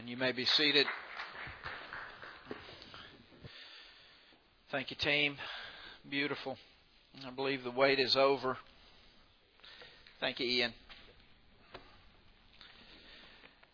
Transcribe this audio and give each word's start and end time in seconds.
And 0.00 0.08
you 0.08 0.16
may 0.16 0.32
be 0.32 0.46
seated. 0.46 0.86
Thank 4.70 4.88
you, 4.90 4.96
team. 4.96 5.36
Beautiful. 6.08 6.56
I 7.26 7.28
believe 7.28 7.64
the 7.64 7.70
wait 7.70 8.00
is 8.00 8.16
over. 8.16 8.56
Thank 10.18 10.40
you, 10.40 10.46
Ian. 10.46 10.72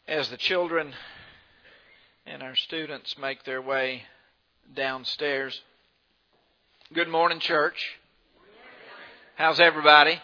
As 0.09 0.29
the 0.29 0.37
children 0.37 0.95
and 2.27 2.43
our 2.43 2.57
students 2.57 3.17
make 3.19 3.45
their 3.45 3.63
way 3.63 4.03
downstairs, 4.75 5.63
good 6.93 7.09
morning, 7.09 7.39
church. 7.39 7.81
How's 9.37 9.61
everybody? 9.61 10.21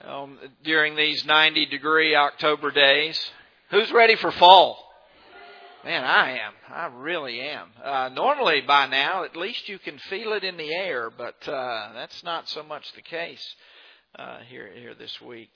Um, 0.00 0.38
during 0.64 0.96
these 0.96 1.26
90 1.26 1.66
degree 1.66 2.16
October 2.16 2.70
days, 2.70 3.20
Who's 3.70 3.90
ready 3.90 4.14
for 4.14 4.30
fall? 4.30 4.78
Man, 5.84 6.04
I 6.04 6.38
am. 6.38 6.52
I 6.72 6.86
really 6.86 7.40
am. 7.40 7.70
Uh, 7.82 8.10
normally, 8.14 8.60
by 8.60 8.86
now, 8.86 9.24
at 9.24 9.34
least 9.34 9.68
you 9.68 9.80
can 9.80 9.98
feel 9.98 10.34
it 10.34 10.44
in 10.44 10.56
the 10.56 10.72
air, 10.72 11.10
but 11.10 11.48
uh, 11.48 11.92
that's 11.92 12.22
not 12.22 12.48
so 12.48 12.62
much 12.62 12.92
the 12.92 13.02
case 13.02 13.44
uh, 14.16 14.38
here 14.48 14.70
here 14.72 14.94
this 14.94 15.20
week. 15.20 15.50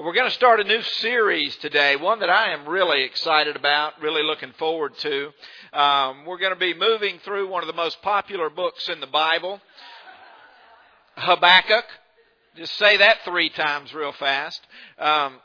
We're 0.00 0.12
going 0.12 0.28
to 0.28 0.34
start 0.36 0.60
a 0.60 0.64
new 0.64 0.82
series 0.82 1.56
today, 1.56 1.96
one 1.96 2.20
that 2.20 2.30
I 2.30 2.52
am 2.52 2.68
really 2.68 3.02
excited 3.02 3.56
about, 3.56 4.00
really 4.00 4.22
looking 4.22 4.52
forward 4.52 4.96
to. 4.98 5.32
Um, 5.72 6.26
we're 6.26 6.38
going 6.38 6.54
to 6.54 6.60
be 6.60 6.74
moving 6.74 7.18
through 7.24 7.48
one 7.48 7.64
of 7.64 7.66
the 7.66 7.72
most 7.72 8.00
popular 8.02 8.50
books 8.50 8.88
in 8.88 9.00
the 9.00 9.08
Bible, 9.08 9.60
Habakkuk. 11.16 11.86
Just 12.56 12.78
say 12.78 12.98
that 12.98 13.18
three 13.24 13.50
times 13.50 13.92
real 13.92 14.12
fast. 14.12 14.60
Um, 14.96 15.40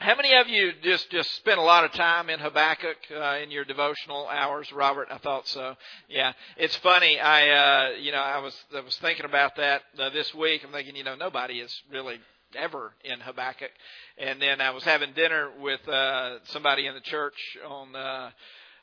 how 0.00 0.14
many 0.14 0.34
of 0.34 0.48
you 0.48 0.72
just 0.82 1.10
just 1.10 1.34
spent 1.36 1.58
a 1.58 1.62
lot 1.62 1.84
of 1.84 1.92
time 1.92 2.30
in 2.30 2.38
Habakkuk 2.38 2.96
uh, 3.16 3.38
in 3.42 3.50
your 3.50 3.64
devotional 3.64 4.28
hours, 4.28 4.70
Robert? 4.72 5.08
I 5.10 5.18
thought 5.18 5.48
so. 5.48 5.74
Yeah, 6.08 6.32
it's 6.56 6.76
funny. 6.76 7.18
I 7.18 7.48
uh, 7.48 7.90
you 7.98 8.12
know 8.12 8.18
I 8.18 8.38
was 8.38 8.54
I 8.76 8.80
was 8.80 8.96
thinking 8.98 9.24
about 9.24 9.56
that 9.56 9.82
uh, 9.98 10.10
this 10.10 10.32
week. 10.34 10.62
I'm 10.64 10.70
thinking 10.70 10.94
you 10.94 11.02
know 11.02 11.16
nobody 11.16 11.54
is 11.60 11.74
really 11.90 12.20
ever 12.54 12.92
in 13.04 13.18
Habakkuk, 13.18 13.70
and 14.18 14.40
then 14.40 14.60
I 14.60 14.70
was 14.70 14.84
having 14.84 15.14
dinner 15.14 15.50
with 15.60 15.86
uh, 15.88 16.38
somebody 16.44 16.86
in 16.86 16.94
the 16.94 17.00
church 17.00 17.58
on. 17.66 17.94
Uh, 17.94 18.30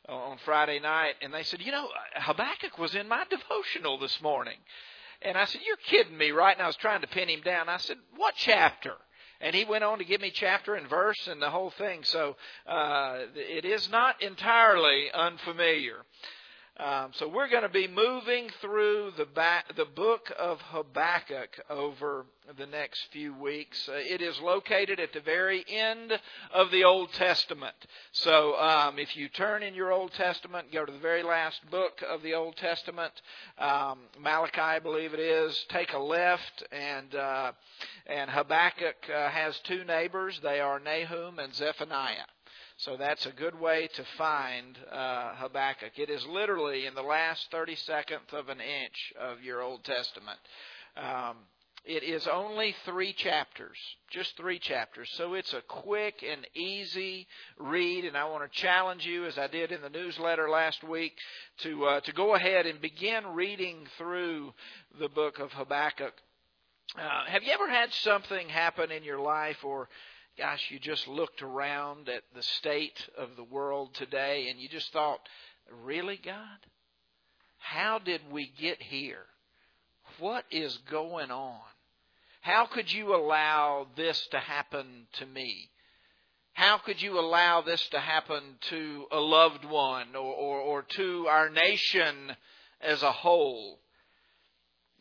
on 0.07 0.37
Friday 0.45 0.79
night, 0.79 1.15
and 1.23 1.33
they 1.33 1.41
said, 1.41 1.61
"You 1.61 1.71
know, 1.71 1.87
Habakkuk 2.13 2.77
was 2.77 2.93
in 2.93 3.07
my 3.07 3.23
devotional 3.27 3.97
this 3.97 4.21
morning," 4.21 4.57
and 5.23 5.35
I 5.35 5.45
said, 5.45 5.61
"You're 5.65 5.77
kidding 5.77 6.15
me, 6.15 6.29
right?" 6.29 6.55
And 6.55 6.61
I 6.61 6.67
was 6.67 6.75
trying 6.75 7.01
to 7.01 7.07
pin 7.07 7.27
him 7.27 7.41
down. 7.41 7.69
I 7.69 7.77
said, 7.77 7.97
"What 8.15 8.35
chapter?" 8.37 8.93
And 9.41 9.55
he 9.55 9.65
went 9.65 9.83
on 9.83 9.99
to 9.99 10.05
give 10.05 10.21
me 10.21 10.31
chapter 10.33 10.75
and 10.75 10.87
verse 10.87 11.27
and 11.27 11.41
the 11.41 11.49
whole 11.49 11.71
thing. 11.71 12.03
So 12.03 12.35
uh, 12.67 13.19
it 13.35 13.65
is 13.65 13.89
not 13.89 14.21
entirely 14.21 15.11
unfamiliar. 15.13 15.97
Um, 16.77 17.11
so 17.13 17.29
we're 17.29 17.47
going 17.47 17.63
to 17.63 17.69
be 17.69 17.87
moving 17.87 18.49
through 18.59 19.11
the 19.17 19.25
back, 19.25 19.77
the 19.77 19.85
book 19.85 20.29
of 20.37 20.59
Habakkuk 20.59 21.57
over 21.69 22.25
the 22.57 22.65
next 22.65 23.07
few 23.13 23.33
weeks. 23.33 23.87
Uh, 23.87 23.93
it 23.93 24.21
is 24.21 24.37
located 24.41 24.99
at 24.99 25.13
the 25.13 25.21
very 25.21 25.63
end 25.69 26.19
of 26.53 26.71
the 26.71 26.83
Old 26.83 27.13
Testament. 27.13 27.75
So 28.11 28.59
um, 28.59 28.99
if 28.99 29.15
you 29.15 29.29
turn 29.29 29.63
in 29.63 29.73
your 29.73 29.93
Old 29.93 30.11
Testament, 30.13 30.73
go 30.73 30.85
to 30.85 30.91
the 30.91 30.99
very 30.99 31.23
last 31.23 31.61
book 31.71 32.03
of 32.09 32.21
the 32.23 32.33
Old 32.33 32.57
Testament, 32.57 33.13
um, 33.57 33.99
Malachi, 34.19 34.59
I 34.59 34.79
believe 34.79 35.13
it 35.13 35.21
is. 35.21 35.65
Take 35.69 35.93
a 35.93 35.99
left, 35.99 36.61
and 36.73 37.15
uh, 37.15 37.51
and 38.05 38.29
Habakkuk 38.29 38.97
uh, 39.09 39.29
has 39.29 39.57
two 39.59 39.85
neighbors. 39.85 40.41
They 40.43 40.59
are 40.59 40.81
Nahum 40.81 41.39
and 41.39 41.55
Zephaniah. 41.55 42.25
So 42.77 42.97
that's 42.97 43.25
a 43.25 43.31
good 43.31 43.57
way 43.57 43.87
to 43.93 44.03
find 44.17 44.77
uh, 44.91 45.35
Habakkuk. 45.35 45.97
It 45.97 46.09
is 46.09 46.25
literally 46.25 46.85
in 46.85 46.93
the 46.93 47.01
last 47.01 47.49
32nd 47.51 48.33
of 48.33 48.49
an 48.49 48.59
inch 48.59 49.13
of 49.17 49.41
your 49.41 49.61
Old 49.61 49.85
Testament. 49.85 50.39
Um, 50.97 51.37
it 51.85 52.03
is 52.03 52.27
only 52.27 52.75
three 52.83 53.13
chapters, 53.13 53.77
just 54.09 54.35
three 54.35 54.59
chapters. 54.59 55.09
So 55.13 55.35
it's 55.35 55.53
a 55.53 55.61
quick 55.61 56.23
and 56.27 56.45
easy 56.53 57.27
read, 57.57 58.05
and 58.05 58.17
I 58.17 58.25
want 58.25 58.51
to 58.51 58.59
challenge 58.59 59.05
you, 59.05 59.25
as 59.25 59.37
I 59.37 59.47
did 59.47 59.71
in 59.71 59.81
the 59.81 59.89
newsletter 59.89 60.49
last 60.49 60.83
week, 60.83 61.13
to 61.59 61.85
uh, 61.85 61.99
to 62.01 62.11
go 62.11 62.35
ahead 62.35 62.65
and 62.65 62.81
begin 62.81 63.25
reading 63.27 63.87
through 63.97 64.53
the 64.99 65.09
book 65.09 65.39
of 65.39 65.53
Habakkuk. 65.53 66.13
Uh, 66.97 67.25
have 67.27 67.43
you 67.43 67.51
ever 67.51 67.69
had 67.69 67.93
something 67.93 68.49
happen 68.49 68.91
in 68.91 69.03
your 69.03 69.19
life, 69.19 69.63
or 69.63 69.87
gosh, 70.37 70.69
you 70.69 70.79
just 70.79 71.07
looked 71.07 71.41
around 71.41 72.09
at 72.09 72.23
the 72.35 72.43
state 72.43 73.09
of 73.17 73.35
the 73.35 73.43
world 73.43 73.93
today 73.93 74.49
and 74.49 74.59
you 74.59 74.67
just 74.67 74.91
thought, 74.91 75.19
really, 75.83 76.19
God? 76.23 76.59
How 77.57 77.99
did 77.99 78.21
we 78.31 78.51
get 78.59 78.81
here? 78.81 79.25
What 80.19 80.45
is 80.51 80.77
going 80.89 81.31
on? 81.31 81.59
How 82.41 82.67
could 82.67 82.91
you 82.91 83.15
allow 83.15 83.87
this 83.95 84.27
to 84.31 84.39
happen 84.39 85.07
to 85.13 85.25
me? 85.25 85.69
How 86.53 86.77
could 86.77 87.01
you 87.01 87.19
allow 87.19 87.61
this 87.61 87.85
to 87.89 87.99
happen 87.99 88.41
to 88.69 89.05
a 89.11 89.19
loved 89.19 89.65
one 89.65 90.15
or, 90.15 90.33
or, 90.33 90.59
or 90.59 90.81
to 90.83 91.27
our 91.27 91.49
nation 91.49 92.35
as 92.79 93.03
a 93.03 93.11
whole? 93.11 93.79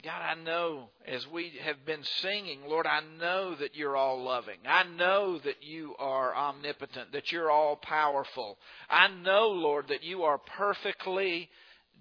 God, 0.04 0.20
I 0.20 0.34
know 0.34 0.91
as 1.06 1.26
we 1.28 1.53
have 1.62 1.87
been 1.87 2.04
singing, 2.20 2.60
Lord, 2.69 2.87
I 2.87 3.00
know 3.19 3.54
that 3.54 3.75
you're 3.75 3.97
all 3.97 4.22
loving. 4.22 4.59
I 4.69 4.84
know 4.84 5.38
that 5.38 5.62
you 5.62 5.94
are 5.98 6.37
omnipotent, 6.37 7.12
that 7.12 7.32
you're 7.32 7.50
all 7.50 7.76
powerful. 7.76 8.59
I 8.91 9.09
know, 9.09 9.48
Lord, 9.48 9.88
that 9.88 10.03
you 10.03 10.25
are 10.25 10.37
perfectly 10.37 11.48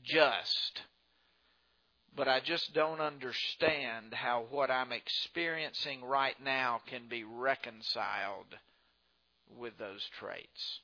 just. 0.04 0.82
But 2.14 2.28
I 2.28 2.42
just 2.42 2.74
don't 2.74 3.00
understand 3.00 4.14
how 4.14 4.48
what 4.50 4.70
I'm 4.70 4.92
experiencing 4.92 6.04
right 6.04 6.36
now 6.44 6.82
can 6.88 7.08
be 7.10 7.24
reconciled 7.24 8.54
with 9.58 9.78
those 9.78 10.04
traits. 10.20 10.80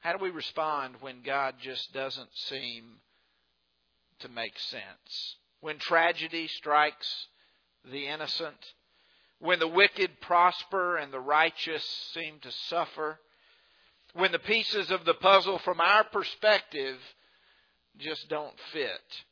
How 0.00 0.16
do 0.16 0.22
we 0.22 0.30
respond 0.30 0.94
when 1.00 1.22
God 1.24 1.56
just 1.60 1.92
doesn't 1.92 2.30
seem 2.34 3.00
to 4.20 4.28
make 4.28 4.58
sense. 4.58 5.36
When 5.60 5.78
tragedy 5.78 6.48
strikes 6.48 7.28
the 7.84 8.06
innocent, 8.06 8.74
when 9.40 9.58
the 9.58 9.68
wicked 9.68 10.20
prosper 10.20 10.96
and 10.96 11.12
the 11.12 11.20
righteous 11.20 11.84
seem 12.12 12.38
to 12.40 12.50
suffer, 12.68 13.18
when 14.14 14.32
the 14.32 14.38
pieces 14.38 14.90
of 14.90 15.04
the 15.04 15.14
puzzle 15.14 15.58
from 15.58 15.80
our 15.80 16.04
perspective 16.04 16.98
just 17.98 18.28
don't 18.28 18.54
fit. 18.72 19.24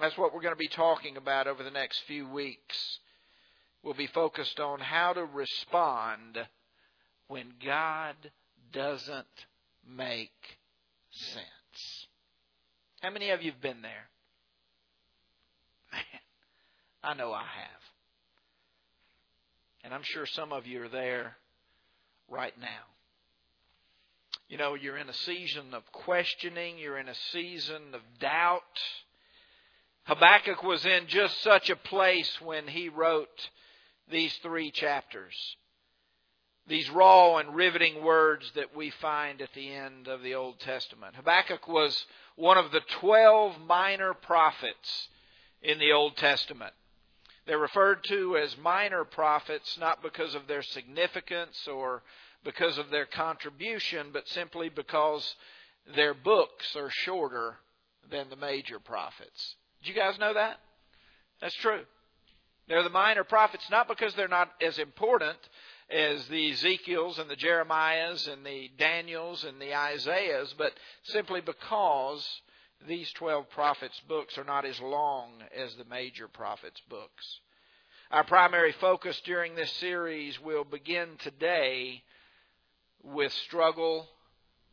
That's 0.00 0.16
what 0.16 0.32
we're 0.32 0.42
going 0.42 0.54
to 0.54 0.58
be 0.58 0.68
talking 0.68 1.16
about 1.16 1.46
over 1.46 1.62
the 1.62 1.70
next 1.70 2.02
few 2.06 2.28
weeks. 2.28 2.98
We'll 3.82 3.94
be 3.94 4.08
focused 4.08 4.60
on 4.60 4.80
how 4.80 5.12
to 5.12 5.24
respond 5.24 6.38
when 7.28 7.54
God 7.64 8.16
doesn't 8.72 9.26
make 9.88 10.30
sense. 11.10 11.55
How 13.06 13.12
many 13.12 13.30
of 13.30 13.40
you 13.40 13.52
have 13.52 13.60
been 13.60 13.82
there? 13.82 14.08
Man, 15.92 16.02
I 17.04 17.14
know 17.14 17.32
I 17.32 17.44
have. 17.44 17.82
And 19.84 19.94
I'm 19.94 20.02
sure 20.02 20.26
some 20.26 20.52
of 20.52 20.66
you 20.66 20.82
are 20.82 20.88
there 20.88 21.36
right 22.28 22.52
now. 22.60 22.66
You 24.48 24.58
know, 24.58 24.74
you're 24.74 24.96
in 24.96 25.08
a 25.08 25.14
season 25.14 25.66
of 25.72 25.84
questioning, 25.92 26.78
you're 26.78 26.98
in 26.98 27.08
a 27.08 27.14
season 27.30 27.94
of 27.94 28.00
doubt. 28.18 28.62
Habakkuk 30.06 30.64
was 30.64 30.84
in 30.84 31.06
just 31.06 31.40
such 31.44 31.70
a 31.70 31.76
place 31.76 32.40
when 32.40 32.66
he 32.66 32.88
wrote 32.88 33.50
these 34.10 34.34
three 34.42 34.72
chapters. 34.72 35.36
These 36.68 36.90
raw 36.90 37.36
and 37.36 37.54
riveting 37.54 38.02
words 38.02 38.50
that 38.56 38.74
we 38.74 38.90
find 38.90 39.40
at 39.40 39.52
the 39.54 39.70
end 39.70 40.08
of 40.08 40.22
the 40.22 40.34
Old 40.34 40.58
Testament. 40.58 41.14
Habakkuk 41.14 41.68
was 41.68 42.04
one 42.36 42.58
of 42.58 42.70
the 42.70 42.82
12 43.00 43.60
minor 43.66 44.14
prophets 44.14 45.08
in 45.62 45.78
the 45.78 45.92
Old 45.92 46.16
Testament. 46.16 46.72
They're 47.46 47.58
referred 47.58 48.04
to 48.04 48.36
as 48.36 48.56
minor 48.58 49.04
prophets 49.04 49.76
not 49.78 50.02
because 50.02 50.34
of 50.34 50.46
their 50.46 50.62
significance 50.62 51.66
or 51.66 52.02
because 52.44 52.78
of 52.78 52.90
their 52.90 53.06
contribution, 53.06 54.08
but 54.12 54.28
simply 54.28 54.68
because 54.68 55.34
their 55.94 56.14
books 56.14 56.74
are 56.76 56.90
shorter 56.90 57.56
than 58.10 58.28
the 58.30 58.36
major 58.36 58.78
prophets. 58.78 59.56
Did 59.82 59.90
you 59.90 59.94
guys 59.94 60.18
know 60.18 60.34
that? 60.34 60.58
That's 61.40 61.54
true. 61.56 61.82
They're 62.68 62.82
the 62.82 62.90
minor 62.90 63.24
prophets 63.24 63.64
not 63.70 63.88
because 63.88 64.14
they're 64.14 64.28
not 64.28 64.50
as 64.60 64.78
important 64.78 65.38
as 65.90 66.26
the 66.26 66.50
Ezekiels 66.50 67.18
and 67.18 67.30
the 67.30 67.36
Jeremiahs 67.36 68.30
and 68.30 68.44
the 68.44 68.70
Daniels 68.76 69.44
and 69.44 69.60
the 69.60 69.74
Isaiahs, 69.74 70.54
but 70.58 70.72
simply 71.04 71.40
because 71.40 72.26
these 72.86 73.10
12 73.12 73.48
prophets' 73.50 74.00
books 74.08 74.36
are 74.36 74.44
not 74.44 74.64
as 74.64 74.80
long 74.80 75.30
as 75.56 75.74
the 75.76 75.84
major 75.84 76.28
prophets' 76.28 76.80
books. 76.88 77.40
Our 78.10 78.24
primary 78.24 78.72
focus 78.72 79.20
during 79.24 79.54
this 79.54 79.72
series 79.72 80.40
will 80.40 80.64
begin 80.64 81.16
today 81.18 82.02
with 83.02 83.32
struggle 83.32 84.08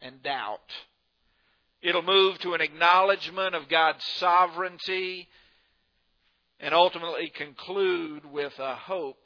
and 0.01 0.21
doubt. 0.21 0.59
It'll 1.81 2.01
move 2.01 2.39
to 2.39 2.53
an 2.53 2.61
acknowledgement 2.61 3.55
of 3.55 3.69
God's 3.69 4.03
sovereignty 4.17 5.27
and 6.59 6.73
ultimately 6.73 7.29
conclude 7.29 8.25
with 8.25 8.57
a 8.59 8.75
hope 8.75 9.22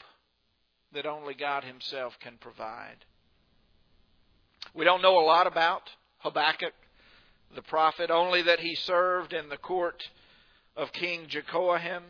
that 0.93 1.05
only 1.05 1.33
God 1.33 1.63
Himself 1.63 2.17
can 2.19 2.37
provide. 2.39 3.05
We 4.73 4.85
don't 4.85 5.01
know 5.01 5.19
a 5.19 5.25
lot 5.25 5.47
about 5.47 5.89
Habakkuk, 6.19 6.73
the 7.55 7.61
prophet, 7.61 8.11
only 8.11 8.41
that 8.43 8.59
he 8.59 8.75
served 8.75 9.33
in 9.33 9.49
the 9.49 9.57
court 9.57 10.03
of 10.75 10.91
King 10.91 11.27
Jehoiakim 11.27 12.03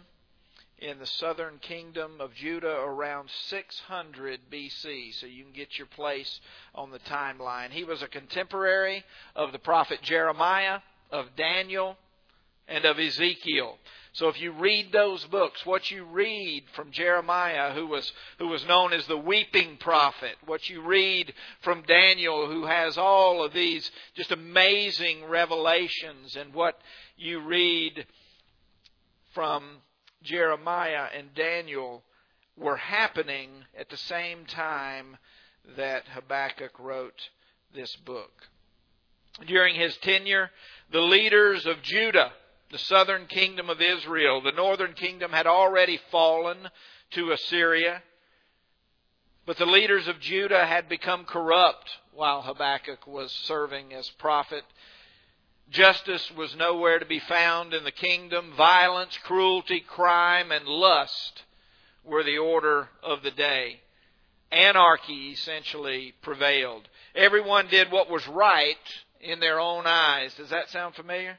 in 0.79 0.99
the 0.99 1.05
southern 1.05 1.57
kingdom 1.59 2.19
of 2.19 2.33
Judah 2.35 2.67
around 2.67 3.29
600 3.47 4.39
BC. 4.51 5.13
So 5.15 5.25
you 5.25 5.43
can 5.43 5.53
get 5.53 5.77
your 5.77 5.87
place 5.87 6.39
on 6.75 6.91
the 6.91 6.99
timeline. 6.99 7.69
He 7.71 7.83
was 7.83 8.01
a 8.01 8.07
contemporary 8.07 9.03
of 9.35 9.51
the 9.51 9.59
prophet 9.59 10.01
Jeremiah, 10.01 10.79
of 11.11 11.35
Daniel, 11.35 11.97
and 12.67 12.85
of 12.85 12.99
Ezekiel. 12.99 13.77
So 14.13 14.29
if 14.29 14.41
you 14.41 14.51
read 14.51 14.91
those 14.91 15.23
books, 15.25 15.63
what 15.65 15.91
you 15.91 16.03
read 16.03 16.63
from 16.73 16.91
Jeremiah, 16.91 17.73
who 17.73 17.85
was, 17.85 18.11
who 18.39 18.47
was 18.47 18.65
known 18.65 18.91
as 18.91 19.05
the 19.05 19.17
weeping 19.17 19.77
prophet, 19.77 20.35
what 20.45 20.69
you 20.69 20.81
read 20.81 21.33
from 21.61 21.83
Daniel, 21.83 22.47
who 22.47 22.65
has 22.65 22.97
all 22.97 23.43
of 23.43 23.53
these 23.53 23.91
just 24.15 24.31
amazing 24.31 25.25
revelations, 25.25 26.35
and 26.35 26.53
what 26.53 26.81
you 27.15 27.41
read 27.41 28.07
from 29.35 29.63
Jeremiah 30.23 31.09
and 31.15 31.33
Daniel 31.35 32.03
were 32.57 32.77
happening 32.77 33.49
at 33.79 33.89
the 33.89 33.97
same 33.97 34.45
time 34.45 35.17
that 35.75 36.07
Habakkuk 36.07 36.79
wrote 36.79 37.29
this 37.75 37.95
book. 37.97 38.31
During 39.45 39.75
his 39.75 39.95
tenure, 39.97 40.49
the 40.91 41.01
leaders 41.01 41.67
of 41.67 41.83
Judah, 41.83 42.31
the 42.71 42.77
southern 42.77 43.27
kingdom 43.27 43.69
of 43.69 43.81
Israel, 43.81 44.41
the 44.41 44.51
northern 44.51 44.93
kingdom 44.93 45.31
had 45.31 45.47
already 45.47 45.99
fallen 46.11 46.69
to 47.11 47.31
Assyria, 47.31 48.03
but 49.45 49.57
the 49.57 49.65
leaders 49.65 50.07
of 50.07 50.19
Judah 50.19 50.65
had 50.65 50.89
become 50.89 51.23
corrupt 51.23 51.89
while 52.13 52.41
Habakkuk 52.41 53.07
was 53.07 53.31
serving 53.31 53.93
as 53.93 54.09
prophet 54.09 54.63
Justice 55.69 56.31
was 56.31 56.55
nowhere 56.55 56.99
to 56.99 57.05
be 57.05 57.19
found 57.19 57.73
in 57.73 57.83
the 57.83 57.91
kingdom. 57.91 58.53
Violence, 58.55 59.17
cruelty, 59.23 59.81
crime, 59.81 60.51
and 60.51 60.65
lust 60.65 61.43
were 62.05 62.23
the 62.23 62.37
order 62.37 62.87
of 63.03 63.21
the 63.21 63.31
day. 63.31 63.81
Anarchy 64.49 65.31
essentially 65.31 66.13
prevailed. 66.21 66.87
Everyone 67.13 67.67
did 67.67 67.91
what 67.91 68.09
was 68.09 68.25
right 68.29 68.77
in 69.19 69.41
their 69.41 69.59
own 69.59 69.85
eyes. 69.85 70.33
Does 70.35 70.51
that 70.51 70.69
sound 70.69 70.95
familiar? 70.95 71.37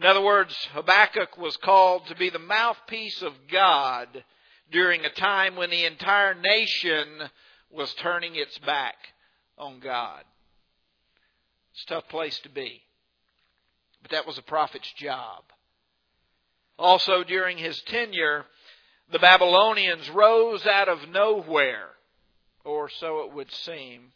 In 0.00 0.06
other 0.06 0.22
words, 0.22 0.54
Habakkuk 0.72 1.36
was 1.36 1.58
called 1.58 2.06
to 2.06 2.14
be 2.14 2.30
the 2.30 2.38
mouthpiece 2.38 3.20
of 3.20 3.34
God 3.52 4.24
during 4.72 5.04
a 5.04 5.10
time 5.10 5.56
when 5.56 5.68
the 5.68 5.84
entire 5.84 6.32
nation 6.32 7.06
was 7.70 7.92
turning 7.96 8.34
its 8.34 8.56
back 8.60 8.96
on 9.58 9.78
God. 9.78 10.22
It's 11.74 11.84
a 11.84 11.88
tough 11.88 12.08
place 12.08 12.38
to 12.44 12.48
be. 12.48 12.80
But 14.00 14.12
that 14.12 14.26
was 14.26 14.38
a 14.38 14.42
prophet's 14.42 14.90
job. 14.94 15.42
Also, 16.78 17.22
during 17.22 17.58
his 17.58 17.78
tenure, 17.82 18.46
the 19.12 19.18
Babylonians 19.18 20.08
rose 20.08 20.64
out 20.66 20.88
of 20.88 21.10
nowhere, 21.10 21.88
or 22.64 22.88
so 22.88 23.24
it 23.24 23.34
would 23.34 23.52
seem, 23.52 24.12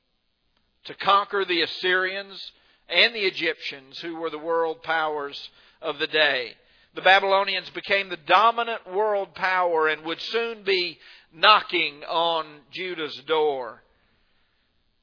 to 0.85 0.95
conquer 0.95 1.45
the 1.45 1.61
Assyrians 1.61 2.53
and 2.89 3.15
the 3.15 3.27
Egyptians, 3.27 3.99
who 3.99 4.17
were 4.17 4.31
the 4.31 4.39
world 4.39 4.83
powers 4.83 5.51
of 5.85 5.99
the 5.99 6.07
day. 6.07 6.55
The 6.95 7.03
Babylonians 7.03 7.71
became 7.71 8.09
the 8.09 8.17
dominant 8.17 8.93
world 8.93 9.35
power 9.35 9.89
and 9.89 10.05
would 10.05 10.21
soon 10.21 10.65
be 10.65 10.99
knocking 11.33 12.03
on 12.05 12.47
Judah's 12.73 13.17
door 13.27 13.83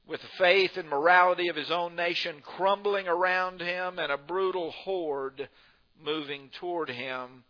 with 0.06 0.20
the 0.20 0.28
faith 0.38 0.76
and 0.76 0.88
morality 0.88 1.48
of 1.48 1.56
his 1.56 1.70
own 1.70 1.94
nation 1.94 2.36
crumbling 2.42 3.06
around 3.06 3.60
him 3.60 3.98
and 3.98 4.10
a 4.10 4.18
brutal 4.18 4.70
horde 4.70 5.48
moving 6.02 6.50
toward 6.58 6.90
him, 6.90 7.44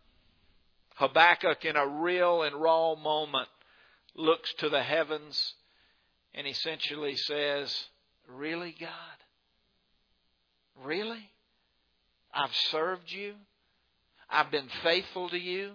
Habakkuk, 0.95 1.65
in 1.65 1.75
a 1.75 1.87
real 1.87 2.43
and 2.43 2.55
raw 2.55 2.95
moment, 2.95 3.49
looks 4.15 4.53
to 4.59 4.69
the 4.69 4.83
heavens 4.83 5.55
and 6.35 6.45
essentially 6.45 7.15
says, 7.15 7.85
Really, 8.27 8.75
God? 8.79 8.89
Really? 10.83 11.32
I've 12.33 12.53
served 12.71 13.11
you. 13.11 13.33
I've 14.29 14.51
been 14.51 14.69
faithful 14.81 15.29
to 15.29 15.37
you. 15.37 15.73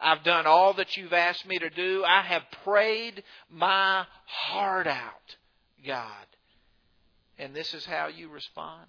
I've 0.00 0.24
done 0.24 0.46
all 0.46 0.74
that 0.74 0.96
you've 0.96 1.12
asked 1.12 1.46
me 1.46 1.58
to 1.58 1.70
do. 1.70 2.04
I 2.04 2.22
have 2.22 2.42
prayed 2.64 3.22
my 3.50 4.04
heart 4.26 4.86
out. 4.86 5.36
God. 5.86 6.26
And 7.38 7.54
this 7.54 7.74
is 7.74 7.84
how 7.84 8.08
you 8.08 8.28
respond. 8.28 8.86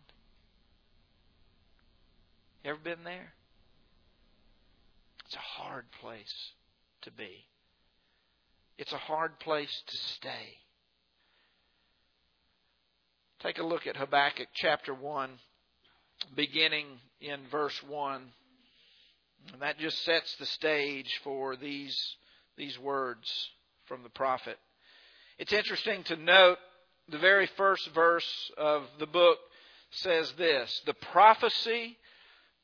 Ever 2.65 2.79
been 2.83 3.03
there? 3.03 3.33
It's 5.25 5.35
a 5.35 5.61
hard 5.61 5.85
place 6.01 6.51
to 7.01 7.11
be. 7.11 7.45
It's 8.77 8.93
a 8.93 8.97
hard 8.97 9.39
place 9.39 9.83
to 9.87 9.97
stay. 9.97 10.57
Take 13.39 13.59
a 13.59 13.65
look 13.65 13.85
at 13.87 13.97
Habakkuk 13.97 14.47
chapter 14.53 14.93
1, 14.93 15.29
beginning 16.35 16.85
in 17.21 17.39
verse 17.51 17.79
1. 17.87 18.21
And 19.51 19.61
that 19.61 19.77
just 19.77 20.03
sets 20.05 20.35
the 20.35 20.45
stage 20.45 21.19
for 21.23 21.55
these, 21.55 21.97
these 22.57 22.79
words 22.79 23.49
from 23.85 24.03
the 24.03 24.09
prophet. 24.09 24.57
It's 25.37 25.53
interesting 25.53 26.03
to 26.05 26.15
note 26.15 26.57
the 27.09 27.17
very 27.17 27.47
first 27.57 27.89
verse 27.93 28.51
of 28.57 28.83
the 28.99 29.07
book 29.07 29.37
says 29.91 30.31
this 30.37 30.81
the 30.85 30.93
prophecy, 30.93 31.97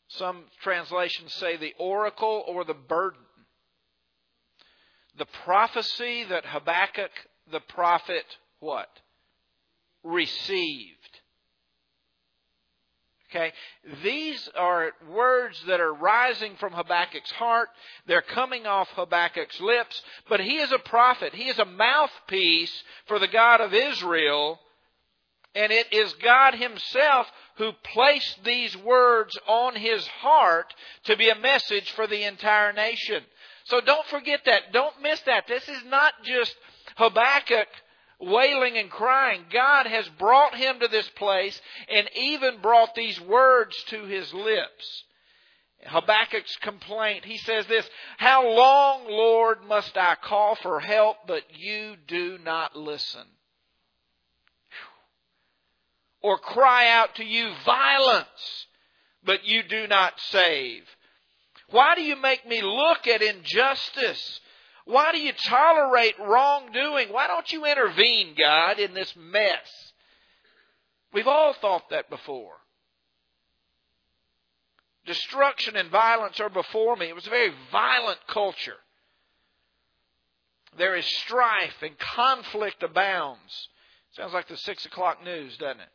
some 0.07 0.45
translations 0.61 1.33
say 1.33 1.57
the 1.57 1.73
oracle 1.77 2.43
or 2.47 2.63
the 2.63 2.73
burden. 2.73 3.19
The 5.17 5.27
prophecy 5.43 6.23
that 6.29 6.45
Habakkuk 6.45 7.11
the 7.51 7.59
prophet 7.59 8.25
what? 8.59 8.89
Received. 10.03 10.98
Okay? 13.29 13.53
These 14.03 14.49
are 14.55 14.91
words 15.09 15.61
that 15.67 15.79
are 15.79 15.93
rising 15.93 16.55
from 16.59 16.73
Habakkuk's 16.73 17.31
heart. 17.31 17.69
They're 18.07 18.21
coming 18.21 18.65
off 18.65 18.89
Habakkuk's 18.89 19.61
lips. 19.61 20.01
But 20.27 20.39
he 20.39 20.57
is 20.57 20.71
a 20.71 20.79
prophet. 20.79 21.35
He 21.35 21.47
is 21.47 21.59
a 21.59 21.65
mouthpiece 21.65 22.83
for 23.07 23.19
the 23.19 23.27
God 23.27 23.61
of 23.61 23.73
Israel. 23.73 24.59
And 25.53 25.71
it 25.71 25.91
is 25.91 26.13
God 26.13 26.55
Himself 26.55 27.27
who 27.57 27.71
placed 27.93 28.43
these 28.43 28.75
words 28.77 29.37
on 29.47 29.75
His 29.75 30.05
heart 30.07 30.73
to 31.05 31.17
be 31.17 31.29
a 31.29 31.35
message 31.35 31.91
for 31.91 32.07
the 32.07 32.23
entire 32.23 32.73
nation. 32.73 33.23
So 33.65 33.81
don't 33.81 34.05
forget 34.07 34.41
that. 34.45 34.73
Don't 34.73 35.01
miss 35.01 35.19
that. 35.21 35.47
This 35.47 35.67
is 35.67 35.83
not 35.85 36.13
just 36.23 36.55
Habakkuk 36.95 37.67
wailing 38.19 38.77
and 38.77 38.89
crying. 38.89 39.45
God 39.51 39.85
has 39.85 40.07
brought 40.17 40.55
him 40.55 40.79
to 40.79 40.87
this 40.87 41.07
place 41.09 41.59
and 41.89 42.09
even 42.15 42.61
brought 42.61 42.95
these 42.95 43.19
words 43.21 43.75
to 43.89 44.05
his 44.05 44.33
lips. 44.33 45.03
Habakkuk's 45.85 46.57
complaint, 46.57 47.23
he 47.23 47.37
says 47.37 47.65
this, 47.67 47.89
How 48.17 48.49
long, 48.49 49.05
Lord, 49.07 49.63
must 49.65 49.97
I 49.97 50.15
call 50.15 50.55
for 50.55 50.79
help, 50.79 51.17
but 51.25 51.43
you 51.57 51.95
do 52.07 52.37
not 52.43 52.75
listen? 52.75 53.25
Or 56.21 56.37
cry 56.37 56.89
out 56.89 57.15
to 57.15 57.23
you 57.23 57.53
violence, 57.65 58.67
but 59.23 59.45
you 59.45 59.63
do 59.63 59.87
not 59.87 60.19
save? 60.19 60.83
Why 61.69 61.95
do 61.95 62.01
you 62.01 62.17
make 62.17 62.45
me 62.45 62.61
look 62.61 63.07
at 63.07 63.21
injustice 63.21 64.41
why 64.89 65.11
do 65.11 65.19
you 65.19 65.33
tolerate 65.33 66.15
wrongdoing? 66.19 67.09
Why 67.09 67.27
don't 67.27 67.51
you 67.51 67.63
intervene, 67.63 68.33
God, 68.35 68.79
in 68.79 68.95
this 68.95 69.13
mess? 69.15 69.93
We've 71.13 71.27
all 71.27 71.53
thought 71.53 71.91
that 71.91 72.09
before. 72.09 72.55
Destruction 75.05 75.75
and 75.75 75.91
violence 75.91 76.39
are 76.39 76.49
before 76.49 76.95
me. 76.95 77.07
It 77.07 77.13
was 77.13 77.27
a 77.27 77.29
very 77.29 77.51
violent 77.71 78.17
culture. 78.27 78.77
There 80.79 80.95
is 80.95 81.05
strife 81.05 81.83
and 81.83 81.97
conflict 81.99 82.81
abounds. 82.81 83.69
Sounds 84.13 84.33
like 84.33 84.47
the 84.47 84.57
six 84.57 84.87
o'clock 84.87 85.23
news, 85.23 85.55
doesn't 85.57 85.81
it? 85.81 85.89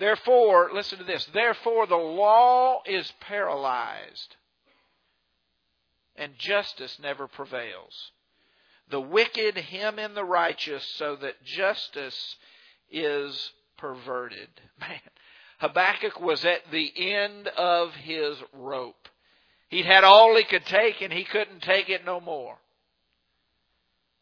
Therefore, 0.00 0.70
listen 0.74 0.98
to 0.98 1.04
this. 1.04 1.24
Therefore, 1.26 1.86
the 1.86 1.94
law 1.94 2.82
is 2.86 3.12
paralyzed 3.20 4.34
and 6.16 6.38
justice 6.38 6.98
never 7.00 7.26
prevails. 7.26 8.10
the 8.88 9.00
wicked 9.00 9.56
him 9.56 9.98
in 9.98 10.14
the 10.14 10.24
righteous, 10.24 10.84
so 10.96 11.16
that 11.16 11.42
justice 11.42 12.36
is 12.90 13.52
perverted. 13.78 14.48
Man, 14.80 15.00
Habakkuk 15.58 16.20
was 16.20 16.44
at 16.44 16.70
the 16.70 16.92
end 16.96 17.48
of 17.48 17.94
his 17.94 18.36
rope. 18.52 19.08
He'd 19.68 19.86
had 19.86 20.04
all 20.04 20.36
he 20.36 20.44
could 20.44 20.66
take 20.66 21.00
and 21.00 21.12
he 21.12 21.24
couldn't 21.24 21.62
take 21.62 21.88
it 21.88 22.04
no 22.04 22.20
more. 22.20 22.58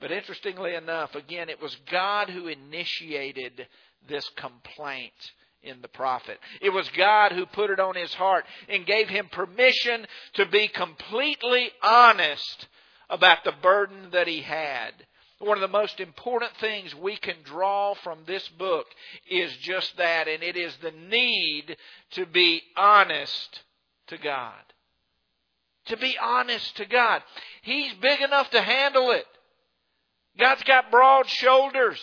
But 0.00 0.10
interestingly 0.10 0.74
enough, 0.74 1.14
again, 1.14 1.48
it 1.48 1.60
was 1.60 1.76
God 1.90 2.28
who 2.28 2.48
initiated 2.48 3.66
this 4.08 4.28
complaint 4.30 5.32
in 5.62 5.80
the 5.80 5.88
prophet. 5.88 6.38
It 6.60 6.70
was 6.70 6.88
God 6.90 7.32
who 7.32 7.46
put 7.46 7.70
it 7.70 7.80
on 7.80 7.94
his 7.94 8.12
heart 8.14 8.44
and 8.68 8.86
gave 8.86 9.08
him 9.08 9.28
permission 9.30 10.06
to 10.34 10.46
be 10.46 10.68
completely 10.68 11.70
honest 11.82 12.68
about 13.08 13.44
the 13.44 13.54
burden 13.62 14.08
that 14.12 14.26
he 14.26 14.40
had. 14.40 14.92
One 15.38 15.56
of 15.56 15.60
the 15.60 15.68
most 15.78 15.98
important 15.98 16.52
things 16.60 16.94
we 16.94 17.16
can 17.16 17.36
draw 17.44 17.94
from 17.94 18.20
this 18.26 18.46
book 18.50 18.86
is 19.28 19.56
just 19.56 19.96
that, 19.96 20.28
and 20.28 20.42
it 20.42 20.56
is 20.56 20.76
the 20.76 20.92
need 20.92 21.76
to 22.12 22.26
be 22.26 22.62
honest 22.76 23.60
to 24.06 24.18
God. 24.18 24.54
To 25.86 25.96
be 25.96 26.16
honest 26.16 26.76
to 26.76 26.84
God. 26.84 27.22
He's 27.62 27.92
big 27.94 28.20
enough 28.20 28.50
to 28.50 28.62
handle 28.62 29.10
it. 29.10 29.26
God's 30.38 30.62
got 30.62 30.92
broad 30.92 31.28
shoulders. 31.28 32.00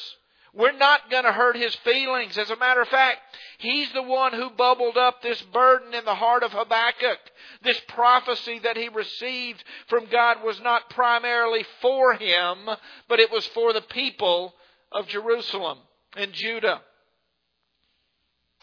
We're 0.59 0.73
not 0.73 1.09
going 1.09 1.23
to 1.23 1.31
hurt 1.31 1.55
his 1.55 1.73
feelings. 1.85 2.37
As 2.37 2.49
a 2.49 2.57
matter 2.57 2.81
of 2.81 2.89
fact, 2.89 3.19
he's 3.59 3.89
the 3.93 4.03
one 4.03 4.33
who 4.33 4.49
bubbled 4.49 4.97
up 4.97 5.21
this 5.21 5.41
burden 5.53 5.93
in 5.93 6.03
the 6.03 6.15
heart 6.15 6.43
of 6.43 6.51
Habakkuk. 6.51 7.17
This 7.63 7.79
prophecy 7.87 8.59
that 8.59 8.75
he 8.75 8.89
received 8.89 9.63
from 9.87 10.07
God 10.07 10.43
was 10.43 10.59
not 10.59 10.89
primarily 10.89 11.65
for 11.81 12.13
him, 12.15 12.69
but 13.07 13.21
it 13.21 13.31
was 13.31 13.45
for 13.47 13.71
the 13.71 13.79
people 13.79 14.53
of 14.91 15.07
Jerusalem 15.07 15.77
and 16.17 16.33
Judah. 16.33 16.81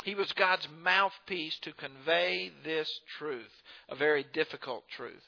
He 0.04 0.14
was 0.14 0.30
God's 0.34 0.68
mouthpiece 0.84 1.58
to 1.60 1.72
convey 1.72 2.52
this 2.62 2.90
truth, 3.18 3.62
a 3.88 3.94
very 3.94 4.26
difficult 4.34 4.84
truth 4.94 5.24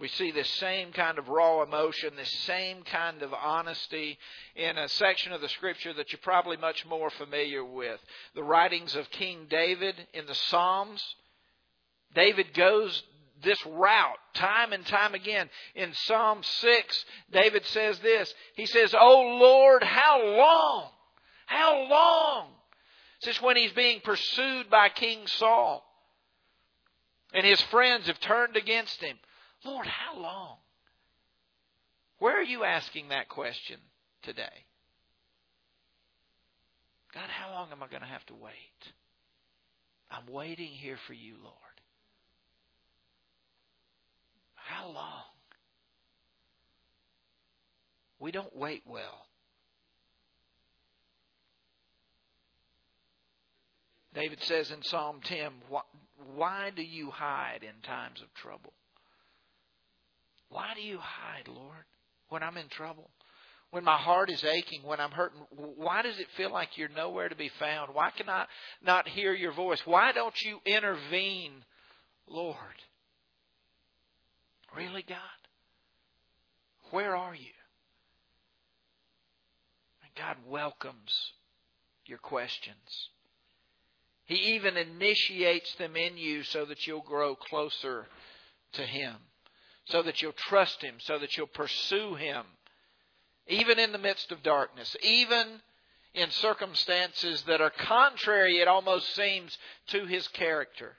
we 0.00 0.08
see 0.08 0.30
this 0.30 0.48
same 0.50 0.92
kind 0.92 1.18
of 1.18 1.28
raw 1.28 1.62
emotion, 1.62 2.10
this 2.16 2.32
same 2.44 2.82
kind 2.84 3.22
of 3.22 3.34
honesty 3.34 4.16
in 4.54 4.78
a 4.78 4.88
section 4.88 5.32
of 5.32 5.40
the 5.40 5.48
scripture 5.48 5.92
that 5.94 6.12
you're 6.12 6.20
probably 6.22 6.56
much 6.56 6.86
more 6.86 7.10
familiar 7.10 7.64
with. 7.64 7.98
The 8.34 8.44
writings 8.44 8.94
of 8.94 9.10
King 9.10 9.46
David 9.50 9.94
in 10.14 10.26
the 10.26 10.34
Psalms. 10.34 11.02
David 12.14 12.54
goes 12.54 13.02
this 13.42 13.58
route 13.66 14.18
time 14.34 14.72
and 14.72 14.86
time 14.86 15.14
again. 15.14 15.48
In 15.74 15.92
Psalm 15.92 16.42
6, 16.42 17.04
David 17.32 17.66
says 17.66 17.98
this. 17.98 18.32
He 18.54 18.66
says, 18.66 18.94
Oh 18.96 19.38
Lord, 19.40 19.82
how 19.82 20.24
long? 20.24 20.90
How 21.46 21.88
long? 21.90 22.46
This 23.20 23.36
is 23.36 23.42
when 23.42 23.56
he's 23.56 23.72
being 23.72 24.00
pursued 24.00 24.70
by 24.70 24.90
King 24.90 25.26
Saul. 25.26 25.84
And 27.34 27.44
his 27.44 27.60
friends 27.62 28.06
have 28.06 28.20
turned 28.20 28.56
against 28.56 29.02
him. 29.02 29.16
Lord, 29.64 29.86
how 29.86 30.18
long? 30.18 30.56
Where 32.18 32.38
are 32.38 32.44
you 32.44 32.64
asking 32.64 33.08
that 33.08 33.28
question 33.28 33.78
today? 34.22 34.66
God, 37.14 37.28
how 37.28 37.52
long 37.52 37.68
am 37.72 37.82
I 37.82 37.88
going 37.88 38.02
to 38.02 38.08
have 38.08 38.24
to 38.26 38.34
wait? 38.34 38.52
I'm 40.10 40.32
waiting 40.32 40.68
here 40.68 40.98
for 41.06 41.14
you, 41.14 41.34
Lord. 41.42 41.54
How 44.54 44.88
long? 44.88 45.24
We 48.18 48.32
don't 48.32 48.54
wait 48.54 48.82
well. 48.86 49.26
David 54.14 54.42
says 54.42 54.70
in 54.70 54.82
Psalm 54.82 55.20
10, 55.22 55.52
Why 56.34 56.70
do 56.74 56.82
you 56.82 57.10
hide 57.10 57.60
in 57.62 57.80
times 57.82 58.20
of 58.20 58.32
trouble? 58.34 58.72
Why 60.50 60.72
do 60.74 60.80
you 60.80 60.98
hide, 60.98 61.48
Lord, 61.48 61.84
when 62.28 62.42
I'm 62.42 62.56
in 62.56 62.68
trouble? 62.68 63.10
When 63.70 63.84
my 63.84 63.98
heart 63.98 64.30
is 64.30 64.42
aching, 64.44 64.82
when 64.82 64.98
I'm 64.98 65.10
hurting, 65.10 65.40
why 65.50 66.00
does 66.00 66.18
it 66.18 66.28
feel 66.36 66.50
like 66.50 66.78
you're 66.78 66.88
nowhere 66.88 67.28
to 67.28 67.36
be 67.36 67.50
found? 67.58 67.94
Why 67.94 68.10
can 68.10 68.28
I 68.30 68.46
not 68.82 69.06
hear 69.06 69.34
your 69.34 69.52
voice? 69.52 69.80
Why 69.84 70.12
don't 70.12 70.40
you 70.42 70.60
intervene, 70.64 71.52
Lord? 72.26 72.56
Really, 74.74 75.04
God? 75.06 75.18
Where 76.92 77.14
are 77.14 77.34
you? 77.34 77.50
God 80.16 80.36
welcomes 80.46 81.32
your 82.06 82.18
questions. 82.18 83.10
He 84.24 84.56
even 84.56 84.76
initiates 84.76 85.74
them 85.76 85.94
in 85.94 86.16
you 86.16 86.42
so 86.42 86.64
that 86.64 86.86
you'll 86.86 87.02
grow 87.02 87.36
closer 87.36 88.06
to 88.72 88.82
Him 88.82 89.14
so 89.88 90.02
that 90.02 90.20
you'll 90.22 90.32
trust 90.32 90.82
Him, 90.82 90.94
so 90.98 91.18
that 91.18 91.36
you'll 91.36 91.46
pursue 91.46 92.14
Him, 92.14 92.44
even 93.46 93.78
in 93.78 93.92
the 93.92 93.98
midst 93.98 94.30
of 94.32 94.42
darkness, 94.42 94.96
even 95.02 95.60
in 96.14 96.30
circumstances 96.30 97.42
that 97.42 97.60
are 97.60 97.70
contrary, 97.70 98.58
it 98.58 98.68
almost 98.68 99.14
seems, 99.14 99.56
to 99.88 100.06
His 100.06 100.28
character. 100.28 100.96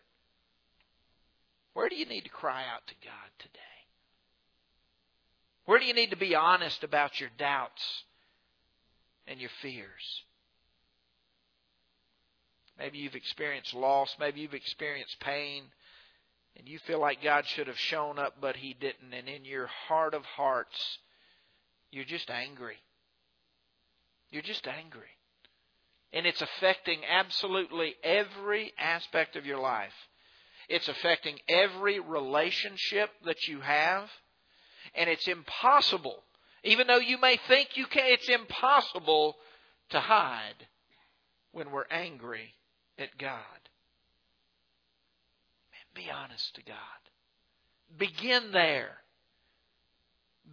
Where 1.73 1.89
do 1.89 1.95
you 1.95 2.05
need 2.05 2.23
to 2.23 2.29
cry 2.29 2.63
out 2.73 2.85
to 2.87 2.95
God 3.03 3.29
today? 3.37 3.59
Where 5.65 5.79
do 5.79 5.85
you 5.85 5.93
need 5.93 6.09
to 6.09 6.17
be 6.17 6.35
honest 6.35 6.83
about 6.83 7.19
your 7.19 7.29
doubts 7.37 8.03
and 9.27 9.39
your 9.39 9.51
fears? 9.61 10.23
Maybe 12.79 12.97
you've 12.97 13.15
experienced 13.15 13.73
loss. 13.75 14.15
Maybe 14.19 14.39
you've 14.41 14.53
experienced 14.53 15.19
pain 15.19 15.63
and 16.59 16.67
you 16.67 16.77
feel 16.79 16.99
like 16.99 17.23
God 17.23 17.45
should 17.47 17.67
have 17.67 17.79
shown 17.79 18.19
up, 18.19 18.35
but 18.41 18.57
He 18.57 18.75
didn't, 18.79 19.13
and 19.13 19.29
in 19.29 19.45
your 19.45 19.67
heart 19.87 20.13
of 20.13 20.25
hearts, 20.25 20.99
you're 21.89 22.03
just 22.03 22.29
angry. 22.29 22.75
You're 24.29 24.43
just 24.43 24.67
angry. 24.67 25.07
And 26.11 26.25
it's 26.25 26.41
affecting 26.41 26.99
absolutely 27.09 27.95
every 28.03 28.73
aspect 28.77 29.37
of 29.37 29.45
your 29.45 29.59
life. 29.59 29.93
It's 30.67 30.89
affecting 30.89 31.37
every 31.47 31.99
relationship 31.99 33.09
that 33.25 33.47
you 33.47 33.61
have. 33.61 34.09
And 34.95 35.09
it's 35.09 35.27
impossible, 35.27 36.23
even 36.63 36.87
though 36.87 36.97
you 36.97 37.19
may 37.19 37.39
think 37.47 37.77
you 37.77 37.85
can, 37.85 38.03
it's 38.05 38.27
impossible 38.27 39.37
to 39.91 39.99
hide 39.99 40.67
when 41.51 41.71
we're 41.71 41.87
angry 41.89 42.53
at 42.97 43.17
God. 43.17 43.39
Be 45.99 46.09
honest 46.09 46.55
to 46.55 46.63
God. 46.63 46.75
Begin 47.97 48.53
there. 48.53 48.91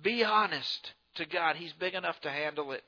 Be 0.03 0.25
honest 0.25 0.93
to 1.15 1.25
God. 1.25 1.55
He's 1.55 1.73
big 1.75 1.95
enough 1.95 2.21
to 2.23 2.31
handle 2.31 2.73
it. 2.73 2.83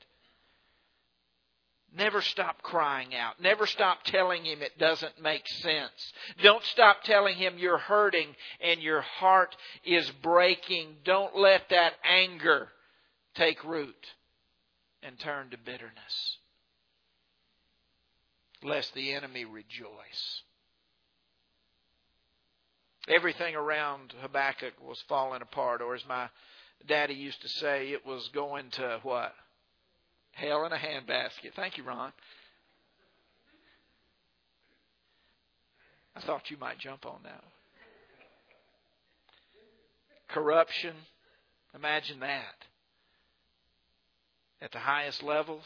Never 1.95 2.21
stop 2.21 2.61
crying 2.61 3.15
out. 3.15 3.39
Never 3.39 3.65
stop 3.65 4.03
telling 4.03 4.43
him 4.43 4.61
it 4.61 4.77
doesn't 4.77 5.21
make 5.21 5.47
sense. 5.47 6.13
Don't 6.43 6.63
stop 6.65 7.03
telling 7.03 7.37
him 7.37 7.53
you're 7.57 7.77
hurting 7.77 8.35
and 8.59 8.81
your 8.81 9.01
heart 9.01 9.55
is 9.85 10.11
breaking. 10.21 10.97
Don't 11.05 11.37
let 11.37 11.61
that 11.69 11.93
anger 12.03 12.67
take 13.35 13.63
root 13.63 14.05
and 15.01 15.17
turn 15.17 15.49
to 15.51 15.57
bitterness, 15.57 16.37
lest 18.61 18.93
the 18.93 19.13
enemy 19.13 19.45
rejoice. 19.45 20.41
Everything 23.09 23.55
around 23.55 24.13
Habakkuk 24.21 24.73
was 24.87 25.03
falling 25.07 25.41
apart, 25.41 25.81
or 25.81 25.95
as 25.95 26.05
my 26.07 26.29
daddy 26.87 27.15
used 27.15 27.41
to 27.41 27.49
say, 27.49 27.89
it 27.89 28.05
was 28.05 28.29
going 28.33 28.69
to 28.71 28.99
what? 29.01 29.33
Hell 30.31 30.65
in 30.65 30.71
a 30.71 30.77
handbasket. 30.77 31.53
Thank 31.55 31.77
you, 31.77 31.83
Ron. 31.83 32.13
I 36.15 36.21
thought 36.21 36.51
you 36.51 36.57
might 36.57 36.77
jump 36.79 37.05
on 37.05 37.19
that. 37.23 37.43
Corruption. 40.29 40.93
Imagine 41.73 42.19
that. 42.19 42.55
At 44.61 44.71
the 44.71 44.79
highest 44.79 45.23
levels. 45.23 45.65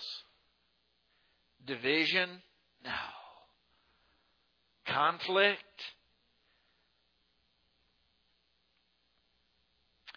Division. 1.66 2.30
No. 2.86 2.92
Conflict. 4.88 5.60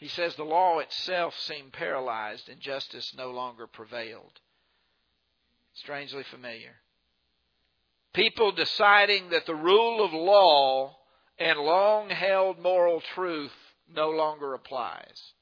He 0.01 0.09
says 0.09 0.35
the 0.35 0.45
law 0.45 0.79
itself 0.79 1.39
seemed 1.39 1.73
paralyzed 1.73 2.49
and 2.49 2.61
justice 2.61 3.15
no 3.17 3.31
longer 3.31 3.67
prevailed. 3.67 4.41
Strangely 5.75 6.23
familiar. 6.25 6.77
People 8.13 8.53
deciding 8.53 9.31
that 9.31 9.47
the 9.47 9.55
rule 9.55 10.05
of 10.05 10.13
law 10.13 10.97
and 11.39 11.59
long 11.59 12.11
held 12.11 12.59
moral 12.59 13.01
truth 13.15 13.53
no 13.95 14.11
longer 14.11 14.55
applies. 14.55 15.33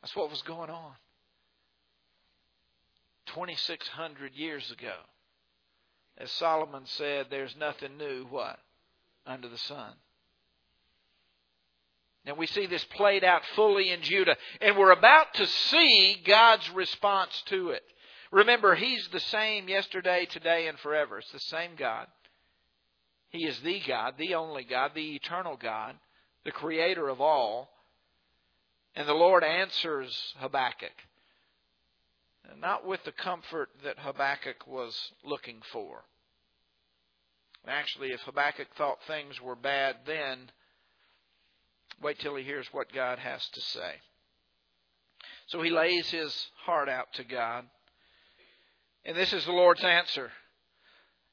That's 0.00 0.14
what 0.14 0.30
was 0.30 0.42
going 0.42 0.70
on. 0.70 0.92
2,600 3.26 4.34
years 4.34 4.70
ago. 4.70 4.94
As 6.16 6.30
Solomon 6.30 6.82
said, 6.84 7.26
there's 7.30 7.56
nothing 7.56 7.96
new, 7.96 8.26
what? 8.28 8.58
Under 9.26 9.48
the 9.48 9.58
sun. 9.58 9.94
Now 12.26 12.34
we 12.34 12.46
see 12.46 12.66
this 12.66 12.84
played 12.84 13.22
out 13.22 13.42
fully 13.54 13.90
in 13.90 14.00
Judah, 14.02 14.36
and 14.60 14.76
we're 14.76 14.92
about 14.92 15.34
to 15.34 15.46
see 15.46 16.22
God's 16.24 16.68
response 16.70 17.42
to 17.46 17.70
it. 17.70 17.82
Remember, 18.32 18.74
He's 18.74 19.06
the 19.08 19.20
same 19.20 19.68
yesterday, 19.68 20.26
today, 20.26 20.66
and 20.66 20.78
forever. 20.78 21.18
It's 21.18 21.30
the 21.32 21.40
same 21.40 21.72
God. 21.76 22.06
He 23.30 23.46
is 23.46 23.58
the 23.60 23.80
God, 23.86 24.14
the 24.16 24.34
only 24.34 24.64
God, 24.64 24.92
the 24.94 25.14
eternal 25.16 25.56
God, 25.56 25.96
the 26.44 26.52
creator 26.52 27.08
of 27.08 27.20
all. 27.20 27.68
And 28.96 29.08
the 29.08 29.14
Lord 29.14 29.42
answers 29.42 30.34
Habakkuk. 30.38 30.92
Not 32.58 32.86
with 32.86 33.02
the 33.04 33.12
comfort 33.12 33.70
that 33.82 33.98
Habakkuk 33.98 34.66
was 34.66 34.96
looking 35.24 35.60
for. 35.72 36.04
Actually, 37.66 38.12
if 38.12 38.20
Habakkuk 38.20 38.68
thought 38.76 38.98
things 39.06 39.40
were 39.40 39.56
bad 39.56 39.96
then, 40.06 40.50
wait 42.02 42.18
till 42.18 42.36
he 42.36 42.44
hears 42.44 42.66
what 42.72 42.92
God 42.92 43.18
has 43.18 43.46
to 43.50 43.60
say. 43.60 44.00
So 45.46 45.62
he 45.62 45.70
lays 45.70 46.10
his 46.10 46.48
heart 46.64 46.88
out 46.88 47.12
to 47.14 47.24
God. 47.24 47.64
And 49.04 49.16
this 49.16 49.32
is 49.32 49.44
the 49.44 49.52
Lord's 49.52 49.84
answer. 49.84 50.30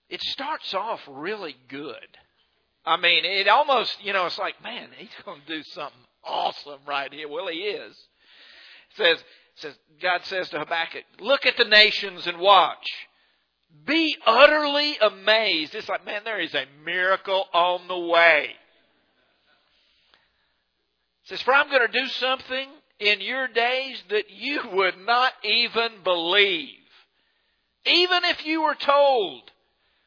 It 0.10 0.22
starts 0.22 0.74
off 0.74 1.00
really 1.10 1.56
good. 1.70 2.18
I 2.86 2.98
mean, 2.98 3.24
it 3.24 3.48
almost, 3.48 4.03
you 4.03 4.12
know, 4.12 4.25
it's 4.25 4.38
like, 4.38 4.62
man, 4.62 4.89
he's 4.98 5.10
going 5.24 5.41
to 5.48 5.56
do 5.56 5.63
something 5.63 6.01
awesome 6.24 6.80
right 6.88 7.13
here. 7.13 7.30
Well, 7.30 7.48
he 7.48 7.60
is. 7.60 7.94
It 7.94 8.98
says, 8.98 9.20
it 9.20 9.25
says, 9.56 9.74
God 10.01 10.22
says 10.25 10.50
to 10.50 10.60
Habakkuk, 10.60 11.03
look 11.20 11.46
at 11.46 11.58
the 11.58 11.65
nations 11.65 12.27
and 12.27 12.39
watch. 12.39 12.86
Be 13.86 14.18
utterly 14.25 14.98
amazed. 15.00 15.75
It's 15.75 15.88
like, 15.88 16.06
man, 16.06 16.24
there 16.25 16.41
is 16.41 16.53
a 16.53 16.65
miracle 16.84 17.46
on 17.53 17.88
the 17.88 17.98
way. 17.98 18.50
Says, 21.31 21.41
for 21.43 21.53
I'm 21.53 21.69
going 21.69 21.88
to 21.89 22.00
do 22.01 22.07
something 22.09 22.67
in 23.00 23.21
your 23.21 23.47
days 23.47 24.03
that 24.09 24.29
you 24.31 24.59
would 24.73 24.97
not 24.97 25.31
even 25.45 26.03
believe. 26.03 26.75
Even 27.85 28.25
if 28.25 28.45
you 28.45 28.63
were 28.63 28.75
told. 28.75 29.50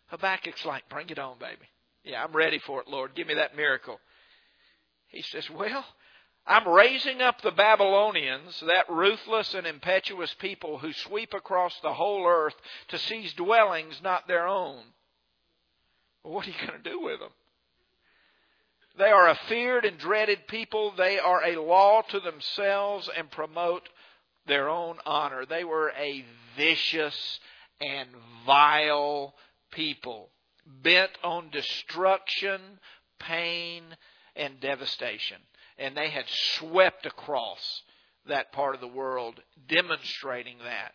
Habakkuk's 0.09 0.66
like, 0.66 0.87
bring 0.90 1.09
it 1.09 1.19
on, 1.19 1.38
baby. 1.38 1.66
Yeah, 2.04 2.23
I'm 2.23 2.37
ready 2.37 2.59
for 2.59 2.83
it, 2.83 2.88
Lord. 2.88 3.14
Give 3.14 3.26
me 3.26 3.35
that 3.35 3.57
miracle. 3.57 3.99
He 5.07 5.23
says, 5.23 5.49
Well, 5.49 5.87
I'm 6.47 6.69
raising 6.69 7.23
up 7.23 7.40
the 7.40 7.52
Babylonians, 7.52 8.62
that 8.66 8.90
ruthless 8.90 9.54
and 9.54 9.66
impetuous 9.66 10.35
people 10.38 10.76
who 10.76 10.93
sweep 10.93 11.33
across 11.33 11.75
the 11.81 11.95
whole 11.95 12.26
earth 12.26 12.54
to 12.88 12.99
seize 12.99 13.33
dwellings 13.33 13.99
not 14.02 14.28
their 14.28 14.47
own. 14.47 14.83
Well, 16.23 16.35
what 16.35 16.47
are 16.47 16.50
you 16.50 16.66
going 16.66 16.83
to 16.83 16.90
do 16.90 17.00
with 17.00 17.21
them? 17.21 17.31
They 18.97 19.11
are 19.11 19.29
a 19.29 19.39
feared 19.49 19.85
and 19.85 19.99
dreaded 19.99 20.47
people. 20.47 20.93
They 20.97 21.19
are 21.19 21.45
a 21.45 21.61
law 21.61 22.03
to 22.03 22.21
themselves 22.21 23.11
and 23.17 23.31
promote 23.31 23.89
their 24.47 24.69
own 24.69 24.99
honor. 25.05 25.45
They 25.47 25.65
were 25.65 25.93
a 25.97 26.25
vicious 26.57 27.41
and 27.81 28.09
vile 28.47 29.35
people 29.73 30.31
bent 30.67 31.11
on 31.23 31.51
destruction, 31.51 32.61
pain, 33.19 33.83
and 34.37 34.61
devastation. 34.61 35.39
And 35.79 35.97
they 35.97 36.11
had 36.11 36.25
swept 36.29 37.07
across 37.07 37.83
that 38.27 38.53
part 38.53 38.75
of 38.75 38.81
the 38.81 38.89
world, 38.89 39.41
demonstrating 39.69 40.59
that. 40.65 40.95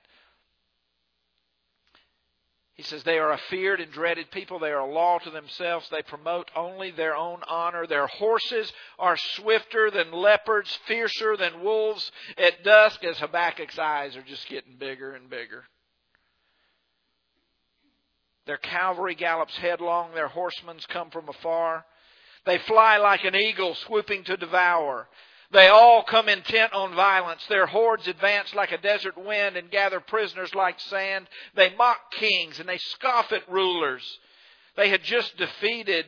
He 2.79 2.83
says, 2.83 3.03
They 3.03 3.19
are 3.19 3.33
a 3.33 3.41
feared 3.49 3.81
and 3.81 3.91
dreaded 3.91 4.31
people. 4.31 4.57
They 4.57 4.71
are 4.71 4.79
a 4.79 4.85
law 4.89 5.19
to 5.19 5.29
themselves. 5.29 5.89
They 5.89 6.01
promote 6.01 6.49
only 6.55 6.91
their 6.91 7.13
own 7.13 7.41
honor. 7.45 7.85
Their 7.85 8.07
horses 8.07 8.71
are 8.97 9.17
swifter 9.17 9.91
than 9.91 10.13
leopards, 10.13 10.79
fiercer 10.87 11.35
than 11.35 11.61
wolves 11.61 12.09
at 12.37 12.63
dusk, 12.63 13.03
as 13.03 13.19
Habakkuk's 13.19 13.77
eyes 13.77 14.15
are 14.15 14.21
just 14.21 14.47
getting 14.47 14.77
bigger 14.77 15.11
and 15.13 15.29
bigger. 15.29 15.65
Their 18.45 18.55
cavalry 18.55 19.15
gallops 19.15 19.57
headlong, 19.57 20.13
their 20.13 20.29
horsemen 20.29 20.77
come 20.87 21.09
from 21.09 21.27
afar. 21.27 21.85
They 22.45 22.59
fly 22.59 22.95
like 22.95 23.25
an 23.25 23.35
eagle 23.35 23.75
swooping 23.75 24.23
to 24.23 24.37
devour. 24.37 25.09
They 25.51 25.67
all 25.67 26.03
come 26.03 26.29
intent 26.29 26.73
on 26.73 26.93
violence. 26.93 27.43
Their 27.47 27.65
hordes 27.65 28.07
advance 28.07 28.53
like 28.53 28.71
a 28.71 28.77
desert 28.77 29.17
wind 29.17 29.57
and 29.57 29.71
gather 29.71 29.99
prisoners 29.99 30.53
like 30.53 30.79
sand. 30.79 31.27
They 31.55 31.73
mock 31.75 32.11
kings 32.11 32.59
and 32.59 32.69
they 32.69 32.77
scoff 32.77 33.31
at 33.31 33.49
rulers. 33.49 34.03
They 34.75 34.89
had 34.89 35.03
just 35.03 35.35
defeated 35.37 36.05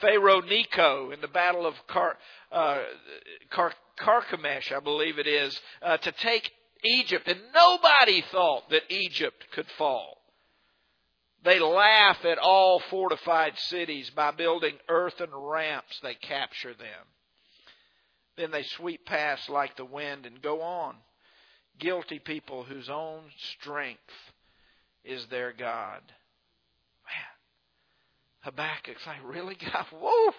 Pharaoh 0.00 0.40
Necho 0.40 1.10
in 1.10 1.20
the 1.20 1.28
Battle 1.28 1.66
of 1.66 1.74
Car, 1.88 2.16
uh, 2.52 2.82
Car, 3.50 3.72
Carchemish, 3.98 4.72
I 4.72 4.80
believe 4.80 5.18
it 5.18 5.26
is, 5.26 5.60
uh, 5.82 5.96
to 5.96 6.12
take 6.12 6.52
Egypt, 6.84 7.26
and 7.26 7.40
nobody 7.52 8.22
thought 8.30 8.70
that 8.70 8.82
Egypt 8.90 9.44
could 9.52 9.66
fall. 9.76 10.18
They 11.42 11.58
laugh 11.58 12.24
at 12.24 12.38
all 12.38 12.80
fortified 12.90 13.58
cities. 13.58 14.10
By 14.10 14.30
building 14.30 14.78
earthen 14.88 15.34
ramps, 15.34 15.98
they 16.02 16.14
capture 16.14 16.74
them. 16.74 17.06
Then 18.36 18.50
they 18.50 18.62
sweep 18.62 19.06
past 19.06 19.48
like 19.48 19.76
the 19.76 19.84
wind 19.84 20.26
and 20.26 20.42
go 20.42 20.62
on. 20.62 20.96
Guilty 21.78 22.18
people 22.18 22.64
whose 22.64 22.88
own 22.88 23.22
strength 23.60 24.00
is 25.04 25.26
their 25.26 25.52
God. 25.52 26.00
Man, 27.06 27.34
Habakkuk's 28.40 29.06
like, 29.06 29.18
really, 29.24 29.56
God? 29.56 29.86
Whoa! 29.92 30.34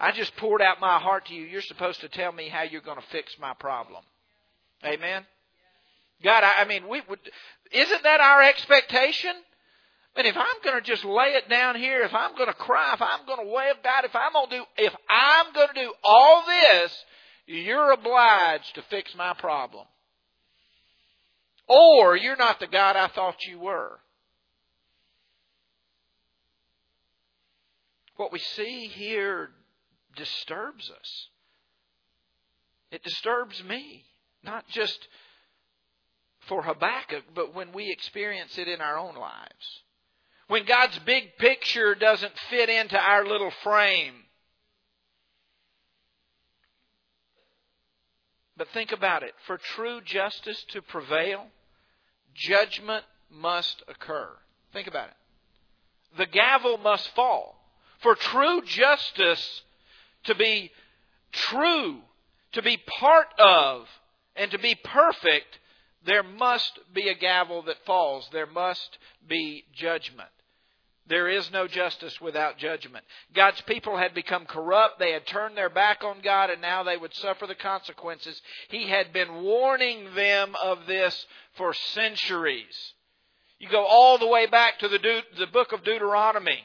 I 0.00 0.12
just 0.12 0.36
poured 0.36 0.62
out 0.62 0.80
my 0.80 0.98
heart 0.98 1.26
to 1.26 1.34
you. 1.34 1.44
You're 1.44 1.62
supposed 1.62 2.00
to 2.02 2.08
tell 2.08 2.30
me 2.30 2.48
how 2.48 2.62
you're 2.62 2.80
going 2.80 3.00
to 3.00 3.06
fix 3.10 3.36
my 3.40 3.52
problem. 3.54 4.04
Amen? 4.84 5.26
God, 6.22 6.44
I, 6.44 6.62
I 6.62 6.64
mean, 6.66 6.88
we 6.88 7.02
would, 7.08 7.18
isn't 7.72 8.02
that 8.04 8.20
our 8.20 8.42
expectation? 8.42 9.34
But 10.18 10.26
if 10.26 10.36
I'm 10.36 10.62
going 10.64 10.74
to 10.74 10.82
just 10.82 11.04
lay 11.04 11.34
it 11.34 11.48
down 11.48 11.76
here, 11.76 12.00
if 12.00 12.12
I'm 12.12 12.34
going 12.34 12.48
to 12.48 12.52
cry, 12.52 12.92
if 12.92 13.00
I'm 13.00 13.24
going 13.24 13.38
to 13.38 13.54
wail, 13.54 13.74
God, 13.84 14.04
if 14.04 14.16
I'm 14.16 14.32
going 14.32 14.50
to 14.50 14.56
do, 14.56 14.64
if 14.76 14.92
I'm 15.08 15.52
going 15.54 15.68
to 15.68 15.80
do 15.80 15.92
all 16.02 16.42
this, 16.44 16.92
you're 17.46 17.92
obliged 17.92 18.74
to 18.74 18.82
fix 18.90 19.14
my 19.14 19.32
problem. 19.34 19.86
Or 21.68 22.16
you're 22.16 22.34
not 22.34 22.58
the 22.58 22.66
God 22.66 22.96
I 22.96 23.06
thought 23.06 23.46
you 23.46 23.60
were. 23.60 24.00
What 28.16 28.32
we 28.32 28.40
see 28.40 28.88
here 28.88 29.50
disturbs 30.16 30.90
us. 30.90 31.28
It 32.90 33.04
disturbs 33.04 33.62
me. 33.62 34.02
Not 34.42 34.66
just 34.70 34.98
for 36.48 36.64
Habakkuk, 36.64 37.22
but 37.36 37.54
when 37.54 37.72
we 37.72 37.92
experience 37.92 38.58
it 38.58 38.66
in 38.66 38.80
our 38.80 38.98
own 38.98 39.14
lives 39.14 39.82
when 40.48 40.64
God's 40.64 40.98
big 41.00 41.36
picture 41.38 41.94
doesn't 41.94 42.32
fit 42.50 42.68
into 42.68 42.98
our 42.98 43.26
little 43.26 43.52
frame. 43.62 44.14
But 48.56 48.68
think 48.74 48.90
about 48.90 49.22
it. 49.22 49.34
For 49.46 49.56
true 49.56 50.00
justice 50.00 50.64
to 50.70 50.82
prevail, 50.82 51.46
judgment 52.34 53.04
must 53.30 53.82
occur. 53.86 54.28
Think 54.72 54.88
about 54.88 55.08
it. 55.08 55.14
The 56.16 56.26
gavel 56.26 56.78
must 56.78 57.08
fall. 57.14 57.54
For 58.00 58.14
true 58.14 58.62
justice 58.62 59.62
to 60.24 60.34
be 60.34 60.72
true, 61.32 61.98
to 62.52 62.62
be 62.62 62.78
part 62.78 63.28
of, 63.38 63.86
and 64.34 64.50
to 64.50 64.58
be 64.58 64.74
perfect, 64.82 65.58
there 66.04 66.22
must 66.22 66.78
be 66.94 67.08
a 67.08 67.14
gavel 67.14 67.62
that 67.62 67.84
falls. 67.84 68.28
There 68.32 68.46
must 68.46 68.98
be 69.28 69.64
judgment. 69.74 70.30
There 71.08 71.28
is 71.28 71.50
no 71.50 71.66
justice 71.66 72.20
without 72.20 72.58
judgment. 72.58 73.04
God's 73.34 73.60
people 73.62 73.96
had 73.96 74.14
become 74.14 74.44
corrupt. 74.44 74.98
They 74.98 75.12
had 75.12 75.26
turned 75.26 75.56
their 75.56 75.70
back 75.70 76.04
on 76.04 76.20
God 76.22 76.50
and 76.50 76.60
now 76.60 76.82
they 76.82 76.96
would 76.96 77.14
suffer 77.14 77.46
the 77.46 77.54
consequences. 77.54 78.40
He 78.68 78.88
had 78.88 79.12
been 79.12 79.42
warning 79.42 80.14
them 80.14 80.54
of 80.62 80.86
this 80.86 81.26
for 81.56 81.72
centuries. 81.72 82.92
You 83.58 83.68
go 83.68 83.84
all 83.84 84.18
the 84.18 84.26
way 84.26 84.46
back 84.46 84.78
to 84.80 84.88
the, 84.88 85.22
the 85.38 85.46
book 85.46 85.72
of 85.72 85.82
Deuteronomy 85.82 86.60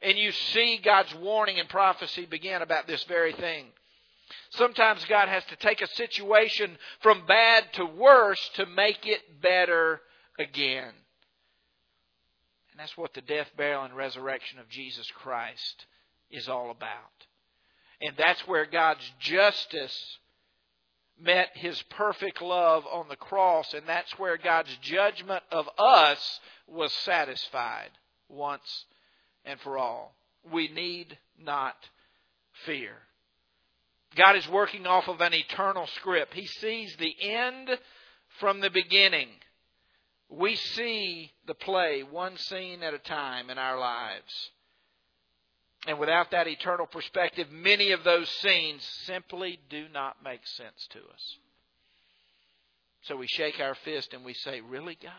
and 0.00 0.16
you 0.16 0.32
see 0.32 0.80
God's 0.82 1.14
warning 1.16 1.58
and 1.58 1.68
prophecy 1.68 2.26
begin 2.26 2.62
about 2.62 2.86
this 2.86 3.02
very 3.04 3.32
thing. 3.32 3.66
Sometimes 4.50 5.04
God 5.06 5.28
has 5.28 5.44
to 5.46 5.56
take 5.56 5.82
a 5.82 5.88
situation 5.88 6.76
from 7.00 7.26
bad 7.26 7.64
to 7.74 7.84
worse 7.84 8.50
to 8.54 8.66
make 8.66 9.06
it 9.06 9.42
better 9.42 10.00
again. 10.38 10.92
And 12.72 12.80
that's 12.80 12.96
what 12.96 13.14
the 13.14 13.20
death, 13.20 13.48
burial, 13.56 13.84
and 13.84 13.94
resurrection 13.94 14.58
of 14.58 14.68
Jesus 14.68 15.06
Christ 15.14 15.86
is 16.30 16.48
all 16.48 16.70
about. 16.70 17.26
And 18.00 18.16
that's 18.16 18.48
where 18.48 18.66
God's 18.66 19.08
justice 19.20 20.18
met 21.20 21.50
his 21.54 21.80
perfect 21.90 22.42
love 22.42 22.84
on 22.90 23.08
the 23.08 23.16
cross, 23.16 23.74
and 23.74 23.86
that's 23.86 24.18
where 24.18 24.36
God's 24.36 24.74
judgment 24.80 25.42
of 25.52 25.68
us 25.78 26.40
was 26.66 26.92
satisfied 26.92 27.90
once 28.28 28.86
and 29.44 29.60
for 29.60 29.78
all. 29.78 30.16
We 30.50 30.68
need 30.68 31.16
not 31.38 31.76
fear. 32.64 32.94
God 34.16 34.36
is 34.36 34.48
working 34.48 34.86
off 34.86 35.08
of 35.08 35.20
an 35.20 35.34
eternal 35.34 35.86
script. 35.98 36.34
He 36.34 36.46
sees 36.46 36.96
the 36.96 37.14
end 37.20 37.70
from 38.40 38.60
the 38.60 38.70
beginning. 38.70 39.28
We 40.32 40.56
see 40.56 41.30
the 41.46 41.54
play 41.54 42.02
one 42.02 42.38
scene 42.38 42.82
at 42.82 42.94
a 42.94 42.98
time 42.98 43.50
in 43.50 43.58
our 43.58 43.78
lives. 43.78 44.50
And 45.86 45.98
without 45.98 46.30
that 46.30 46.46
eternal 46.46 46.86
perspective, 46.86 47.50
many 47.50 47.90
of 47.90 48.04
those 48.04 48.30
scenes 48.30 48.82
simply 49.04 49.58
do 49.68 49.86
not 49.92 50.22
make 50.24 50.46
sense 50.46 50.86
to 50.92 50.98
us. 51.00 51.36
So 53.02 53.16
we 53.16 53.26
shake 53.26 53.60
our 53.60 53.74
fist 53.84 54.14
and 54.14 54.24
we 54.24 54.32
say, 54.32 54.60
Really, 54.60 54.96
God? 55.02 55.12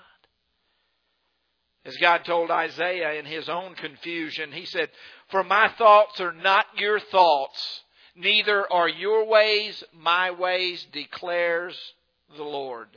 As 1.85 1.97
God 1.97 2.23
told 2.23 2.49
Isaiah 2.49 3.19
in 3.19 3.25
his 3.25 3.49
own 3.49 3.75
confusion, 3.75 4.53
he 4.53 4.65
said, 4.65 4.89
For 5.29 5.43
my 5.43 5.69
thoughts 5.77 6.19
are 6.21 6.31
not 6.31 6.65
your 6.77 6.99
thoughts, 6.99 7.81
neither 8.15 8.71
are 8.71 8.87
your 8.87 9.27
ways 9.27 9.83
my 9.93 10.31
ways, 10.31 10.87
declares 10.93 11.77
the 12.37 12.43
Lord. 12.43 12.87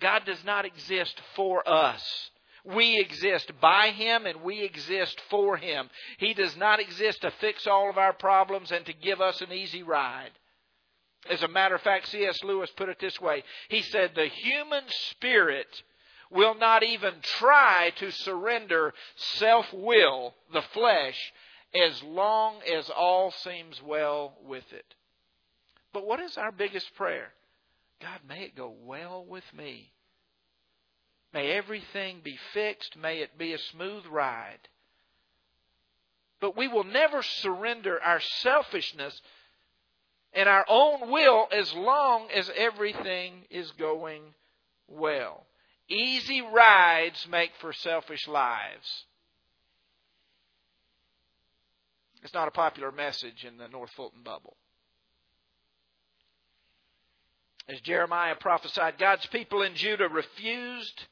God 0.00 0.24
does 0.24 0.44
not 0.44 0.64
exist 0.64 1.20
for 1.34 1.68
us. 1.68 2.30
We 2.64 2.98
exist 2.98 3.52
by 3.60 3.90
Him 3.90 4.26
and 4.26 4.42
we 4.42 4.62
exist 4.62 5.20
for 5.30 5.56
Him. 5.56 5.88
He 6.18 6.34
does 6.34 6.56
not 6.56 6.80
exist 6.80 7.22
to 7.22 7.30
fix 7.40 7.66
all 7.66 7.88
of 7.88 7.98
our 7.98 8.12
problems 8.12 8.70
and 8.72 8.84
to 8.86 8.92
give 8.92 9.20
us 9.20 9.40
an 9.40 9.52
easy 9.52 9.82
ride. 9.82 10.32
As 11.30 11.42
a 11.42 11.48
matter 11.48 11.74
of 11.74 11.82
fact, 11.82 12.08
C.S. 12.08 12.42
Lewis 12.44 12.70
put 12.76 12.88
it 12.88 12.98
this 13.00 13.20
way 13.20 13.42
He 13.68 13.82
said, 13.82 14.12
The 14.14 14.26
human 14.26 14.84
spirit 15.10 15.82
will 16.30 16.54
not 16.54 16.82
even 16.82 17.14
try 17.22 17.92
to 17.96 18.10
surrender 18.10 18.92
self 19.16 19.66
will, 19.72 20.34
the 20.52 20.62
flesh, 20.62 21.32
as 21.74 22.02
long 22.02 22.60
as 22.62 22.90
all 22.90 23.30
seems 23.30 23.82
well 23.82 24.36
with 24.44 24.70
it. 24.72 24.94
But 25.92 26.06
what 26.06 26.20
is 26.20 26.36
our 26.36 26.52
biggest 26.52 26.94
prayer? 26.94 27.32
God, 28.00 28.20
may 28.28 28.42
it 28.44 28.56
go 28.56 28.74
well 28.84 29.24
with 29.24 29.44
me. 29.56 29.92
May 31.32 31.50
everything 31.52 32.20
be 32.22 32.38
fixed. 32.52 32.96
May 32.96 33.18
it 33.18 33.36
be 33.36 33.52
a 33.52 33.58
smooth 33.58 34.04
ride. 34.06 34.68
But 36.40 36.56
we 36.56 36.68
will 36.68 36.84
never 36.84 37.22
surrender 37.22 38.00
our 38.02 38.20
selfishness 38.20 39.20
and 40.32 40.48
our 40.48 40.64
own 40.68 41.10
will 41.10 41.48
as 41.50 41.72
long 41.74 42.28
as 42.30 42.50
everything 42.56 43.44
is 43.50 43.70
going 43.72 44.22
well. 44.86 45.46
Easy 45.88 46.42
rides 46.42 47.26
make 47.30 47.50
for 47.60 47.72
selfish 47.72 48.28
lives. 48.28 49.04
It's 52.22 52.34
not 52.34 52.48
a 52.48 52.52
popular 52.52 52.92
message 52.92 53.44
in 53.44 53.56
the 53.56 53.68
North 53.68 53.90
Fulton 53.90 54.22
bubble. 54.22 54.56
As 57.68 57.80
Jeremiah 57.80 58.34
prophesied, 58.34 58.98
God's 58.98 59.26
people 59.26 59.62
in 59.62 59.74
Judah 59.74 60.08
refused 60.08 61.04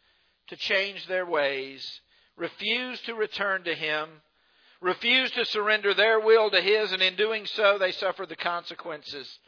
to 0.49 0.57
change 0.57 1.07
their 1.07 1.27
ways, 1.27 2.01
refused 2.37 3.05
to 3.07 3.15
return 3.15 3.65
to 3.65 3.75
Him, 3.75 4.09
refused 4.81 5.35
to 5.35 5.45
surrender 5.45 5.93
their 5.93 6.19
will 6.19 6.51
to 6.51 6.61
His, 6.61 6.93
and 6.93 7.03
in 7.03 7.15
doing 7.17 7.45
so, 7.47 7.77
they 7.79 7.93
suffered 7.93 8.31
the 8.31 8.37
consequences. 8.37 9.39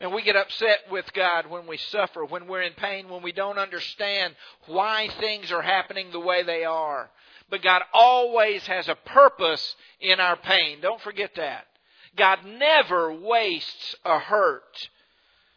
And 0.00 0.14
we 0.14 0.22
get 0.22 0.36
upset 0.36 0.78
with 0.90 1.12
God 1.12 1.50
when 1.50 1.66
we 1.66 1.76
suffer, 1.76 2.24
when 2.24 2.46
we're 2.46 2.62
in 2.62 2.72
pain, 2.74 3.08
when 3.08 3.22
we 3.22 3.32
don't 3.32 3.58
understand 3.58 4.34
why 4.66 5.08
things 5.18 5.50
are 5.50 5.62
happening 5.62 6.10
the 6.10 6.20
way 6.20 6.42
they 6.42 6.64
are. 6.64 7.10
But 7.50 7.62
God 7.62 7.82
always 7.92 8.64
has 8.66 8.88
a 8.88 8.94
purpose 8.94 9.76
in 10.00 10.20
our 10.20 10.36
pain. 10.36 10.80
Don't 10.80 11.00
forget 11.02 11.34
that. 11.34 11.66
God 12.16 12.38
never 12.46 13.12
wastes 13.12 13.96
a 14.04 14.18
hurt. 14.18 14.88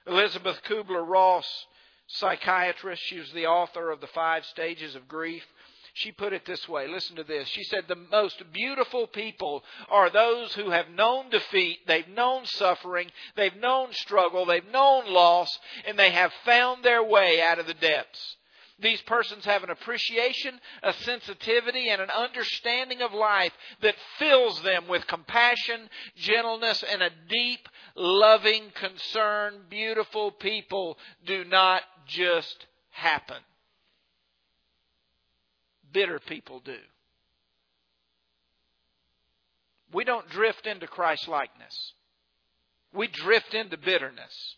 Elisabeth 0.06 0.62
Kubler 0.64 1.08
Ross 1.08 1.66
psychiatrist. 2.08 3.02
She 3.04 3.20
was 3.20 3.32
the 3.32 3.48
author 3.48 3.92
of 3.92 4.02
The 4.02 4.08
Five 4.08 4.46
Stages 4.46 4.96
of 4.96 5.08
Grief. 5.08 5.46
She 5.96 6.12
put 6.12 6.34
it 6.34 6.46
this 6.46 6.68
way 6.68 6.88
listen 6.88 7.16
to 7.18 7.24
this. 7.24 7.48
She 7.50 7.64
said, 7.64 7.88
The 7.88 7.96
most 7.96 8.52
beautiful 8.52 9.06
people 9.06 9.64
are 9.90 10.10
those 10.10 10.54
who 10.56 10.72
have 10.72 10.90
known 10.90 11.30
defeat, 11.30 11.86
they've 11.86 12.08
known 12.08 12.46
suffering, 12.46 13.12
they've 13.36 13.56
known 13.56 13.94
struggle, 13.94 14.46
they've 14.46 14.66
known 14.72 15.14
loss, 15.14 15.60
and 15.86 15.98
they 15.98 16.10
have 16.10 16.34
found 16.46 16.84
their 16.84 17.04
way 17.04 17.42
out 17.42 17.60
of 17.60 17.68
the 17.68 17.76
depths. 17.76 18.38
These 18.80 19.02
persons 19.04 19.46
have 19.46 19.64
an 19.64 19.70
appreciation, 19.70 20.60
a 20.82 20.94
sensitivity, 20.94 21.90
and 21.90 22.02
an 22.02 22.10
understanding 22.10 23.02
of 23.02 23.14
life 23.14 23.54
that 23.82 23.96
fills 24.18 24.62
them 24.64 24.88
with 24.88 25.06
compassion, 25.08 25.90
gentleness, 26.16 26.84
and 26.84 27.02
a 27.04 27.10
deep, 27.30 27.70
loving 27.96 28.72
concern. 28.74 29.62
Beautiful 29.70 30.32
people 30.32 30.98
do 31.26 31.46
not 31.46 31.84
just 32.08 32.66
happen. 32.90 33.38
Bitter 35.92 36.20
people 36.20 36.60
do. 36.60 36.78
We 39.94 40.04
don't 40.04 40.28
drift 40.30 40.66
into 40.66 40.88
Christ 40.88 41.28
likeness. 41.28 41.94
We 42.92 43.08
drift 43.08 43.54
into 43.54 43.78
bitterness. 43.78 44.56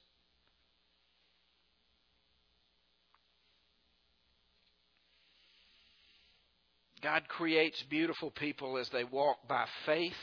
God 7.06 7.28
creates 7.28 7.84
beautiful 7.84 8.32
people 8.32 8.80
as 8.80 8.90
they 8.90 9.04
walk 9.04 9.48
by 9.48 9.68
faith 9.86 10.18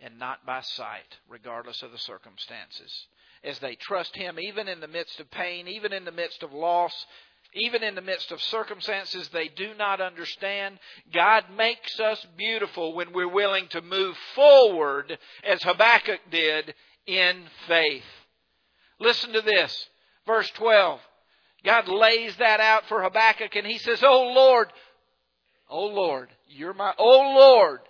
and 0.00 0.18
not 0.18 0.46
by 0.46 0.62
sight, 0.62 1.18
regardless 1.28 1.82
of 1.82 1.92
the 1.92 1.98
circumstances. 1.98 2.90
As 3.44 3.58
they 3.58 3.74
trust 3.74 4.16
Him, 4.16 4.40
even 4.40 4.66
in 4.66 4.80
the 4.80 4.88
midst 4.88 5.20
of 5.20 5.30
pain, 5.30 5.68
even 5.68 5.92
in 5.92 6.06
the 6.06 6.10
midst 6.10 6.42
of 6.42 6.54
loss, 6.54 6.94
even 7.52 7.82
in 7.82 7.96
the 7.96 8.00
midst 8.00 8.32
of 8.32 8.40
circumstances 8.40 9.28
they 9.28 9.48
do 9.48 9.74
not 9.78 10.00
understand, 10.00 10.78
God 11.12 11.44
makes 11.54 12.00
us 12.00 12.26
beautiful 12.34 12.94
when 12.94 13.12
we're 13.12 13.28
willing 13.28 13.68
to 13.68 13.82
move 13.82 14.16
forward, 14.34 15.18
as 15.44 15.62
Habakkuk 15.62 16.20
did, 16.30 16.74
in 17.06 17.44
faith. 17.68 18.04
Listen 18.98 19.34
to 19.34 19.42
this. 19.42 19.86
Verse 20.26 20.50
12. 20.52 20.98
God 21.62 21.88
lays 21.88 22.34
that 22.36 22.60
out 22.60 22.84
for 22.88 23.02
Habakkuk 23.02 23.54
and 23.54 23.66
he 23.66 23.76
says, 23.76 24.02
Oh 24.02 24.32
Lord, 24.34 24.68
O 25.70 25.86
Lord, 25.86 26.28
you're 26.48 26.74
my, 26.74 26.92
O 26.98 27.34
Lord, 27.38 27.80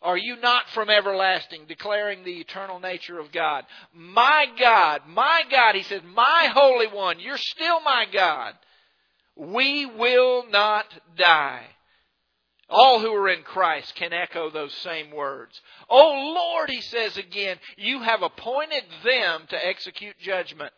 are 0.00 0.16
you 0.16 0.36
not 0.36 0.68
from 0.70 0.90
everlasting, 0.90 1.66
declaring 1.68 2.24
the 2.24 2.40
eternal 2.40 2.80
nature 2.80 3.18
of 3.18 3.30
God? 3.30 3.64
My 3.94 4.46
God, 4.58 5.02
my 5.06 5.42
God, 5.50 5.74
he 5.74 5.82
says, 5.82 6.02
my 6.14 6.50
Holy 6.52 6.86
One, 6.86 7.20
you're 7.20 7.38
still 7.38 7.80
my 7.80 8.06
God. 8.12 8.54
We 9.36 9.86
will 9.86 10.44
not 10.48 10.86
die. 11.16 11.66
All 12.68 13.00
who 13.00 13.12
are 13.14 13.28
in 13.28 13.42
Christ 13.42 13.94
can 13.94 14.12
echo 14.12 14.50
those 14.50 14.74
same 14.74 15.10
words. 15.10 15.60
Oh 15.88 16.34
Lord, 16.34 16.70
he 16.70 16.80
says 16.80 17.16
again, 17.16 17.58
you 17.76 18.00
have 18.00 18.22
appointed 18.22 18.84
them 19.04 19.42
to 19.50 19.66
execute 19.66 20.18
judgment. 20.18 20.72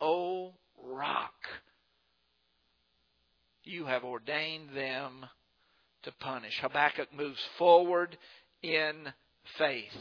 O 0.00 0.54
rock 0.82 1.34
you 3.70 3.86
have 3.86 4.04
ordained 4.04 4.70
them 4.74 5.26
to 6.02 6.12
punish. 6.12 6.58
Habakkuk 6.60 7.08
moves 7.16 7.40
forward 7.58 8.16
in 8.62 9.12
faith. 9.58 9.96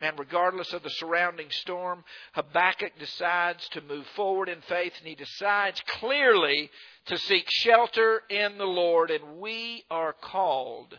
And 0.00 0.18
regardless 0.18 0.72
of 0.74 0.82
the 0.82 0.90
surrounding 0.90 1.50
storm, 1.50 2.04
Habakkuk 2.32 2.98
decides 2.98 3.66
to 3.70 3.80
move 3.80 4.06
forward 4.14 4.48
in 4.48 4.60
faith 4.62 4.92
and 4.98 5.08
he 5.08 5.14
decides 5.14 5.80
clearly 6.00 6.70
to 7.06 7.16
seek 7.16 7.46
shelter 7.48 8.22
in 8.28 8.58
the 8.58 8.66
Lord. 8.66 9.10
And 9.10 9.38
we 9.38 9.84
are 9.90 10.12
called 10.12 10.98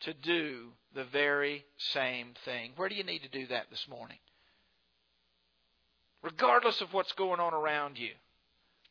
to 0.00 0.14
do 0.14 0.68
the 0.94 1.04
very 1.04 1.64
same 1.92 2.28
thing. 2.46 2.72
Where 2.76 2.88
do 2.88 2.94
you 2.94 3.04
need 3.04 3.22
to 3.22 3.28
do 3.28 3.46
that 3.48 3.66
this 3.70 3.86
morning? 3.90 4.18
Regardless 6.22 6.80
of 6.80 6.94
what's 6.94 7.12
going 7.12 7.40
on 7.40 7.52
around 7.52 7.98
you. 7.98 8.12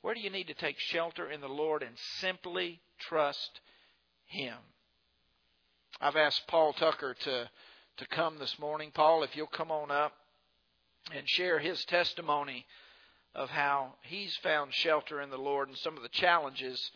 Where 0.02 0.14
do 0.14 0.22
you 0.22 0.30
need 0.30 0.48
to 0.48 0.54
take 0.54 0.80
shelter 0.80 1.30
in 1.30 1.42
the 1.42 1.48
Lord 1.48 1.84
and 1.84 1.96
simply 2.20 2.80
trust 3.00 3.60
Him? 4.26 4.56
I've 6.00 6.16
asked 6.16 6.48
Paul 6.48 6.74
Tucker 6.74 7.16
to, 7.26 7.50
to 7.98 8.08
come 8.08 8.38
this 8.40 8.58
morning. 8.60 8.92
Paul, 8.94 9.24
if 9.24 9.36
you'll 9.36 9.48
come 9.48 9.72
on 9.72 9.92
up 9.92 10.14
and 11.14 11.28
share 11.28 11.60
his 11.60 11.84
testimony 11.86 12.66
of 13.36 13.50
how 13.50 13.94
he's 14.04 14.36
found 14.38 14.74
shelter 14.74 15.22
in 15.22 15.30
the 15.30 15.38
Lord 15.38 15.68
and 15.68 15.78
some 15.78 15.98
of 15.98 16.04
the 16.04 16.10
challenges 16.10 16.92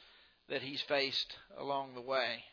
that 0.50 0.62
he's 0.62 0.82
faced 0.82 1.36
along 1.58 1.96
the 1.96 2.02
way. 2.02 2.44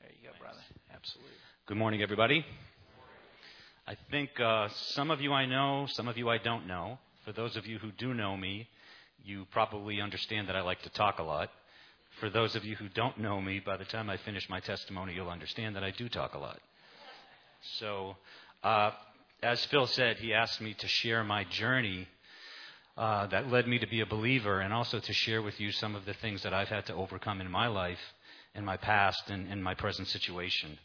There 0.00 0.10
you 0.10 0.28
go, 0.28 0.34
brother. 0.38 0.60
Absolutely. 0.92 1.32
Good 1.66 1.76
morning, 1.76 2.02
everybody. 2.02 2.44
I 3.86 3.96
think 4.10 4.30
uh, 4.40 4.68
some 4.68 5.10
of 5.10 5.20
you 5.20 5.32
I 5.32 5.46
know, 5.46 5.86
some 5.90 6.08
of 6.08 6.16
you 6.16 6.28
I 6.28 6.38
don't 6.38 6.66
know. 6.66 6.98
For 7.24 7.32
those 7.32 7.56
of 7.56 7.66
you 7.66 7.78
who 7.78 7.90
do 7.92 8.14
know 8.14 8.36
me, 8.36 8.68
you 9.24 9.46
probably 9.50 10.00
understand 10.00 10.48
that 10.48 10.56
I 10.56 10.60
like 10.60 10.82
to 10.82 10.90
talk 10.90 11.18
a 11.18 11.22
lot. 11.22 11.50
For 12.20 12.30
those 12.30 12.54
of 12.54 12.64
you 12.64 12.76
who 12.76 12.88
don't 12.88 13.18
know 13.18 13.40
me, 13.40 13.58
by 13.58 13.76
the 13.76 13.84
time 13.84 14.10
I 14.10 14.18
finish 14.18 14.48
my 14.48 14.60
testimony, 14.60 15.14
you'll 15.14 15.30
understand 15.30 15.74
that 15.76 15.82
I 15.82 15.90
do 15.90 16.08
talk 16.08 16.34
a 16.34 16.38
lot. 16.38 16.60
So, 17.78 18.16
uh, 18.62 18.90
as 19.42 19.64
Phil 19.66 19.86
said, 19.86 20.18
he 20.18 20.34
asked 20.34 20.60
me 20.60 20.74
to 20.74 20.86
share 20.86 21.24
my 21.24 21.44
journey 21.44 22.06
uh, 22.96 23.26
that 23.28 23.50
led 23.50 23.66
me 23.66 23.78
to 23.78 23.86
be 23.86 24.00
a 24.00 24.06
believer 24.06 24.60
and 24.60 24.72
also 24.72 25.00
to 25.00 25.12
share 25.12 25.42
with 25.42 25.58
you 25.58 25.72
some 25.72 25.96
of 25.96 26.04
the 26.04 26.14
things 26.14 26.42
that 26.42 26.54
I've 26.54 26.68
had 26.68 26.86
to 26.86 26.94
overcome 26.94 27.40
in 27.40 27.50
my 27.50 27.66
life, 27.66 27.98
in 28.54 28.64
my 28.64 28.76
past, 28.76 29.28
and 29.28 29.50
in 29.50 29.62
my 29.62 29.74
present 29.74 30.06
situation. 30.08 30.78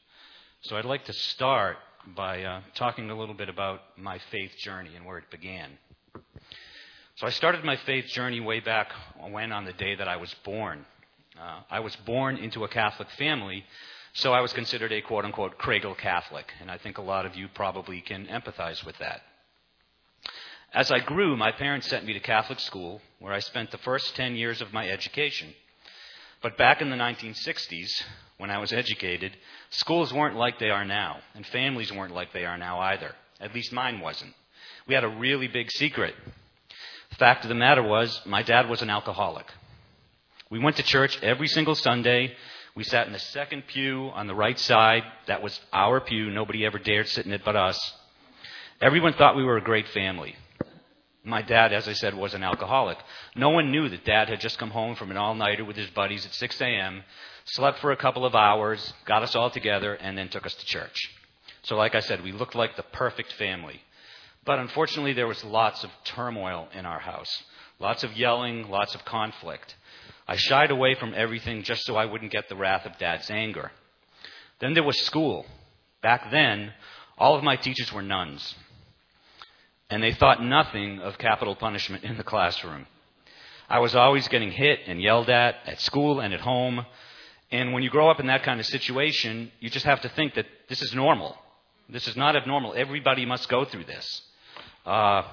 So, 0.61 0.77
I'd 0.77 0.85
like 0.85 1.05
to 1.05 1.13
start 1.13 1.77
by 2.15 2.43
uh, 2.43 2.61
talking 2.75 3.09
a 3.09 3.17
little 3.17 3.35
bit 3.35 3.49
about 3.49 3.81
my 3.97 4.19
faith 4.31 4.51
journey 4.57 4.95
and 4.95 5.05
where 5.05 5.17
it 5.17 5.29
began. 5.29 5.77
So, 7.19 7.27
I 7.27 7.31
started 7.31 7.65
my 7.65 7.75
faith 7.75 8.05
journey 8.05 8.39
way 8.39 8.61
back 8.61 8.93
when 9.29 9.51
on 9.51 9.65
the 9.65 9.73
day 9.73 9.93
that 9.93 10.07
I 10.07 10.15
was 10.15 10.33
born. 10.45 10.85
Uh, 11.37 11.63
I 11.69 11.81
was 11.81 11.93
born 12.05 12.37
into 12.37 12.63
a 12.63 12.69
Catholic 12.69 13.09
family, 13.17 13.65
so 14.13 14.31
I 14.31 14.39
was 14.39 14.53
considered 14.53 14.93
a 14.93 15.01
quote 15.01 15.25
unquote 15.25 15.57
cradle 15.57 15.95
Catholic, 15.95 16.45
and 16.61 16.71
I 16.71 16.77
think 16.77 16.97
a 16.97 17.01
lot 17.01 17.25
of 17.25 17.35
you 17.35 17.49
probably 17.53 17.99
can 17.99 18.25
empathize 18.27 18.85
with 18.85 18.97
that. 18.99 19.19
As 20.73 20.91
I 20.91 20.99
grew, 20.99 21.35
my 21.35 21.51
parents 21.51 21.89
sent 21.89 22.05
me 22.05 22.13
to 22.13 22.21
Catholic 22.21 22.61
school, 22.61 23.01
where 23.19 23.33
I 23.33 23.39
spent 23.39 23.71
the 23.71 23.79
first 23.79 24.15
10 24.15 24.35
years 24.35 24.61
of 24.61 24.71
my 24.71 24.87
education. 24.87 25.53
But 26.41 26.57
back 26.57 26.81
in 26.81 26.89
the 26.89 26.95
1960s, 26.95 28.01
when 28.37 28.49
I 28.49 28.59
was 28.59 28.71
educated, 28.71 29.35
schools 29.71 30.13
weren't 30.13 30.37
like 30.37 30.57
they 30.57 30.69
are 30.69 30.85
now, 30.85 31.17
and 31.35 31.45
families 31.45 31.91
weren't 31.91 32.15
like 32.15 32.31
they 32.31 32.45
are 32.45 32.57
now 32.57 32.79
either. 32.79 33.13
At 33.41 33.53
least 33.53 33.73
mine 33.73 33.99
wasn't. 33.99 34.35
We 34.87 34.95
had 34.95 35.03
a 35.03 35.09
really 35.09 35.49
big 35.49 35.69
secret. 35.69 36.15
Fact 37.19 37.43
of 37.43 37.49
the 37.49 37.55
matter 37.55 37.83
was, 37.83 38.21
my 38.25 38.43
dad 38.43 38.69
was 38.69 38.81
an 38.81 38.89
alcoholic. 38.89 39.45
We 40.49 40.57
went 40.57 40.77
to 40.77 40.83
church 40.83 41.21
every 41.21 41.47
single 41.47 41.75
Sunday. 41.75 42.33
We 42.75 42.85
sat 42.85 43.07
in 43.07 43.13
the 43.13 43.19
second 43.19 43.67
pew 43.67 44.09
on 44.13 44.27
the 44.27 44.33
right 44.33 44.57
side. 44.57 45.03
That 45.27 45.43
was 45.43 45.59
our 45.73 45.99
pew. 45.99 46.31
Nobody 46.31 46.65
ever 46.65 46.79
dared 46.79 47.09
sit 47.09 47.25
in 47.25 47.33
it 47.33 47.43
but 47.43 47.57
us. 47.57 47.93
Everyone 48.79 49.11
thought 49.11 49.35
we 49.35 49.43
were 49.43 49.57
a 49.57 49.61
great 49.61 49.89
family. 49.89 50.37
My 51.25 51.41
dad, 51.41 51.73
as 51.73 51.89
I 51.89 51.93
said, 51.93 52.13
was 52.13 52.33
an 52.33 52.43
alcoholic. 52.43 52.97
No 53.35 53.49
one 53.49 53.69
knew 53.69 53.89
that 53.89 54.05
dad 54.05 54.29
had 54.29 54.39
just 54.39 54.57
come 54.57 54.71
home 54.71 54.95
from 54.95 55.11
an 55.11 55.17
all 55.17 55.35
nighter 55.35 55.65
with 55.65 55.75
his 55.75 55.89
buddies 55.89 56.25
at 56.25 56.33
6 56.33 56.61
a.m., 56.61 57.03
slept 57.43 57.79
for 57.79 57.91
a 57.91 57.97
couple 57.97 58.25
of 58.25 58.33
hours, 58.33 58.93
got 59.03 59.23
us 59.23 59.35
all 59.35 59.49
together, 59.49 59.93
and 59.95 60.17
then 60.17 60.29
took 60.29 60.45
us 60.45 60.55
to 60.55 60.65
church. 60.65 60.97
So, 61.63 61.75
like 61.75 61.95
I 61.95 61.99
said, 61.99 62.23
we 62.23 62.31
looked 62.31 62.55
like 62.55 62.77
the 62.77 62.83
perfect 62.83 63.33
family. 63.33 63.81
But 64.49 64.57
unfortunately, 64.57 65.13
there 65.13 65.27
was 65.27 65.43
lots 65.43 65.83
of 65.83 65.91
turmoil 66.05 66.69
in 66.73 66.87
our 66.87 66.97
house 66.97 67.43
lots 67.79 68.03
of 68.03 68.17
yelling, 68.17 68.67
lots 68.67 68.95
of 68.95 69.05
conflict. 69.05 69.75
I 70.27 70.37
shied 70.37 70.71
away 70.71 70.95
from 70.95 71.13
everything 71.15 71.61
just 71.61 71.85
so 71.85 71.95
I 71.95 72.05
wouldn't 72.05 72.31
get 72.31 72.49
the 72.49 72.55
wrath 72.55 72.83
of 72.87 72.97
Dad's 72.97 73.29
anger. 73.29 73.71
Then 74.59 74.73
there 74.73 74.81
was 74.81 74.99
school. 75.01 75.45
Back 76.01 76.31
then, 76.31 76.73
all 77.15 77.35
of 77.35 77.43
my 77.43 77.57
teachers 77.57 77.93
were 77.93 78.01
nuns, 78.01 78.55
and 79.87 80.01
they 80.01 80.13
thought 80.13 80.43
nothing 80.43 80.97
of 80.97 81.19
capital 81.19 81.55
punishment 81.55 82.03
in 82.03 82.17
the 82.17 82.23
classroom. 82.23 82.87
I 83.69 83.77
was 83.77 83.93
always 83.93 84.27
getting 84.29 84.51
hit 84.51 84.79
and 84.87 84.99
yelled 84.99 85.29
at 85.29 85.57
at 85.67 85.79
school 85.79 86.21
and 86.21 86.33
at 86.33 86.41
home. 86.41 86.87
And 87.51 87.71
when 87.71 87.83
you 87.83 87.91
grow 87.91 88.09
up 88.09 88.19
in 88.19 88.25
that 88.25 88.41
kind 88.41 88.59
of 88.59 88.65
situation, 88.65 89.51
you 89.59 89.69
just 89.69 89.85
have 89.85 90.01
to 90.01 90.09
think 90.09 90.33
that 90.33 90.47
this 90.69 90.81
is 90.81 90.95
normal. 90.95 91.37
This 91.87 92.07
is 92.07 92.17
not 92.17 92.35
abnormal. 92.35 92.73
Everybody 92.75 93.27
must 93.27 93.47
go 93.47 93.63
through 93.63 93.83
this. 93.83 94.23
Uh, 94.89 95.23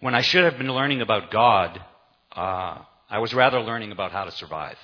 when 0.00 0.16
I 0.16 0.20
should 0.20 0.42
have 0.42 0.58
been 0.58 0.66
learning 0.66 1.00
about 1.00 1.30
God, 1.30 1.80
uh, 2.34 2.78
I 3.08 3.20
was 3.20 3.32
rather 3.32 3.60
learning 3.60 3.92
about 3.92 4.10
how 4.10 4.24
to 4.24 4.32
survive. 4.32 4.76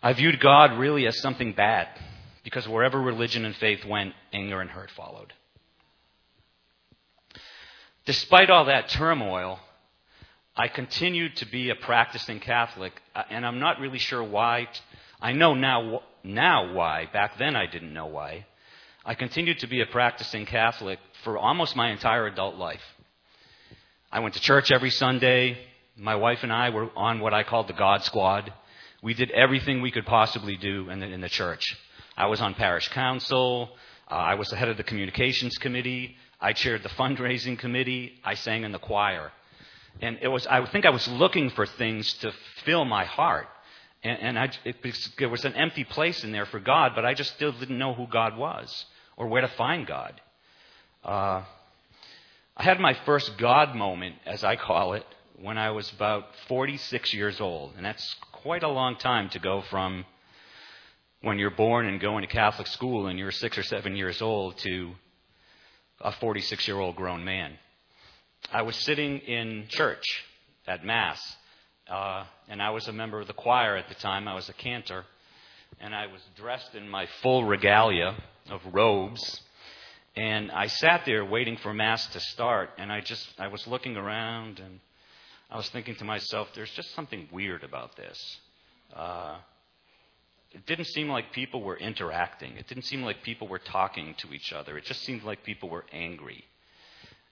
I 0.00 0.12
viewed 0.12 0.38
God 0.38 0.78
really 0.78 1.08
as 1.08 1.18
something 1.18 1.54
bad 1.54 1.88
because 2.44 2.68
wherever 2.68 3.00
religion 3.00 3.44
and 3.44 3.56
faith 3.56 3.84
went, 3.84 4.14
anger 4.32 4.60
and 4.60 4.70
hurt 4.70 4.92
followed. 4.92 5.32
Despite 8.06 8.48
all 8.48 8.66
that 8.66 8.90
turmoil, 8.90 9.58
I 10.56 10.68
continued 10.68 11.34
to 11.38 11.46
be 11.46 11.70
a 11.70 11.74
practicing 11.74 12.38
Catholic, 12.38 12.92
uh, 13.16 13.24
and 13.28 13.44
I'm 13.44 13.58
not 13.58 13.80
really 13.80 13.98
sure 13.98 14.22
why. 14.22 14.68
I 15.20 15.32
know 15.32 15.54
now, 15.54 16.02
now 16.22 16.74
why. 16.74 17.08
Back 17.12 17.38
then, 17.38 17.56
I 17.56 17.66
didn't 17.66 17.92
know 17.92 18.06
why. 18.06 18.46
I 19.06 19.14
continued 19.14 19.58
to 19.58 19.66
be 19.66 19.82
a 19.82 19.86
practicing 19.86 20.46
Catholic 20.46 20.98
for 21.24 21.36
almost 21.36 21.76
my 21.76 21.90
entire 21.90 22.26
adult 22.26 22.56
life. 22.56 22.80
I 24.10 24.20
went 24.20 24.32
to 24.34 24.40
church 24.40 24.72
every 24.72 24.88
Sunday. 24.88 25.58
My 25.94 26.14
wife 26.14 26.38
and 26.42 26.50
I 26.50 26.70
were 26.70 26.88
on 26.96 27.20
what 27.20 27.34
I 27.34 27.42
called 27.42 27.68
the 27.68 27.74
God 27.74 28.02
Squad. 28.02 28.50
We 29.02 29.12
did 29.12 29.30
everything 29.32 29.82
we 29.82 29.90
could 29.90 30.06
possibly 30.06 30.56
do 30.56 30.88
in 30.88 31.00
the, 31.00 31.06
in 31.06 31.20
the 31.20 31.28
church. 31.28 31.76
I 32.16 32.28
was 32.28 32.40
on 32.40 32.54
parish 32.54 32.88
council. 32.88 33.68
Uh, 34.10 34.14
I 34.14 34.36
was 34.36 34.48
the 34.48 34.56
head 34.56 34.70
of 34.70 34.78
the 34.78 34.82
communications 34.82 35.58
committee. 35.58 36.16
I 36.40 36.54
chaired 36.54 36.82
the 36.82 36.88
fundraising 36.88 37.58
committee. 37.58 38.14
I 38.24 38.34
sang 38.34 38.64
in 38.64 38.72
the 38.72 38.78
choir. 38.78 39.32
And 40.00 40.18
it 40.22 40.28
was, 40.28 40.46
I 40.46 40.64
think 40.64 40.86
I 40.86 40.90
was 40.90 41.06
looking 41.08 41.50
for 41.50 41.66
things 41.66 42.10
to 42.22 42.32
fill 42.64 42.86
my 42.86 43.04
heart. 43.04 43.48
And, 44.02 44.18
and 44.22 44.38
I, 44.38 44.50
it, 44.64 44.76
there 45.18 45.28
was 45.28 45.44
an 45.44 45.52
empty 45.56 45.84
place 45.84 46.24
in 46.24 46.32
there 46.32 46.46
for 46.46 46.58
God, 46.58 46.92
but 46.94 47.04
I 47.04 47.12
just 47.12 47.34
still 47.34 47.52
didn't 47.52 47.78
know 47.78 47.92
who 47.92 48.06
God 48.06 48.38
was 48.38 48.86
or 49.16 49.28
where 49.28 49.42
to 49.42 49.48
find 49.48 49.86
God. 49.86 50.20
Uh, 51.04 51.42
I 52.56 52.62
had 52.62 52.80
my 52.80 52.94
first 53.04 53.36
God 53.36 53.74
moment, 53.74 54.16
as 54.26 54.44
I 54.44 54.56
call 54.56 54.94
it, 54.94 55.04
when 55.40 55.58
I 55.58 55.70
was 55.70 55.90
about 55.92 56.26
46 56.48 57.12
years 57.12 57.40
old. 57.40 57.72
And 57.76 57.84
that's 57.84 58.14
quite 58.32 58.62
a 58.62 58.68
long 58.68 58.96
time 58.96 59.28
to 59.30 59.38
go 59.38 59.62
from 59.62 60.04
when 61.22 61.38
you're 61.38 61.50
born 61.50 61.86
and 61.86 62.00
going 62.00 62.22
to 62.22 62.28
Catholic 62.28 62.68
school 62.68 63.06
and 63.06 63.18
you're 63.18 63.32
six 63.32 63.58
or 63.58 63.62
seven 63.62 63.96
years 63.96 64.22
old 64.22 64.56
to 64.58 64.92
a 66.00 66.12
46 66.12 66.68
year 66.68 66.78
old 66.78 66.96
grown 66.96 67.24
man. 67.24 67.58
I 68.52 68.62
was 68.62 68.76
sitting 68.76 69.18
in 69.18 69.64
church 69.68 70.04
at 70.66 70.84
Mass, 70.84 71.20
uh, 71.90 72.24
and 72.48 72.62
I 72.62 72.70
was 72.70 72.86
a 72.88 72.92
member 72.92 73.20
of 73.20 73.26
the 73.26 73.32
choir 73.32 73.76
at 73.76 73.88
the 73.88 73.94
time. 73.94 74.28
I 74.28 74.34
was 74.34 74.48
a 74.48 74.52
cantor, 74.52 75.04
and 75.80 75.94
I 75.94 76.06
was 76.06 76.20
dressed 76.36 76.74
in 76.74 76.88
my 76.88 77.06
full 77.22 77.44
regalia 77.44 78.14
of 78.50 78.60
robes. 78.72 79.40
And 80.16 80.50
I 80.52 80.68
sat 80.68 81.02
there 81.04 81.24
waiting 81.24 81.56
for 81.56 81.74
Mass 81.74 82.06
to 82.08 82.20
start, 82.20 82.70
and 82.78 82.92
I 82.92 83.00
just 83.00 83.26
I 83.38 83.48
was 83.48 83.66
looking 83.66 83.96
around 83.96 84.60
and 84.60 84.80
I 85.50 85.56
was 85.56 85.68
thinking 85.70 85.94
to 85.96 86.04
myself, 86.04 86.48
there's 86.54 86.70
just 86.70 86.94
something 86.94 87.28
weird 87.30 87.64
about 87.64 87.96
this. 87.96 88.38
Uh, 88.94 89.36
it 90.52 90.66
didn't 90.66 90.86
seem 90.86 91.08
like 91.08 91.32
people 91.32 91.62
were 91.62 91.76
interacting. 91.76 92.56
It 92.56 92.68
didn't 92.68 92.84
seem 92.84 93.02
like 93.02 93.22
people 93.22 93.48
were 93.48 93.58
talking 93.58 94.14
to 94.18 94.32
each 94.32 94.52
other. 94.52 94.78
It 94.78 94.84
just 94.84 95.02
seemed 95.02 95.24
like 95.24 95.42
people 95.42 95.68
were 95.68 95.84
angry. 95.92 96.44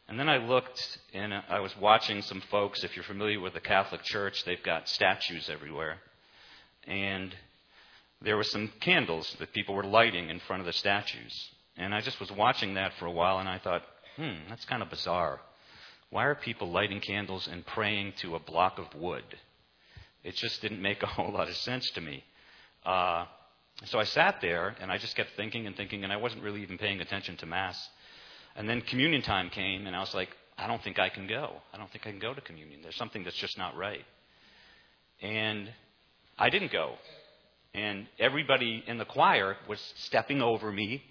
And 0.08 0.18
then 0.18 0.28
I 0.28 0.38
looked 0.38 0.98
and 1.14 1.32
I 1.32 1.60
was 1.60 1.74
watching 1.80 2.20
some 2.22 2.42
folks. 2.50 2.82
If 2.82 2.96
you're 2.96 3.04
familiar 3.04 3.40
with 3.40 3.54
the 3.54 3.60
Catholic 3.60 4.02
Church, 4.02 4.44
they've 4.44 4.62
got 4.62 4.88
statues 4.88 5.48
everywhere. 5.48 5.98
And 6.86 7.34
there 8.24 8.36
were 8.36 8.44
some 8.44 8.72
candles 8.80 9.34
that 9.38 9.52
people 9.52 9.74
were 9.74 9.84
lighting 9.84 10.30
in 10.30 10.40
front 10.40 10.60
of 10.60 10.66
the 10.66 10.72
statues. 10.72 11.50
And 11.76 11.94
I 11.94 12.00
just 12.00 12.20
was 12.20 12.30
watching 12.30 12.74
that 12.74 12.92
for 12.98 13.06
a 13.06 13.10
while 13.10 13.38
and 13.38 13.48
I 13.48 13.58
thought, 13.58 13.82
hmm, 14.16 14.48
that's 14.48 14.64
kind 14.64 14.82
of 14.82 14.90
bizarre. 14.90 15.40
Why 16.10 16.24
are 16.24 16.34
people 16.34 16.70
lighting 16.70 17.00
candles 17.00 17.48
and 17.50 17.64
praying 17.64 18.14
to 18.18 18.34
a 18.34 18.40
block 18.40 18.78
of 18.78 18.94
wood? 18.94 19.24
It 20.22 20.36
just 20.36 20.60
didn't 20.60 20.82
make 20.82 21.02
a 21.02 21.06
whole 21.16 21.32
lot 21.32 21.48
of 21.48 21.56
sense 21.56 21.90
to 21.92 22.00
me. 22.00 22.24
Uh, 22.84 23.24
so 23.86 23.98
I 23.98 24.04
sat 24.04 24.40
there 24.40 24.76
and 24.80 24.92
I 24.92 24.98
just 24.98 25.16
kept 25.16 25.30
thinking 25.36 25.66
and 25.66 25.76
thinking, 25.76 26.04
and 26.04 26.12
I 26.12 26.16
wasn't 26.16 26.42
really 26.42 26.62
even 26.62 26.78
paying 26.78 27.00
attention 27.00 27.36
to 27.38 27.46
Mass. 27.46 27.88
And 28.54 28.68
then 28.68 28.82
communion 28.82 29.22
time 29.22 29.48
came, 29.48 29.86
and 29.86 29.96
I 29.96 30.00
was 30.00 30.14
like, 30.14 30.28
I 30.58 30.66
don't 30.66 30.82
think 30.82 30.98
I 30.98 31.08
can 31.08 31.26
go. 31.26 31.54
I 31.72 31.78
don't 31.78 31.90
think 31.90 32.06
I 32.06 32.10
can 32.10 32.18
go 32.18 32.34
to 32.34 32.40
communion. 32.42 32.80
There's 32.82 32.96
something 32.96 33.24
that's 33.24 33.36
just 33.36 33.56
not 33.56 33.76
right. 33.76 34.04
And 35.22 35.70
I 36.38 36.50
didn't 36.50 36.70
go. 36.70 36.96
And 37.74 38.06
everybody 38.18 38.84
in 38.86 38.98
the 38.98 39.04
choir 39.04 39.56
was 39.68 39.80
stepping 39.96 40.42
over 40.42 40.70
me, 40.70 41.02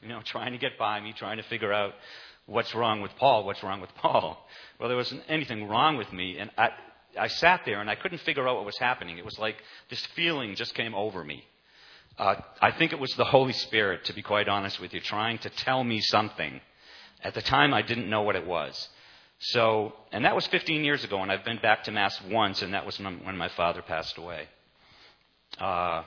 you 0.00 0.08
know, 0.08 0.20
trying 0.24 0.52
to 0.52 0.58
get 0.58 0.78
by 0.78 1.00
me, 1.00 1.12
trying 1.12 1.38
to 1.38 1.42
figure 1.44 1.72
out 1.72 1.92
what's 2.46 2.74
wrong 2.74 3.00
with 3.00 3.10
Paul? 3.18 3.44
What's 3.44 3.62
wrong 3.62 3.80
with 3.80 3.94
Paul? 3.96 4.38
Well, 4.78 4.88
there 4.88 4.98
wasn't 4.98 5.22
anything 5.28 5.68
wrong 5.68 5.96
with 5.96 6.12
me. 6.12 6.36
And 6.36 6.50
I, 6.58 6.70
I 7.18 7.28
sat 7.28 7.60
there 7.64 7.80
and 7.80 7.88
I 7.88 7.94
couldn't 7.94 8.18
figure 8.22 8.46
out 8.48 8.56
what 8.56 8.66
was 8.66 8.76
happening. 8.76 9.18
It 9.18 9.24
was 9.24 9.38
like 9.38 9.54
this 9.88 10.04
feeling 10.16 10.56
just 10.56 10.74
came 10.74 10.96
over 10.96 11.22
me. 11.22 11.44
Uh, 12.18 12.34
I 12.60 12.72
think 12.72 12.92
it 12.92 12.98
was 12.98 13.14
the 13.14 13.24
Holy 13.24 13.52
Spirit, 13.52 14.04
to 14.06 14.12
be 14.12 14.20
quite 14.20 14.48
honest 14.48 14.80
with 14.80 14.92
you, 14.92 15.00
trying 15.00 15.38
to 15.38 15.50
tell 15.50 15.82
me 15.84 16.00
something. 16.00 16.60
At 17.22 17.34
the 17.34 17.42
time, 17.42 17.72
I 17.72 17.82
didn't 17.82 18.10
know 18.10 18.22
what 18.22 18.36
it 18.36 18.46
was. 18.46 18.88
So, 19.38 19.92
and 20.12 20.24
that 20.24 20.34
was 20.34 20.46
15 20.48 20.84
years 20.84 21.04
ago, 21.04 21.22
and 21.22 21.30
I've 21.30 21.44
been 21.44 21.58
back 21.58 21.84
to 21.84 21.92
Mass 21.92 22.20
once, 22.30 22.62
and 22.62 22.74
that 22.74 22.84
was 22.84 22.98
when 22.98 23.36
my 23.36 23.48
father 23.48 23.80
passed 23.82 24.18
away. 24.18 24.48
Uh, 25.58 26.02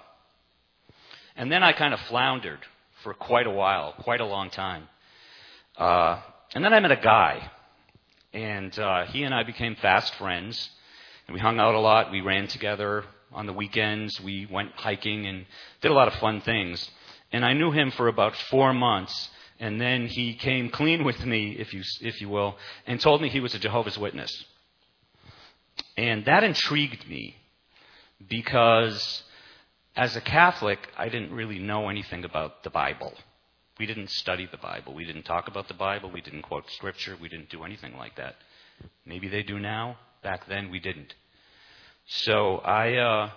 and 1.36 1.51
then 1.51 1.63
I 1.63 1.73
kind 1.73 1.93
of 1.93 1.99
floundered 2.01 2.60
for 3.03 3.13
quite 3.13 3.47
a 3.47 3.51
while, 3.51 3.93
quite 3.99 4.21
a 4.21 4.25
long 4.25 4.49
time. 4.49 4.88
Uh, 5.77 6.19
and 6.53 6.63
then 6.63 6.73
I 6.73 6.79
met 6.79 6.91
a 6.91 6.97
guy, 6.97 7.51
and 8.33 8.77
uh, 8.79 9.05
he 9.05 9.23
and 9.23 9.33
I 9.33 9.43
became 9.43 9.75
fast 9.75 10.15
friends. 10.15 10.69
And 11.27 11.33
we 11.33 11.39
hung 11.39 11.60
out 11.60 11.75
a 11.75 11.79
lot. 11.79 12.12
We 12.12 12.21
ran 12.21 12.47
together 12.47 13.03
on 13.33 13.45
the 13.45 13.53
weekends. 13.53 14.19
We 14.21 14.47
went 14.49 14.71
hiking 14.75 15.25
and 15.25 15.45
did 15.81 15.91
a 15.91 15.93
lot 15.93 16.07
of 16.07 16.13
fun 16.15 16.41
things. 16.41 16.89
And 17.31 17.45
I 17.45 17.53
knew 17.53 17.71
him 17.71 17.91
for 17.91 18.07
about 18.07 18.36
four 18.49 18.73
months. 18.73 19.29
And 19.60 19.79
then 19.81 20.07
he 20.07 20.36
came 20.36 20.69
clean 20.69 21.03
with 21.10 21.25
me, 21.25 21.55
if 21.60 21.73
you, 21.73 21.83
if 22.01 22.21
you 22.21 22.29
will, 22.29 22.57
and 22.86 22.99
told 22.99 23.21
me 23.21 23.29
he 23.29 23.39
was 23.39 23.53
a 23.53 23.60
Jehovah's 23.60 23.97
Witness. 23.97 24.45
And 25.97 26.25
that 26.25 26.43
intrigued 26.43 27.07
me 27.07 27.36
because 28.27 29.23
as 29.97 30.15
a 30.15 30.21
Catholic, 30.21 30.77
I 30.95 31.10
didn't 31.10 31.33
really 31.33 31.57
know 31.57 31.89
anything 31.89 32.23
about 32.23 32.63
the 32.63 32.69
Bible. 32.69 33.13
We 33.79 33.88
didn't 33.88 34.12
study 34.12 34.47
the 34.49 34.57
Bible. 34.57 34.93
We 34.93 35.05
didn't 35.05 35.23
talk 35.23 35.47
about 35.47 35.67
the 35.67 35.73
Bible. 35.73 36.12
We 36.12 36.21
didn't 36.21 36.43
quote 36.43 36.69
Scripture. 36.69 37.17
We 37.19 37.29
didn't 37.29 37.49
do 37.49 37.63
anything 37.63 37.97
like 37.97 38.15
that. 38.17 38.36
Maybe 39.07 39.27
they 39.27 39.41
do 39.41 39.57
now. 39.57 39.97
Back 40.21 40.47
then, 40.47 40.69
we 40.69 40.79
didn't. 40.79 41.15
So 42.05 42.57
I, 42.57 42.93
uh, 42.93 43.29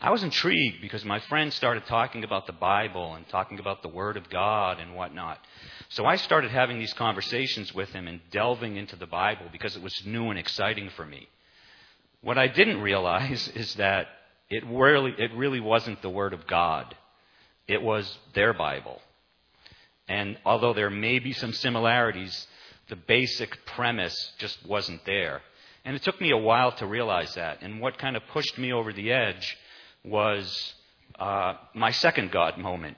I 0.00 0.10
was 0.10 0.22
intrigued 0.22 0.80
because 0.80 1.04
my 1.04 1.20
friends 1.20 1.54
started 1.54 1.84
talking 1.84 2.24
about 2.24 2.46
the 2.46 2.54
Bible 2.54 3.14
and 3.14 3.28
talking 3.28 3.58
about 3.58 3.82
the 3.82 3.88
Word 3.88 4.16
of 4.16 4.30
God 4.30 4.80
and 4.80 4.96
whatnot. 4.96 5.38
So 5.90 6.06
I 6.06 6.16
started 6.16 6.50
having 6.50 6.78
these 6.78 6.94
conversations 6.94 7.74
with 7.74 7.90
him 7.90 8.08
and 8.08 8.20
delving 8.30 8.76
into 8.76 8.96
the 8.96 9.06
Bible 9.06 9.44
because 9.52 9.76
it 9.76 9.82
was 9.82 9.94
new 10.06 10.30
and 10.30 10.38
exciting 10.38 10.88
for 10.96 11.04
me. 11.04 11.28
What 12.22 12.38
I 12.38 12.48
didn't 12.48 12.80
realize 12.80 13.48
is 13.54 13.74
that 13.74 14.06
it 14.50 14.64
really, 14.66 15.14
it 15.18 15.32
really 15.34 15.60
wasn't 15.60 16.02
the 16.02 16.10
Word 16.10 16.32
of 16.32 16.46
God. 16.46 16.94
It 17.66 17.82
was 17.82 18.18
their 18.34 18.54
Bible. 18.54 19.00
And 20.08 20.38
although 20.44 20.72
there 20.72 20.90
may 20.90 21.18
be 21.18 21.32
some 21.32 21.52
similarities, 21.52 22.46
the 22.88 22.96
basic 22.96 23.66
premise 23.66 24.32
just 24.38 24.64
wasn't 24.66 25.04
there. 25.04 25.42
And 25.84 25.94
it 25.94 26.02
took 26.02 26.20
me 26.20 26.30
a 26.30 26.36
while 26.36 26.72
to 26.72 26.86
realize 26.86 27.34
that. 27.34 27.62
And 27.62 27.80
what 27.80 27.98
kind 27.98 28.16
of 28.16 28.22
pushed 28.32 28.58
me 28.58 28.72
over 28.72 28.92
the 28.92 29.12
edge 29.12 29.56
was 30.04 30.74
uh, 31.18 31.54
my 31.74 31.90
second 31.90 32.30
God 32.30 32.56
moment, 32.56 32.96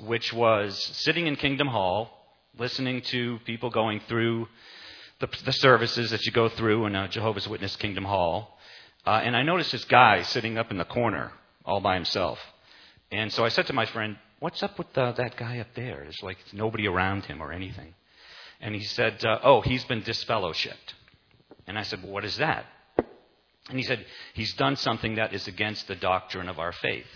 which 0.00 0.32
was 0.32 0.76
sitting 0.96 1.26
in 1.26 1.36
Kingdom 1.36 1.68
Hall, 1.68 2.10
listening 2.58 3.02
to 3.02 3.38
people 3.44 3.70
going 3.70 4.00
through 4.08 4.48
the, 5.20 5.28
the 5.44 5.52
services 5.52 6.10
that 6.10 6.24
you 6.26 6.32
go 6.32 6.48
through 6.48 6.86
in 6.86 6.96
a 6.96 7.08
Jehovah's 7.08 7.48
Witness 7.48 7.76
Kingdom 7.76 8.04
Hall. 8.04 8.57
Uh, 9.08 9.22
and 9.24 9.34
I 9.34 9.42
noticed 9.42 9.72
this 9.72 9.86
guy 9.86 10.20
sitting 10.20 10.58
up 10.58 10.70
in 10.70 10.76
the 10.76 10.84
corner 10.84 11.32
all 11.64 11.80
by 11.80 11.94
himself. 11.94 12.38
And 13.10 13.32
so 13.32 13.42
I 13.42 13.48
said 13.48 13.66
to 13.68 13.72
my 13.72 13.86
friend, 13.86 14.18
What's 14.38 14.62
up 14.62 14.76
with 14.76 14.98
uh, 14.98 15.12
that 15.12 15.38
guy 15.38 15.60
up 15.60 15.68
there? 15.74 16.00
There's 16.02 16.22
like 16.22 16.36
nobody 16.52 16.86
around 16.86 17.24
him 17.24 17.40
or 17.40 17.50
anything. 17.50 17.94
And 18.60 18.74
he 18.74 18.82
said, 18.82 19.24
uh, 19.24 19.38
Oh, 19.42 19.62
he's 19.62 19.82
been 19.86 20.02
disfellowshipped. 20.02 20.92
And 21.66 21.78
I 21.78 21.84
said, 21.84 22.02
well, 22.02 22.12
What 22.12 22.26
is 22.26 22.36
that? 22.36 22.66
And 23.70 23.78
he 23.78 23.82
said, 23.82 24.04
He's 24.34 24.52
done 24.52 24.76
something 24.76 25.14
that 25.14 25.32
is 25.32 25.48
against 25.48 25.88
the 25.88 25.96
doctrine 25.96 26.50
of 26.50 26.58
our 26.58 26.72
faith. 26.72 27.08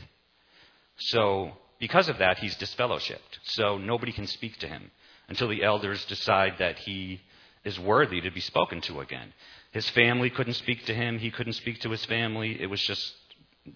So, 0.96 1.50
because 1.78 2.08
of 2.08 2.16
that, 2.20 2.38
he's 2.38 2.56
disfellowshipped. 2.56 3.36
So, 3.42 3.76
nobody 3.76 4.12
can 4.12 4.26
speak 4.26 4.56
to 4.60 4.66
him 4.66 4.90
until 5.28 5.48
the 5.48 5.62
elders 5.62 6.02
decide 6.06 6.54
that 6.58 6.78
he 6.78 7.20
is 7.66 7.78
worthy 7.78 8.22
to 8.22 8.30
be 8.30 8.40
spoken 8.40 8.80
to 8.82 9.00
again. 9.00 9.34
His 9.72 9.88
family 9.90 10.30
couldn't 10.30 10.54
speak 10.54 10.84
to 10.86 10.94
him. 10.94 11.18
He 11.18 11.30
couldn't 11.30 11.54
speak 11.54 11.80
to 11.80 11.90
his 11.90 12.04
family. 12.04 12.60
It 12.60 12.66
was 12.66 12.80
just, 12.80 13.14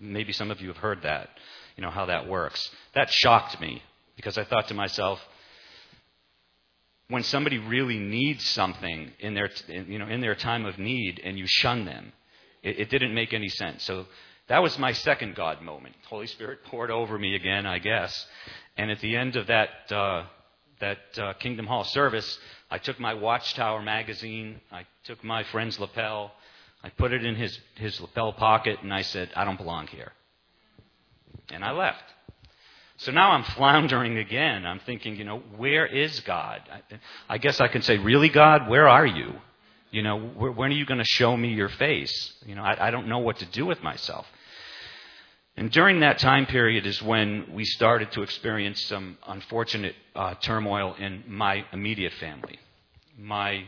maybe 0.00 0.32
some 0.32 0.50
of 0.50 0.60
you 0.60 0.68
have 0.68 0.76
heard 0.76 1.02
that, 1.02 1.30
you 1.76 1.82
know, 1.82 1.90
how 1.90 2.06
that 2.06 2.28
works. 2.28 2.70
That 2.94 3.10
shocked 3.10 3.60
me 3.60 3.82
because 4.14 4.38
I 4.38 4.44
thought 4.44 4.68
to 4.68 4.74
myself, 4.74 5.20
when 7.08 7.22
somebody 7.22 7.58
really 7.58 7.98
needs 7.98 8.44
something 8.44 9.10
in 9.20 9.34
their, 9.34 9.48
you 9.68 9.98
know, 9.98 10.08
in 10.08 10.20
their 10.20 10.34
time 10.34 10.66
of 10.66 10.78
need 10.78 11.20
and 11.24 11.38
you 11.38 11.46
shun 11.46 11.84
them, 11.84 12.12
it, 12.62 12.80
it 12.80 12.90
didn't 12.90 13.14
make 13.14 13.32
any 13.32 13.48
sense. 13.48 13.84
So 13.84 14.06
that 14.48 14.62
was 14.62 14.78
my 14.78 14.92
second 14.92 15.34
God 15.34 15.62
moment. 15.62 15.94
Holy 16.08 16.26
Spirit 16.26 16.64
poured 16.64 16.90
over 16.90 17.18
me 17.18 17.34
again, 17.36 17.64
I 17.64 17.78
guess. 17.78 18.26
And 18.76 18.90
at 18.90 19.00
the 19.00 19.16
end 19.16 19.36
of 19.36 19.46
that, 19.46 19.70
uh, 19.90 20.24
that 20.80 21.18
uh, 21.18 21.32
Kingdom 21.34 21.66
Hall 21.66 21.84
service, 21.84 22.38
I 22.70 22.78
took 22.78 22.98
my 22.98 23.14
Watchtower 23.14 23.82
magazine, 23.82 24.60
I 24.70 24.86
took 25.04 25.22
my 25.24 25.44
friend's 25.44 25.78
lapel, 25.78 26.32
I 26.82 26.90
put 26.90 27.12
it 27.12 27.24
in 27.24 27.34
his, 27.34 27.58
his 27.76 28.00
lapel 28.00 28.32
pocket, 28.32 28.78
and 28.82 28.92
I 28.92 29.02
said, 29.02 29.30
I 29.34 29.44
don't 29.44 29.56
belong 29.56 29.86
here. 29.88 30.12
And 31.50 31.64
I 31.64 31.72
left. 31.72 32.04
So 32.98 33.12
now 33.12 33.32
I'm 33.32 33.42
floundering 33.56 34.18
again. 34.18 34.66
I'm 34.66 34.80
thinking, 34.80 35.16
you 35.16 35.24
know, 35.24 35.38
where 35.56 35.86
is 35.86 36.20
God? 36.20 36.62
I, 36.70 36.98
I 37.28 37.38
guess 37.38 37.60
I 37.60 37.68
can 37.68 37.82
say, 37.82 37.98
really, 37.98 38.28
God, 38.28 38.68
where 38.68 38.88
are 38.88 39.06
you? 39.06 39.34
You 39.90 40.02
know, 40.02 40.18
when 40.18 40.70
are 40.70 40.74
you 40.74 40.84
going 40.84 40.98
to 40.98 41.04
show 41.04 41.36
me 41.36 41.48
your 41.48 41.68
face? 41.68 42.34
You 42.44 42.54
know, 42.54 42.62
I, 42.62 42.88
I 42.88 42.90
don't 42.90 43.08
know 43.08 43.18
what 43.18 43.38
to 43.38 43.46
do 43.46 43.64
with 43.64 43.82
myself. 43.82 44.26
And 45.58 45.70
during 45.70 46.00
that 46.00 46.18
time 46.18 46.44
period 46.44 46.86
is 46.86 47.02
when 47.02 47.46
we 47.54 47.64
started 47.64 48.12
to 48.12 48.22
experience 48.22 48.78
some 48.82 49.16
unfortunate 49.26 49.94
uh, 50.14 50.34
turmoil 50.34 50.94
in 50.98 51.24
my 51.26 51.64
immediate 51.72 52.12
family. 52.14 52.58
My 53.18 53.64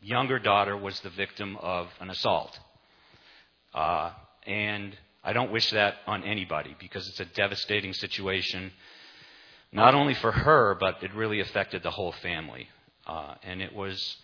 younger 0.00 0.38
daughter 0.38 0.76
was 0.76 1.00
the 1.00 1.10
victim 1.10 1.56
of 1.56 1.88
an 1.98 2.10
assault. 2.10 2.56
Uh, 3.74 4.12
and 4.46 4.96
I 5.24 5.32
don't 5.32 5.50
wish 5.50 5.70
that 5.70 5.96
on 6.06 6.22
anybody 6.22 6.76
because 6.78 7.08
it's 7.08 7.18
a 7.18 7.24
devastating 7.24 7.94
situation, 7.94 8.70
not 9.72 9.96
only 9.96 10.14
for 10.14 10.30
her, 10.30 10.76
but 10.78 11.02
it 11.02 11.12
really 11.14 11.40
affected 11.40 11.82
the 11.82 11.90
whole 11.90 12.12
family. 12.12 12.68
Uh, 13.08 13.34
and 13.42 13.60
it 13.60 13.74
was 13.74 14.18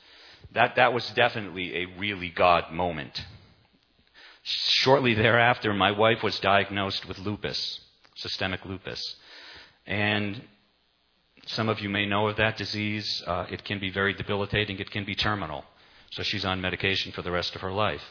that 0.52 0.76
that 0.76 0.92
was 0.92 1.08
definitely 1.10 1.76
a 1.76 1.86
really 1.98 2.30
God 2.30 2.72
moment. 2.72 3.20
Shortly 4.42 5.14
thereafter, 5.14 5.72
my 5.74 5.90
wife 5.90 6.22
was 6.22 6.38
diagnosed 6.40 7.07
with 7.07 7.18
lupus, 7.18 7.81
systemic 8.14 8.64
lupus. 8.64 9.16
And 9.87 10.42
some 11.46 11.68
of 11.68 11.81
you 11.81 11.88
may 11.88 12.07
know 12.07 12.29
of 12.29 12.37
that 12.37 12.57
disease. 12.57 13.22
Uh, 13.26 13.46
it 13.50 13.64
can 13.64 13.79
be 13.79 13.90
very 13.90 14.14
debilitating, 14.14 14.79
it 14.79 14.90
can 14.90 15.05
be 15.05 15.14
terminal. 15.14 15.64
So 16.12 16.22
she's 16.22 16.44
on 16.44 16.61
medication 16.61 17.12
for 17.12 17.22
the 17.22 17.31
rest 17.31 17.55
of 17.55 17.61
her 17.61 17.72
life. 17.72 18.03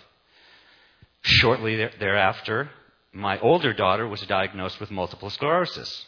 Shortly 1.21 1.75
thereafter, 1.99 2.69
my 3.11 3.39
older 3.39 3.73
daughter 3.73 4.07
was 4.07 4.21
diagnosed 4.21 4.79
with 4.79 4.91
multiple 4.91 5.29
sclerosis. 5.29 6.05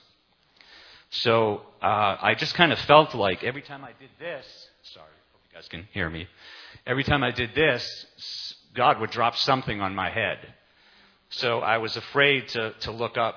So 1.10 1.62
uh, 1.82 2.18
I 2.22 2.36
just 2.38 2.54
kind 2.54 2.72
of 2.72 2.80
felt 2.80 3.14
like 3.14 3.44
every 3.44 3.62
time 3.62 3.84
I 3.84 3.92
did 4.00 4.10
this, 4.20 4.46
sorry, 4.94 5.08
hope 5.34 5.42
you 5.50 5.56
guys 5.56 5.68
can 5.68 5.88
hear 5.92 6.10
me. 6.10 6.28
Every 6.88 7.04
time 7.04 7.24
I 7.24 7.32
did 7.32 7.54
this, 7.54 8.06
God 8.76 9.00
would 9.00 9.12
drop 9.12 9.36
something 9.36 9.82
on 9.82 9.96
my 9.96 10.10
head. 10.10 10.38
So 11.30 11.60
I 11.60 11.78
was 11.78 11.96
afraid 11.96 12.48
to, 12.50 12.74
to 12.82 12.92
look 12.92 13.18
up 13.18 13.36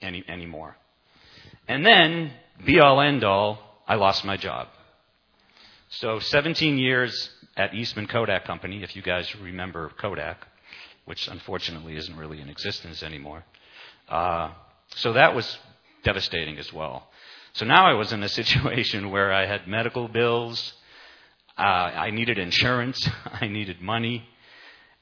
any 0.00 0.24
anymore. 0.28 0.76
And 1.66 1.84
then, 1.84 2.32
be 2.64 2.80
all 2.80 3.00
end 3.00 3.24
all, 3.24 3.58
I 3.86 3.94
lost 3.94 4.24
my 4.24 4.36
job. 4.36 4.68
So 5.90 6.18
17 6.18 6.78
years 6.78 7.30
at 7.56 7.74
Eastman 7.74 8.06
Kodak 8.06 8.44
Company, 8.44 8.82
if 8.82 8.94
you 8.94 9.02
guys 9.02 9.34
remember 9.36 9.90
Kodak, 9.98 10.46
which 11.06 11.26
unfortunately 11.28 11.96
isn't 11.96 12.16
really 12.16 12.40
in 12.40 12.48
existence 12.48 13.02
anymore. 13.02 13.44
Uh, 14.08 14.52
so 14.96 15.14
that 15.14 15.34
was 15.34 15.58
devastating 16.04 16.58
as 16.58 16.72
well. 16.72 17.08
So 17.54 17.64
now 17.64 17.86
I 17.86 17.94
was 17.94 18.12
in 18.12 18.22
a 18.22 18.28
situation 18.40 19.10
where 19.10 19.32
I 19.32 19.46
had 19.46 19.66
medical 19.66 20.08
bills, 20.08 20.74
uh, 21.56 21.62
I 21.62 22.10
needed 22.10 22.38
insurance, 22.38 23.08
I 23.40 23.48
needed 23.48 23.80
money, 23.80 24.28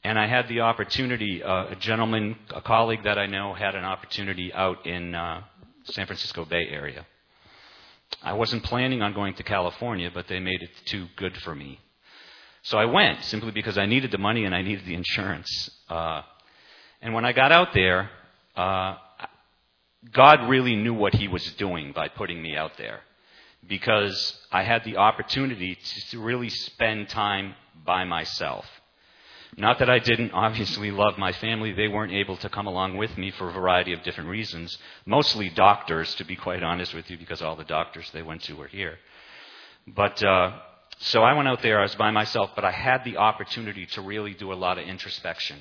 and 0.07 0.21
I 0.21 0.29
had 0.29 0.47
the 0.47 0.61
opportunity. 0.61 1.43
Uh, 1.43 1.71
a 1.71 1.77
gentleman, 1.77 2.37
a 2.55 2.61
colleague 2.61 3.03
that 3.03 3.19
I 3.19 3.27
know, 3.27 3.55
had 3.55 3.75
an 3.75 3.85
opportunity 3.85 4.53
out 4.53 4.87
in 4.87 5.17
uh, 5.17 5.43
San 5.83 6.07
Francisco 6.07 6.45
Bay 6.45 6.69
Area. 6.71 7.05
I 8.23 8.35
wasn't 8.35 8.63
planning 8.63 9.03
on 9.03 9.15
going 9.15 9.35
to 9.35 9.43
California, 9.43 10.09
but 10.15 10.29
they 10.29 10.39
made 10.39 10.63
it 10.63 10.71
too 10.85 11.09
good 11.17 11.37
for 11.39 11.57
me. 11.57 11.81
So 12.63 12.79
I 12.79 12.85
went 12.85 13.25
simply 13.25 13.51
because 13.51 13.79
I 13.79 13.87
needed 13.87 14.13
the 14.13 14.19
money 14.19 14.45
and 14.45 14.55
I 14.55 14.63
needed 14.63 14.87
the 14.87 14.95
insurance. 14.95 15.71
Uh, 15.89 16.23
and 17.03 17.13
when 17.13 17.25
I 17.25 17.33
got 17.33 17.51
out 17.51 17.75
there, 17.75 18.09
uh, 18.55 18.95
God 20.13 20.49
really 20.49 20.77
knew 20.77 20.95
what 20.95 21.17
He 21.17 21.27
was 21.27 21.45
doing 21.55 21.91
by 21.93 22.07
putting 22.07 22.41
me 22.41 22.55
out 22.57 22.77
there 22.79 23.01
because 23.67 24.39
I 24.53 24.63
had 24.63 24.85
the 24.85 24.99
opportunity 24.99 25.75
to, 25.75 26.11
to 26.11 26.21
really 26.21 26.49
spend 26.49 27.09
time 27.09 27.57
by 27.85 28.05
myself. 28.05 28.67
Not 29.59 29.79
that 29.79 29.89
I 29.89 29.99
didn't 29.99 30.33
obviously 30.33 30.91
love 30.91 31.17
my 31.17 31.33
family, 31.33 31.73
they 31.73 31.89
weren't 31.89 32.13
able 32.13 32.37
to 32.39 32.49
come 32.51 32.67
along 32.67 32.99
with 32.99 33.17
me 33.17 33.31
for 33.31 33.49
a 33.49 33.53
variety 33.53 33.95
of 33.95 34.03
different 34.03 34.29
reasons. 34.29 34.77
Mostly 35.07 35.49
doctors, 35.49 36.15
to 36.17 36.25
be 36.25 36.37
quite 36.37 36.63
honest 36.63 36.93
with 36.93 37.11
you, 37.11 37.17
because 37.17 37.41
all 37.41 37.57
the 37.57 37.65
doctors 37.65 38.11
they 38.11 38.23
went 38.23 38.43
to 38.43 38.55
were 38.55 38.67
here. 38.69 38.99
But 39.87 40.23
uh, 40.23 40.59
so 40.99 41.23
I 41.23 41.33
went 41.33 41.49
out 41.49 41.63
there, 41.63 41.79
I 41.79 41.83
was 41.83 41.95
by 41.95 42.11
myself, 42.11 42.51
but 42.55 42.67
I 42.67 42.71
had 42.71 43.03
the 43.05 43.17
opportunity 43.17 43.87
to 43.87 44.03
really 44.03 44.35
do 44.35 44.53
a 44.53 44.55
lot 44.55 44.79
of 44.79 44.87
introspection. 44.87 45.57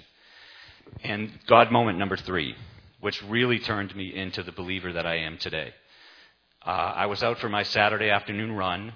And 1.04 1.32
God 1.48 1.72
moment 1.72 1.98
number 1.98 2.18
three, 2.18 2.54
which 3.00 3.24
really 3.24 3.60
turned 3.60 3.96
me 3.96 4.14
into 4.14 4.44
the 4.44 4.52
believer 4.52 4.92
that 4.92 5.06
I 5.06 5.20
am 5.20 5.38
today. 5.38 5.74
Uh, 6.66 6.70
I 6.70 7.06
was 7.06 7.24
out 7.24 7.40
for 7.40 7.48
my 7.48 7.64
Saturday 7.64 8.10
afternoon 8.10 8.52
run. 8.52 8.94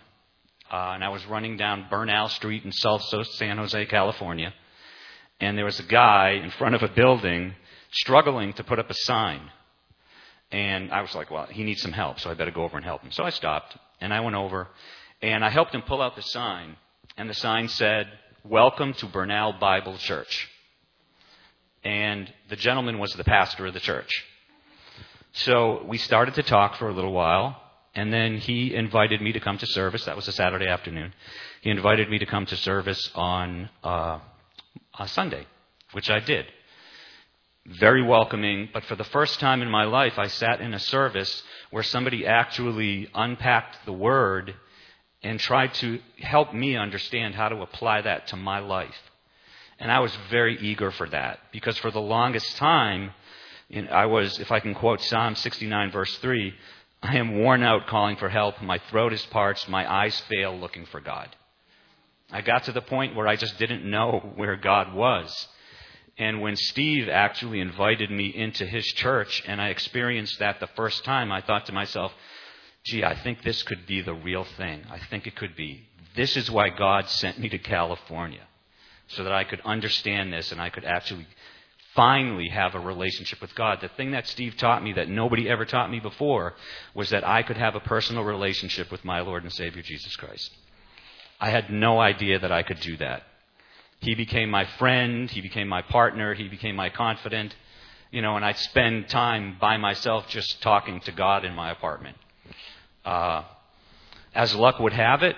uh, 0.72 0.92
and 0.94 1.04
I 1.04 1.10
was 1.10 1.26
running 1.26 1.58
down 1.58 1.88
Bernal 1.90 2.30
Street 2.30 2.64
in 2.64 2.72
South 2.72 3.02
San 3.02 3.58
Jose, 3.58 3.86
California, 3.88 4.54
and 5.40 5.58
there 5.58 5.66
was 5.66 5.80
a 5.80 5.84
guy 5.84 6.32
in 6.32 6.52
front 6.52 6.76
of 6.76 6.84
a 6.84 6.90
building 6.90 7.54
struggling 7.92 8.54
to 8.54 8.64
put 8.64 8.80
up 8.80 8.90
a 8.90 8.94
sign. 8.94 9.42
And 10.52 10.92
I 10.92 11.02
was 11.02 11.14
like, 11.14 11.30
well, 11.30 11.46
he 11.46 11.64
needs 11.64 11.82
some 11.82 11.92
help, 11.92 12.20
so 12.20 12.30
I 12.30 12.34
better 12.34 12.52
go 12.52 12.64
over 12.64 12.78
and 12.78 12.86
help 12.86 13.02
him. 13.02 13.12
So 13.12 13.24
I 13.24 13.30
stopped, 13.30 13.78
and 14.02 14.14
I 14.14 14.20
went 14.20 14.36
over, 14.36 14.68
and 15.22 15.46
I 15.46 15.50
helped 15.50 15.76
him 15.76 15.84
pull 15.84 16.02
out 16.02 16.16
the 16.16 16.22
sign. 16.22 16.76
And 17.18 17.30
the 17.30 17.34
sign 17.34 17.68
said, 17.68 18.08
Welcome 18.44 18.94
to 18.94 19.06
Bernal 19.06 19.54
Bible 19.60 19.98
Church. 19.98 20.50
And 21.84 22.32
the 22.50 22.56
gentleman 22.56 22.98
was 22.98 23.14
the 23.14 23.24
pastor 23.24 23.68
of 23.68 23.74
the 23.74 23.80
church. 23.80 24.26
So 25.34 25.86
we 25.88 25.98
started 25.98 26.34
to 26.36 26.44
talk 26.44 26.78
for 26.78 26.90
a 26.90 26.94
little 26.94 27.14
while, 27.14 27.62
and 27.94 28.12
then 28.12 28.38
he 28.38 28.74
invited 28.74 29.22
me 29.22 29.32
to 29.34 29.40
come 29.40 29.58
to 29.60 29.68
service. 29.68 30.06
That 30.06 30.16
was 30.16 30.28
a 30.28 30.32
Saturday 30.32 30.68
afternoon. 30.68 31.14
He 31.62 31.70
invited 31.70 32.10
me 32.10 32.18
to 32.20 32.26
come 32.26 32.46
to 32.48 32.56
service 32.56 33.12
on 33.14 33.70
uh, 33.84 34.20
a 35.00 35.08
Sunday, 35.08 35.48
which 35.94 36.10
I 36.10 36.20
did 36.20 36.46
very 37.70 38.02
welcoming, 38.02 38.70
but 38.74 38.84
for 38.86 38.96
the 38.96 39.04
first 39.04 39.40
time 39.40 39.62
in 39.62 39.70
my 39.70 39.84
life, 39.84 40.18
I 40.18 40.28
sat 40.28 40.60
in 40.60 40.74
a 40.74 40.80
service 40.80 41.44
where 41.70 41.84
somebody 41.84 42.26
actually 42.26 43.10
unpacked 43.14 43.86
the 43.86 43.94
word 43.94 44.56
and 45.22 45.40
tried 45.40 45.74
to 45.76 46.00
help 46.20 46.54
me 46.54 46.76
understand 46.76 47.36
how 47.36 47.50
to 47.50 47.62
apply 47.62 48.02
that 48.02 48.28
to 48.28 48.36
my 48.36 48.60
life. 48.60 48.98
And 49.78 49.92
I 49.92 50.00
was 50.00 50.16
very 50.30 50.58
eager 50.58 50.92
for 50.92 51.08
that 51.10 51.40
because 51.52 51.78
for 51.78 51.92
the 51.92 52.02
longest 52.02 52.58
time, 52.58 53.12
you 53.68 53.84
know, 53.84 53.92
I 53.92 54.08
was, 54.08 54.40
if 54.40 54.52
I 54.52 54.60
can 54.60 54.74
quote 54.74 55.02
Psalm 55.02 55.36
69, 55.36 55.92
verse 55.92 56.18
3, 56.18 56.54
I 57.04 57.18
am 57.18 57.38
worn 57.38 57.62
out 57.62 57.88
calling 57.88 58.18
for 58.18 58.30
help. 58.30 58.62
My 58.62 58.80
throat 58.90 59.14
is 59.14 59.26
parched. 59.28 59.70
My 59.70 59.90
eyes 59.90 60.20
fail 60.22 60.58
looking 60.58 60.86
for 60.88 61.00
God. 61.00 61.34
I 62.32 62.42
got 62.42 62.66
to 62.66 62.72
the 62.72 62.82
point 62.82 63.16
where 63.16 63.28
I 63.28 63.36
just 63.36 63.58
didn't 63.58 63.90
know 63.90 64.34
where 64.36 64.56
God 64.56 64.94
was. 64.94 65.48
And 66.18 66.42
when 66.42 66.56
Steve 66.58 67.08
actually 67.08 67.60
invited 67.62 68.12
me 68.12 68.28
into 68.28 68.66
his 68.66 68.86
church 68.86 69.42
and 69.48 69.62
I 69.62 69.70
experienced 69.70 70.40
that 70.40 70.60
the 70.60 70.68
first 70.76 71.06
time, 71.06 71.32
I 71.32 71.42
thought 71.42 71.66
to 71.68 71.72
myself, 71.72 72.12
gee, 72.84 73.04
I 73.04 73.16
think 73.16 73.42
this 73.42 73.64
could 73.64 73.86
be 73.88 74.02
the 74.02 74.14
real 74.14 74.44
thing. 74.44 74.84
I 74.92 75.00
think 75.00 75.28
it 75.28 75.36
could 75.36 75.56
be. 75.56 75.88
This 76.16 76.36
is 76.36 76.52
why 76.52 76.70
God 76.70 77.08
sent 77.08 77.40
me 77.40 77.50
to 77.50 77.58
California, 77.58 78.46
so 79.08 79.24
that 79.24 79.32
I 79.32 79.44
could 79.44 79.62
understand 79.62 80.34
this 80.34 80.52
and 80.52 80.60
I 80.60 80.70
could 80.70 80.84
actually 80.84 81.26
finally 81.96 82.50
have 82.50 82.76
a 82.76 82.80
relationship 82.80 83.42
with 83.42 83.56
God. 83.56 83.80
The 83.82 83.90
thing 83.90 84.12
that 84.12 84.28
Steve 84.28 84.58
taught 84.58 84.84
me 84.84 84.94
that 84.94 85.10
nobody 85.10 85.50
ever 85.50 85.66
taught 85.66 85.90
me 85.90 86.00
before 86.00 86.56
was 86.94 87.10
that 87.12 87.26
I 87.26 87.44
could 87.44 87.58
have 87.58 87.76
a 87.76 87.80
personal 87.80 88.24
relationship 88.24 88.92
with 88.92 89.06
my 89.06 89.22
Lord 89.22 89.44
and 89.44 89.54
Savior 89.54 89.82
Jesus 89.82 90.16
Christ. 90.16 90.52
I 91.40 91.50
had 91.50 91.72
no 91.72 92.00
idea 92.00 92.40
that 92.40 92.52
I 92.52 92.64
could 92.64 92.80
do 92.80 92.98
that. 92.98 93.24
He 94.02 94.16
became 94.16 94.50
my 94.50 94.66
friend. 94.78 95.30
He 95.30 95.42
became 95.42 95.68
my 95.68 95.82
partner. 95.82 96.34
He 96.34 96.48
became 96.48 96.76
my 96.76 96.90
confidant. 96.90 97.56
You 98.12 98.22
know, 98.22 98.36
and 98.36 98.46
I'd 98.46 98.58
spend 98.58 99.10
time 99.10 99.58
by 99.60 99.78
myself 99.78 100.28
just 100.30 100.62
talking 100.62 101.00
to 101.02 101.12
God 101.12 101.46
in 101.46 101.54
my 101.54 101.72
apartment. 101.72 102.18
Uh, 103.06 103.44
as 104.34 104.56
luck 104.56 104.80
would 104.80 104.94
have 104.94 105.24
it, 105.24 105.36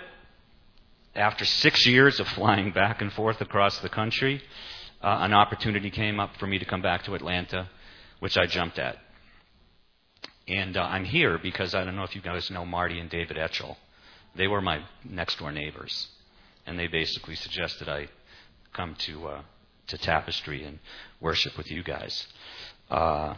after 1.15 1.43
six 1.43 1.85
years 1.85 2.19
of 2.19 2.27
flying 2.29 2.71
back 2.71 3.01
and 3.01 3.11
forth 3.11 3.41
across 3.41 3.77
the 3.79 3.89
country, 3.89 4.41
uh, 5.01 5.17
an 5.21 5.33
opportunity 5.33 5.89
came 5.89 6.19
up 6.19 6.37
for 6.37 6.47
me 6.47 6.59
to 6.59 6.65
come 6.65 6.81
back 6.81 7.03
to 7.03 7.15
Atlanta, 7.15 7.69
which 8.19 8.37
I 8.37 8.45
jumped 8.45 8.79
at. 8.79 8.97
And 10.47 10.77
uh, 10.77 10.81
I'm 10.81 11.05
here 11.05 11.37
because 11.37 11.75
I 11.75 11.83
don't 11.83 11.95
know 11.95 12.03
if 12.03 12.15
you 12.15 12.21
guys 12.21 12.49
know 12.49 12.65
Marty 12.65 12.99
and 12.99 13.09
David 13.09 13.37
Etchell. 13.37 13.75
They 14.35 14.47
were 14.47 14.61
my 14.61 14.81
next 15.03 15.39
door 15.39 15.51
neighbors. 15.51 16.07
And 16.65 16.77
they 16.77 16.87
basically 16.87 17.35
suggested 17.35 17.89
I 17.89 18.07
come 18.73 18.95
to 18.95 19.27
uh, 19.27 19.41
to 19.87 19.97
Tapestry 19.97 20.63
and 20.63 20.79
worship 21.19 21.57
with 21.57 21.69
you 21.69 21.83
guys. 21.83 22.27
Uh, 22.89 23.35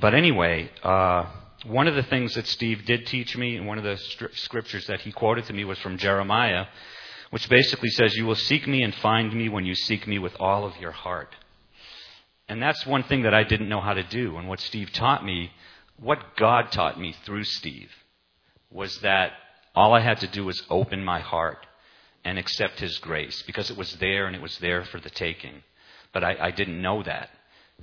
but 0.00 0.14
anyway, 0.14 0.70
uh, 0.82 1.26
one 1.66 1.86
of 1.86 1.94
the 1.94 2.02
things 2.04 2.34
that 2.34 2.46
Steve 2.46 2.84
did 2.84 3.06
teach 3.06 3.36
me, 3.36 3.56
and 3.56 3.66
one 3.66 3.78
of 3.78 3.84
the 3.84 3.96
stri- 3.96 4.36
scriptures 4.38 4.86
that 4.86 5.00
he 5.00 5.12
quoted 5.12 5.44
to 5.46 5.52
me 5.52 5.64
was 5.64 5.78
from 5.78 5.98
Jeremiah, 5.98 6.66
which 7.30 7.48
basically 7.48 7.90
says, 7.90 8.16
"You 8.16 8.26
will 8.26 8.36
seek 8.36 8.66
me 8.66 8.82
and 8.82 8.94
find 8.94 9.32
me 9.32 9.48
when 9.48 9.66
you 9.66 9.74
seek 9.74 10.06
me 10.06 10.18
with 10.18 10.36
all 10.40 10.64
of 10.64 10.76
your 10.78 10.92
heart." 10.92 11.34
And 12.48 12.62
that's 12.62 12.86
one 12.86 13.02
thing 13.02 13.22
that 13.22 13.34
I 13.34 13.44
didn't 13.44 13.68
know 13.68 13.80
how 13.80 13.94
to 13.94 14.02
do. 14.02 14.38
And 14.38 14.48
what 14.48 14.60
Steve 14.60 14.92
taught 14.92 15.24
me, 15.24 15.52
what 15.96 16.36
God 16.36 16.72
taught 16.72 16.98
me 16.98 17.14
through 17.24 17.44
Steve, 17.44 17.90
was 18.70 19.00
that 19.00 19.32
all 19.78 19.94
I 19.94 20.00
had 20.00 20.18
to 20.20 20.26
do 20.26 20.44
was 20.44 20.60
open 20.68 21.04
my 21.04 21.20
heart 21.20 21.64
and 22.24 22.36
accept 22.36 22.80
His 22.80 22.98
grace 22.98 23.42
because 23.46 23.70
it 23.70 23.76
was 23.76 23.94
there 23.98 24.26
and 24.26 24.34
it 24.34 24.42
was 24.42 24.58
there 24.58 24.84
for 24.84 24.98
the 24.98 25.08
taking. 25.08 25.62
But 26.12 26.24
I, 26.24 26.36
I 26.40 26.50
didn't 26.50 26.82
know 26.82 27.04
that. 27.04 27.30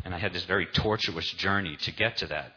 And 0.03 0.13
I 0.13 0.17
had 0.17 0.33
this 0.33 0.43
very 0.43 0.65
tortuous 0.65 1.31
journey 1.31 1.77
to 1.77 1.91
get 1.91 2.17
to 2.17 2.27
that. 2.27 2.51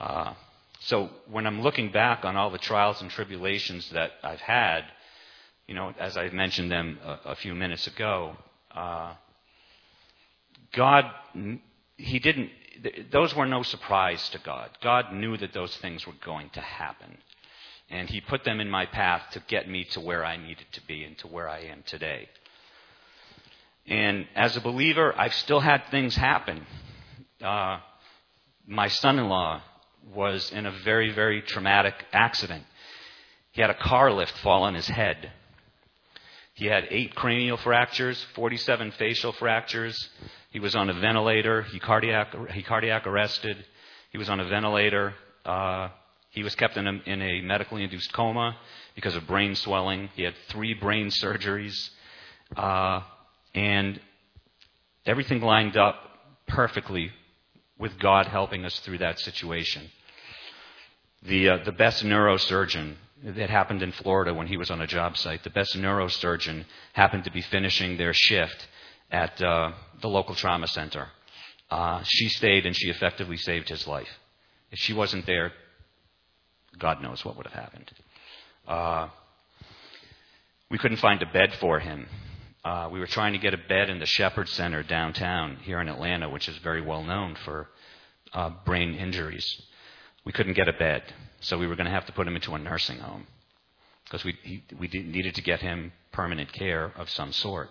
Uh, 0.00 0.32
so 0.80 1.10
when 1.30 1.46
I'm 1.46 1.60
looking 1.60 1.92
back 1.92 2.24
on 2.24 2.36
all 2.36 2.48
the 2.48 2.56
trials 2.56 3.02
and 3.02 3.10
tribulations 3.10 3.90
that 3.90 4.12
I've 4.22 4.40
had, 4.40 4.84
you 5.66 5.74
know, 5.74 5.92
as 5.98 6.16
I 6.16 6.30
mentioned 6.30 6.70
them 6.70 6.98
a, 7.04 7.32
a 7.32 7.34
few 7.34 7.54
minutes 7.54 7.86
ago, 7.86 8.34
uh, 8.74 9.12
God, 10.72 11.04
He 11.98 12.18
didn't, 12.18 12.48
those 13.10 13.36
were 13.36 13.44
no 13.44 13.62
surprise 13.62 14.26
to 14.30 14.38
God. 14.38 14.70
God 14.80 15.12
knew 15.12 15.36
that 15.36 15.52
those 15.52 15.76
things 15.76 16.06
were 16.06 16.16
going 16.24 16.48
to 16.54 16.62
happen. 16.62 17.18
And 17.90 18.08
He 18.08 18.20
put 18.20 18.44
them 18.44 18.60
in 18.60 18.68
my 18.68 18.86
path 18.86 19.22
to 19.32 19.42
get 19.48 19.68
me 19.68 19.84
to 19.92 20.00
where 20.00 20.24
I 20.24 20.36
needed 20.36 20.66
to 20.72 20.86
be 20.86 21.04
and 21.04 21.16
to 21.18 21.26
where 21.26 21.48
I 21.48 21.60
am 21.60 21.82
today. 21.86 22.28
And 23.86 24.26
as 24.34 24.56
a 24.56 24.60
believer, 24.60 25.14
I've 25.16 25.34
still 25.34 25.60
had 25.60 25.82
things 25.90 26.14
happen. 26.14 26.66
Uh, 27.42 27.78
my 28.66 28.88
son 28.88 29.18
in 29.18 29.28
law 29.28 29.62
was 30.14 30.50
in 30.52 30.66
a 30.66 30.72
very, 30.84 31.12
very 31.12 31.40
traumatic 31.40 31.94
accident. 32.12 32.64
He 33.52 33.62
had 33.62 33.70
a 33.70 33.74
car 33.74 34.12
lift 34.12 34.36
fall 34.38 34.62
on 34.62 34.74
his 34.74 34.86
head. 34.86 35.32
He 36.54 36.66
had 36.66 36.88
eight 36.90 37.14
cranial 37.14 37.56
fractures, 37.56 38.24
47 38.34 38.92
facial 38.92 39.32
fractures. 39.32 40.08
He 40.50 40.58
was 40.58 40.74
on 40.74 40.90
a 40.90 40.94
ventilator. 40.94 41.62
He 41.62 41.78
cardiac, 41.78 42.34
he 42.50 42.62
cardiac 42.62 43.06
arrested. 43.06 43.64
He 44.10 44.18
was 44.18 44.28
on 44.28 44.40
a 44.40 44.44
ventilator. 44.48 45.14
Uh, 45.44 45.88
he 46.30 46.42
was 46.42 46.54
kept 46.54 46.76
in 46.76 46.86
a, 46.86 46.92
in 47.06 47.22
a 47.22 47.40
medically 47.40 47.84
induced 47.84 48.12
coma 48.12 48.56
because 48.94 49.14
of 49.14 49.26
brain 49.26 49.54
swelling. 49.54 50.10
He 50.14 50.22
had 50.22 50.34
three 50.48 50.74
brain 50.74 51.08
surgeries. 51.08 51.90
Uh, 52.56 53.00
and 53.54 54.00
everything 55.06 55.40
lined 55.40 55.76
up 55.76 55.96
perfectly 56.46 57.10
with 57.78 57.98
God 57.98 58.26
helping 58.26 58.64
us 58.64 58.78
through 58.80 58.98
that 58.98 59.18
situation. 59.20 59.90
The, 61.22 61.48
uh, 61.48 61.64
the 61.64 61.72
best 61.72 62.04
neurosurgeon, 62.04 62.94
that 63.24 63.50
happened 63.50 63.82
in 63.82 63.92
Florida 63.92 64.32
when 64.32 64.46
he 64.46 64.56
was 64.56 64.70
on 64.70 64.80
a 64.80 64.86
job 64.86 65.16
site, 65.16 65.42
the 65.42 65.50
best 65.50 65.76
neurosurgeon 65.76 66.64
happened 66.92 67.24
to 67.24 67.32
be 67.32 67.42
finishing 67.42 67.96
their 67.96 68.12
shift 68.14 68.68
at 69.10 69.40
uh, 69.42 69.72
the 70.00 70.08
local 70.08 70.34
trauma 70.34 70.68
center. 70.68 71.08
Uh, 71.70 72.00
she 72.04 72.28
stayed 72.28 72.64
and 72.64 72.76
she 72.76 72.88
effectively 72.88 73.36
saved 73.36 73.68
his 73.68 73.86
life. 73.86 74.08
If 74.70 74.78
she 74.78 74.92
wasn't 74.92 75.26
there, 75.26 75.52
God 76.78 77.02
knows 77.02 77.24
what 77.24 77.36
would 77.36 77.46
have 77.46 77.54
happened. 77.54 77.90
Uh, 78.66 79.08
we 80.70 80.78
couldn't 80.78 80.98
find 80.98 81.22
a 81.22 81.26
bed 81.26 81.54
for 81.60 81.80
him. 81.80 82.06
Uh, 82.64 82.88
we 82.92 83.00
were 83.00 83.06
trying 83.06 83.32
to 83.32 83.38
get 83.38 83.54
a 83.54 83.58
bed 83.58 83.88
in 83.88 83.98
the 83.98 84.06
Shepherd 84.06 84.48
Center 84.48 84.82
downtown 84.82 85.56
here 85.62 85.80
in 85.80 85.88
Atlanta, 85.88 86.28
which 86.28 86.48
is 86.48 86.56
very 86.58 86.82
well 86.82 87.02
known 87.02 87.36
for 87.44 87.68
uh, 88.32 88.50
brain 88.64 88.94
injuries. 88.94 89.62
We 90.24 90.32
couldn't 90.32 90.54
get 90.54 90.68
a 90.68 90.72
bed, 90.72 91.02
so 91.40 91.56
we 91.56 91.66
were 91.66 91.76
going 91.76 91.86
to 91.86 91.92
have 91.92 92.06
to 92.06 92.12
put 92.12 92.26
him 92.26 92.36
into 92.36 92.54
a 92.54 92.58
nursing 92.58 92.98
home 92.98 93.26
because 94.04 94.24
we, 94.24 94.36
he, 94.42 94.62
we 94.78 94.88
needed 94.88 95.34
to 95.36 95.42
get 95.42 95.60
him 95.60 95.92
permanent 96.12 96.52
care 96.52 96.92
of 96.96 97.08
some 97.10 97.32
sort. 97.32 97.70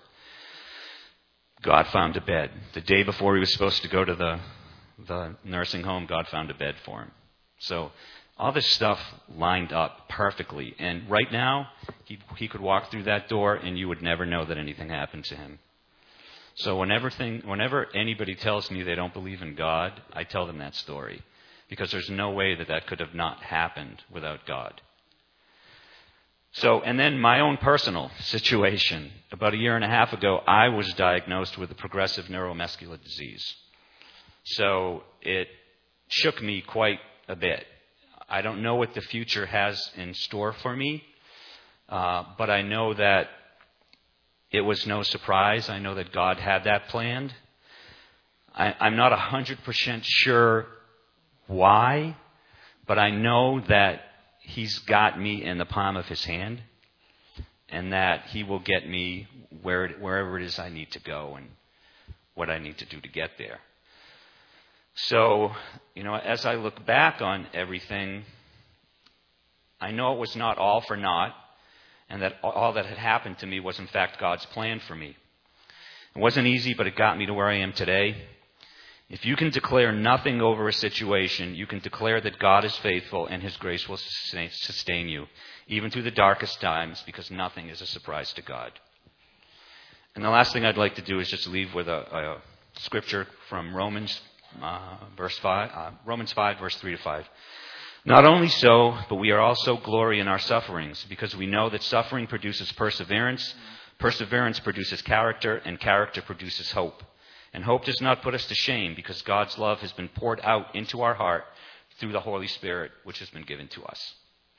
God 1.61 1.87
found 1.87 2.15
a 2.15 2.21
bed. 2.21 2.51
The 2.73 2.81
day 2.81 3.03
before 3.03 3.35
he 3.35 3.39
was 3.39 3.51
supposed 3.51 3.81
to 3.81 3.89
go 3.89 4.05
to 4.05 4.15
the, 4.15 4.39
the 5.07 5.35
nursing 5.43 5.83
home, 5.83 6.05
God 6.05 6.27
found 6.27 6.49
a 6.51 6.53
bed 6.53 6.75
for 6.85 7.01
him. 7.01 7.11
So 7.59 7.91
all 8.39 8.51
this 8.51 8.67
stuff 8.67 8.99
lined 9.35 9.73
up 9.73 10.09
perfectly. 10.09 10.75
And 10.79 11.09
right 11.09 11.31
now, 11.31 11.67
he, 12.05 12.19
he 12.37 12.47
could 12.47 12.61
walk 12.61 12.91
through 12.91 13.03
that 13.03 13.29
door 13.29 13.55
and 13.55 13.77
you 13.77 13.87
would 13.87 14.01
never 14.01 14.25
know 14.25 14.45
that 14.45 14.57
anything 14.57 14.89
happened 14.89 15.25
to 15.25 15.35
him. 15.35 15.59
So 16.55 16.77
whenever, 16.77 17.09
thing, 17.09 17.41
whenever 17.45 17.87
anybody 17.95 18.35
tells 18.35 18.71
me 18.71 18.83
they 18.83 18.95
don't 18.95 19.13
believe 19.13 19.41
in 19.41 19.55
God, 19.55 20.01
I 20.13 20.23
tell 20.23 20.47
them 20.47 20.59
that 20.59 20.75
story. 20.75 21.21
Because 21.69 21.91
there's 21.91 22.09
no 22.09 22.31
way 22.31 22.55
that 22.55 22.67
that 22.67 22.87
could 22.87 22.99
have 22.99 23.13
not 23.13 23.43
happened 23.43 24.01
without 24.11 24.45
God. 24.47 24.81
So, 26.53 26.81
and 26.81 26.99
then 26.99 27.19
my 27.19 27.41
own 27.41 27.57
personal 27.57 28.11
situation. 28.19 29.11
About 29.31 29.53
a 29.53 29.57
year 29.57 29.75
and 29.75 29.83
a 29.83 29.89
half 29.89 30.13
ago, 30.13 30.37
I 30.47 30.69
was 30.69 30.87
diagnosed 30.93 31.57
with 31.57 31.71
a 31.71 31.75
progressive 31.75 32.25
neuromuscular 32.25 33.01
disease. 33.03 33.55
So 34.43 35.03
it 35.21 35.47
shook 36.07 36.41
me 36.41 36.61
quite 36.61 36.99
a 37.27 37.35
bit. 37.35 37.65
I 38.29 38.41
don't 38.41 38.61
know 38.61 38.75
what 38.75 38.93
the 38.93 39.01
future 39.01 39.45
has 39.45 39.91
in 39.95 40.13
store 40.13 40.53
for 40.53 40.75
me, 40.75 41.03
Uh, 41.89 42.23
but 42.37 42.49
I 42.49 42.63
know 42.63 42.93
that 42.93 43.29
it 44.51 44.61
was 44.61 44.85
no 44.85 45.03
surprise. 45.03 45.69
I 45.69 45.79
know 45.79 45.95
that 45.95 46.11
God 46.11 46.37
had 46.37 46.65
that 46.65 46.89
planned. 46.89 47.33
I, 48.53 48.75
I'm 48.79 48.97
not 48.97 49.17
100% 49.17 50.01
sure 50.03 50.65
why, 51.47 52.17
but 52.85 52.99
I 52.99 53.11
know 53.11 53.61
that 53.67 54.01
He's 54.41 54.79
got 54.79 55.19
me 55.19 55.43
in 55.43 55.57
the 55.57 55.65
palm 55.65 55.95
of 55.97 56.07
His 56.07 56.23
hand 56.25 56.61
and 57.69 57.93
that 57.93 58.25
He 58.27 58.43
will 58.43 58.59
get 58.59 58.87
me 58.87 59.27
where, 59.61 59.89
wherever 59.89 60.37
it 60.37 60.43
is 60.43 60.59
I 60.59 60.69
need 60.69 60.91
to 60.91 60.99
go 60.99 61.35
and 61.37 61.47
what 62.33 62.49
I 62.49 62.59
need 62.59 62.77
to 62.79 62.85
do 62.85 62.99
to 62.99 63.09
get 63.09 63.31
there. 63.37 63.59
So, 64.97 65.51
you 65.93 66.03
know, 66.03 66.15
as 66.15 66.43
I 66.43 66.55
look 66.55 66.83
back 66.83 67.21
on 67.21 67.45
everything, 67.53 68.23
I 69.79 69.91
know 69.91 70.13
it 70.13 70.19
was 70.19 70.35
not 70.35 70.57
all 70.57 70.81
for 70.81 70.97
naught, 70.97 71.35
and 72.09 72.23
that 72.23 72.37
all 72.41 72.73
that 72.73 72.87
had 72.87 72.97
happened 72.97 73.37
to 73.39 73.45
me 73.45 73.59
was, 73.59 73.77
in 73.77 73.85
fact, 73.85 74.19
God's 74.19 74.45
plan 74.47 74.79
for 74.79 74.95
me. 74.95 75.15
It 76.15 76.19
wasn't 76.19 76.47
easy, 76.47 76.73
but 76.73 76.87
it 76.87 76.95
got 76.95 77.15
me 77.15 77.27
to 77.27 77.33
where 77.35 77.47
I 77.47 77.59
am 77.59 77.73
today. 77.73 78.15
If 79.07 79.23
you 79.23 79.35
can 79.35 79.51
declare 79.51 79.91
nothing 79.91 80.41
over 80.41 80.67
a 80.67 80.73
situation, 80.73 81.53
you 81.53 81.67
can 81.67 81.79
declare 81.79 82.19
that 82.19 82.39
God 82.39 82.65
is 82.65 82.75
faithful 82.77 83.27
and 83.27 83.43
His 83.43 83.55
grace 83.57 83.87
will 83.87 83.97
sustain 83.97 85.09
you, 85.09 85.27
even 85.67 85.91
through 85.91 86.01
the 86.01 86.11
darkest 86.11 86.59
times, 86.59 87.03
because 87.05 87.29
nothing 87.29 87.69
is 87.69 87.81
a 87.81 87.85
surprise 87.85 88.33
to 88.33 88.41
God. 88.41 88.71
And 90.15 90.25
the 90.25 90.29
last 90.29 90.53
thing 90.53 90.65
I'd 90.65 90.75
like 90.75 90.95
to 90.95 91.03
do 91.03 91.19
is 91.19 91.29
just 91.29 91.47
leave 91.47 91.75
with 91.75 91.87
a, 91.87 91.99
a 92.17 92.41
scripture 92.79 93.27
from 93.47 93.75
Romans 93.75 94.19
uh, 94.61 94.97
verse 95.15 95.37
5, 95.39 95.71
uh, 95.73 95.91
Romans 96.05 96.31
5, 96.33 96.59
verse 96.59 96.75
3 96.77 96.95
to 96.95 97.01
5. 97.01 97.29
Not 98.05 98.25
only 98.25 98.47
so, 98.47 98.97
but 99.09 99.15
we 99.15 99.31
are 99.31 99.39
also 99.39 99.77
glory 99.77 100.19
in 100.19 100.27
our 100.27 100.39
sufferings, 100.39 101.05
because 101.09 101.35
we 101.35 101.45
know 101.45 101.69
that 101.69 101.83
suffering 101.83 102.27
produces 102.27 102.71
perseverance, 102.71 103.53
perseverance 103.99 104.59
produces 104.59 105.01
character, 105.01 105.57
and 105.57 105.79
character 105.79 106.21
produces 106.21 106.71
hope. 106.71 107.03
And 107.53 107.63
hope 107.63 107.85
does 107.85 107.99
not 108.01 108.21
put 108.21 108.33
us 108.33 108.45
to 108.45 108.55
shame, 108.55 108.93
because 108.95 109.21
God's 109.23 109.57
love 109.57 109.79
has 109.79 109.91
been 109.91 110.09
poured 110.09 110.39
out 110.43 110.73
into 110.75 111.01
our 111.01 111.15
heart 111.15 111.45
through 111.99 112.13
the 112.13 112.19
Holy 112.19 112.47
Spirit, 112.47 112.91
which 113.03 113.19
has 113.19 113.29
been 113.29 113.43
given 113.43 113.67
to 113.69 113.83
us. 113.83 114.13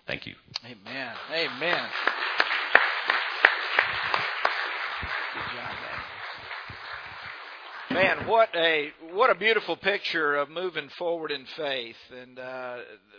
Thank 0.07 0.27
you. 0.27 0.35
Amen. 0.65 1.15
Amen. 1.33 1.89
Man, 7.91 8.27
what 8.27 8.51
a 8.55 8.93
what 9.13 9.31
a 9.31 9.35
beautiful 9.35 9.75
picture 9.75 10.37
of 10.37 10.51
moving 10.51 10.91
forward 10.99 11.31
in 11.31 11.47
faith. 11.57 11.97
And 12.21 12.39
uh, 12.39 12.77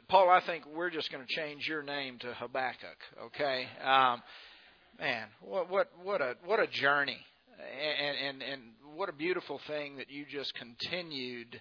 Paul, 0.07 0.29
I 0.29 0.41
think 0.41 0.63
we're 0.75 0.91
just 0.91 1.11
going 1.11 1.25
to 1.25 1.33
change 1.33 1.67
your 1.67 1.81
name 1.81 2.19
to 2.19 2.33
Habakkuk. 2.35 2.97
Okay, 3.25 3.65
um, 3.83 4.21
man, 4.99 5.27
what 5.41 5.71
what 5.71 5.89
what 6.03 6.21
a 6.21 6.35
what 6.45 6.59
a 6.59 6.67
journey, 6.67 7.17
and 7.57 8.17
and 8.17 8.43
and 8.43 8.61
what 8.95 9.09
a 9.09 9.11
beautiful 9.11 9.59
thing 9.65 9.97
that 9.97 10.11
you 10.11 10.23
just 10.29 10.53
continued 10.53 11.59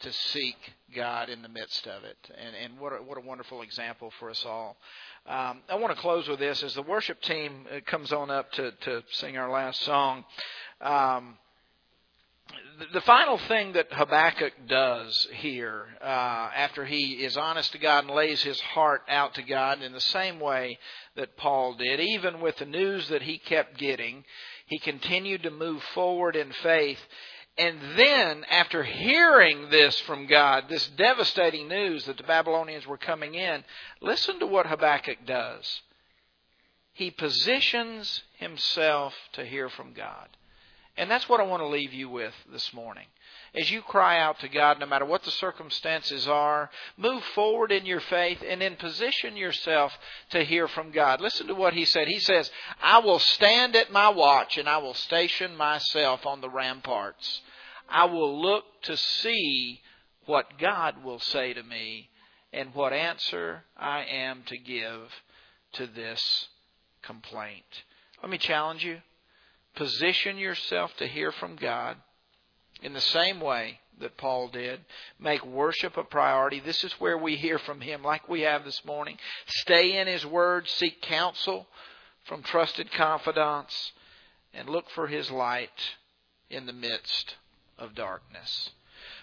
to 0.00 0.12
seek 0.12 0.56
God 0.94 1.30
in 1.30 1.40
the 1.40 1.48
midst 1.48 1.86
of 1.86 2.04
it, 2.04 2.18
and 2.36 2.54
and 2.54 2.78
what 2.78 2.92
a, 2.92 2.96
what 2.96 3.16
a 3.16 3.22
wonderful 3.22 3.62
example 3.62 4.12
for 4.18 4.28
us 4.28 4.44
all. 4.44 4.76
Um, 5.26 5.62
I 5.70 5.76
want 5.76 5.94
to 5.94 6.00
close 6.02 6.28
with 6.28 6.38
this 6.38 6.62
as 6.62 6.74
the 6.74 6.82
worship 6.82 7.22
team 7.22 7.66
uh, 7.74 7.80
comes 7.86 8.12
on 8.12 8.30
up 8.30 8.52
to 8.52 8.72
to 8.72 9.02
sing 9.12 9.38
our 9.38 9.50
last 9.50 9.80
song. 9.80 10.26
Um, 10.82 11.38
the 12.92 13.00
final 13.02 13.38
thing 13.38 13.72
that 13.72 13.92
Habakkuk 13.92 14.52
does 14.66 15.26
here, 15.32 15.86
uh, 16.00 16.04
after 16.04 16.84
he 16.84 17.24
is 17.24 17.36
honest 17.36 17.72
to 17.72 17.78
God 17.78 18.04
and 18.04 18.14
lays 18.14 18.42
his 18.42 18.60
heart 18.60 19.02
out 19.08 19.34
to 19.34 19.42
God 19.42 19.82
in 19.82 19.92
the 19.92 20.00
same 20.00 20.40
way 20.40 20.78
that 21.16 21.36
Paul 21.36 21.74
did, 21.74 22.00
even 22.00 22.40
with 22.40 22.56
the 22.56 22.66
news 22.66 23.08
that 23.08 23.22
he 23.22 23.38
kept 23.38 23.78
getting, 23.78 24.24
he 24.66 24.78
continued 24.78 25.42
to 25.44 25.50
move 25.50 25.82
forward 25.94 26.36
in 26.36 26.52
faith. 26.52 27.00
And 27.58 27.78
then, 27.96 28.44
after 28.50 28.82
hearing 28.82 29.68
this 29.68 29.98
from 30.00 30.26
God, 30.26 30.64
this 30.68 30.86
devastating 30.96 31.68
news 31.68 32.06
that 32.06 32.16
the 32.16 32.22
Babylonians 32.22 32.86
were 32.86 32.98
coming 32.98 33.34
in, 33.34 33.62
listen 34.00 34.40
to 34.40 34.46
what 34.46 34.66
Habakkuk 34.66 35.26
does. 35.26 35.82
He 36.94 37.10
positions 37.10 38.22
himself 38.38 39.14
to 39.34 39.44
hear 39.44 39.68
from 39.68 39.92
God. 39.92 40.28
And 41.02 41.10
that's 41.10 41.28
what 41.28 41.40
I 41.40 41.42
want 41.42 41.64
to 41.64 41.66
leave 41.66 41.92
you 41.92 42.08
with 42.08 42.32
this 42.52 42.72
morning. 42.72 43.06
As 43.56 43.68
you 43.72 43.82
cry 43.82 44.20
out 44.20 44.38
to 44.38 44.48
God, 44.48 44.78
no 44.78 44.86
matter 44.86 45.04
what 45.04 45.24
the 45.24 45.32
circumstances 45.32 46.28
are, 46.28 46.70
move 46.96 47.24
forward 47.34 47.72
in 47.72 47.84
your 47.86 47.98
faith 47.98 48.38
and 48.46 48.60
then 48.60 48.76
position 48.76 49.36
yourself 49.36 49.92
to 50.30 50.44
hear 50.44 50.68
from 50.68 50.92
God. 50.92 51.20
Listen 51.20 51.48
to 51.48 51.56
what 51.56 51.74
he 51.74 51.86
said. 51.86 52.06
He 52.06 52.20
says, 52.20 52.48
I 52.80 53.00
will 53.00 53.18
stand 53.18 53.74
at 53.74 53.90
my 53.90 54.10
watch 54.10 54.58
and 54.58 54.68
I 54.68 54.78
will 54.78 54.94
station 54.94 55.56
myself 55.56 56.24
on 56.24 56.40
the 56.40 56.48
ramparts. 56.48 57.42
I 57.88 58.04
will 58.04 58.40
look 58.40 58.62
to 58.82 58.96
see 58.96 59.80
what 60.26 60.56
God 60.56 61.02
will 61.02 61.18
say 61.18 61.52
to 61.52 61.64
me 61.64 62.10
and 62.52 62.72
what 62.76 62.92
answer 62.92 63.64
I 63.76 64.04
am 64.04 64.44
to 64.46 64.56
give 64.56 65.10
to 65.72 65.88
this 65.88 66.46
complaint. 67.02 67.82
Let 68.22 68.30
me 68.30 68.38
challenge 68.38 68.84
you 68.84 68.98
position 69.74 70.38
yourself 70.38 70.94
to 70.98 71.06
hear 71.06 71.32
from 71.32 71.56
God 71.56 71.96
in 72.82 72.92
the 72.92 73.00
same 73.00 73.40
way 73.40 73.80
that 74.00 74.16
Paul 74.16 74.48
did. 74.48 74.80
Make 75.18 75.44
worship 75.44 75.96
a 75.96 76.02
priority. 76.02 76.60
This 76.60 76.84
is 76.84 76.92
where 76.94 77.18
we 77.18 77.36
hear 77.36 77.58
from 77.58 77.80
him, 77.80 78.02
like 78.02 78.28
we 78.28 78.42
have 78.42 78.64
this 78.64 78.84
morning. 78.84 79.18
Stay 79.46 79.98
in 79.98 80.06
his 80.06 80.26
word, 80.26 80.68
seek 80.68 81.00
counsel 81.02 81.66
from 82.24 82.42
trusted 82.42 82.90
confidants, 82.92 83.92
and 84.54 84.68
look 84.68 84.90
for 84.90 85.06
his 85.06 85.30
light 85.30 85.70
in 86.50 86.66
the 86.66 86.72
midst 86.72 87.36
of 87.78 87.94
darkness. 87.94 88.70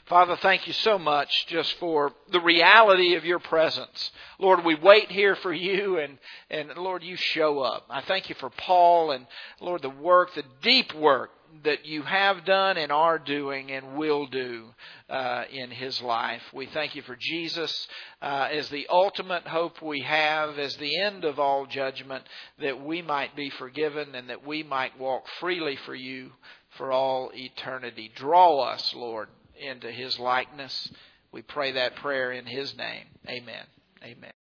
Father, 0.09 0.37
thank 0.37 0.65
you 0.65 0.73
so 0.73 0.97
much 0.97 1.45
just 1.45 1.71
for 1.75 2.11
the 2.31 2.41
reality 2.41 3.13
of 3.13 3.25
your 3.25 3.37
presence. 3.37 4.09
Lord, 4.39 4.65
we 4.65 4.73
wait 4.73 5.11
here 5.11 5.35
for 5.35 5.53
you 5.53 5.99
and, 5.99 6.17
and 6.49 6.75
Lord, 6.77 7.03
you 7.03 7.15
show 7.15 7.59
up. 7.59 7.85
I 7.91 8.01
thank 8.01 8.27
you 8.27 8.33
for 8.39 8.49
Paul 8.49 9.11
and 9.11 9.27
Lord, 9.61 9.83
the 9.83 9.89
work, 9.91 10.33
the 10.33 10.43
deep 10.63 10.95
work 10.95 11.29
that 11.63 11.85
you 11.85 12.01
have 12.01 12.43
done 12.43 12.77
and 12.77 12.91
are 12.91 13.19
doing 13.19 13.69
and 13.69 13.97
will 13.97 14.25
do 14.25 14.69
uh, 15.11 15.43
in 15.51 15.69
his 15.69 16.01
life. 16.01 16.41
We 16.53 16.65
thank 16.65 16.95
you 16.95 17.03
for 17.03 17.15
Jesus 17.15 17.87
uh, 18.19 18.47
as 18.51 18.67
the 18.69 18.87
ultimate 18.89 19.47
hope 19.47 19.79
we 19.79 20.01
have, 20.01 20.57
as 20.57 20.75
the 20.77 21.01
end 21.01 21.23
of 21.23 21.37
all 21.37 21.67
judgment, 21.67 22.23
that 22.59 22.83
we 22.83 23.03
might 23.03 23.35
be 23.35 23.51
forgiven 23.51 24.15
and 24.15 24.31
that 24.31 24.43
we 24.43 24.63
might 24.63 24.99
walk 24.99 25.25
freely 25.39 25.77
for 25.85 25.93
you 25.93 26.31
for 26.77 26.91
all 26.91 27.29
eternity. 27.35 28.11
Draw 28.15 28.59
us, 28.61 28.93
Lord, 28.95 29.29
into 29.59 29.91
his 29.91 30.17
likeness. 30.19 30.91
We 31.31 31.41
pray 31.41 31.73
that 31.73 31.97
prayer 31.97 32.31
in 32.31 32.45
his 32.45 32.75
name. 32.77 33.05
Amen. 33.27 33.65
Amen. 34.03 34.33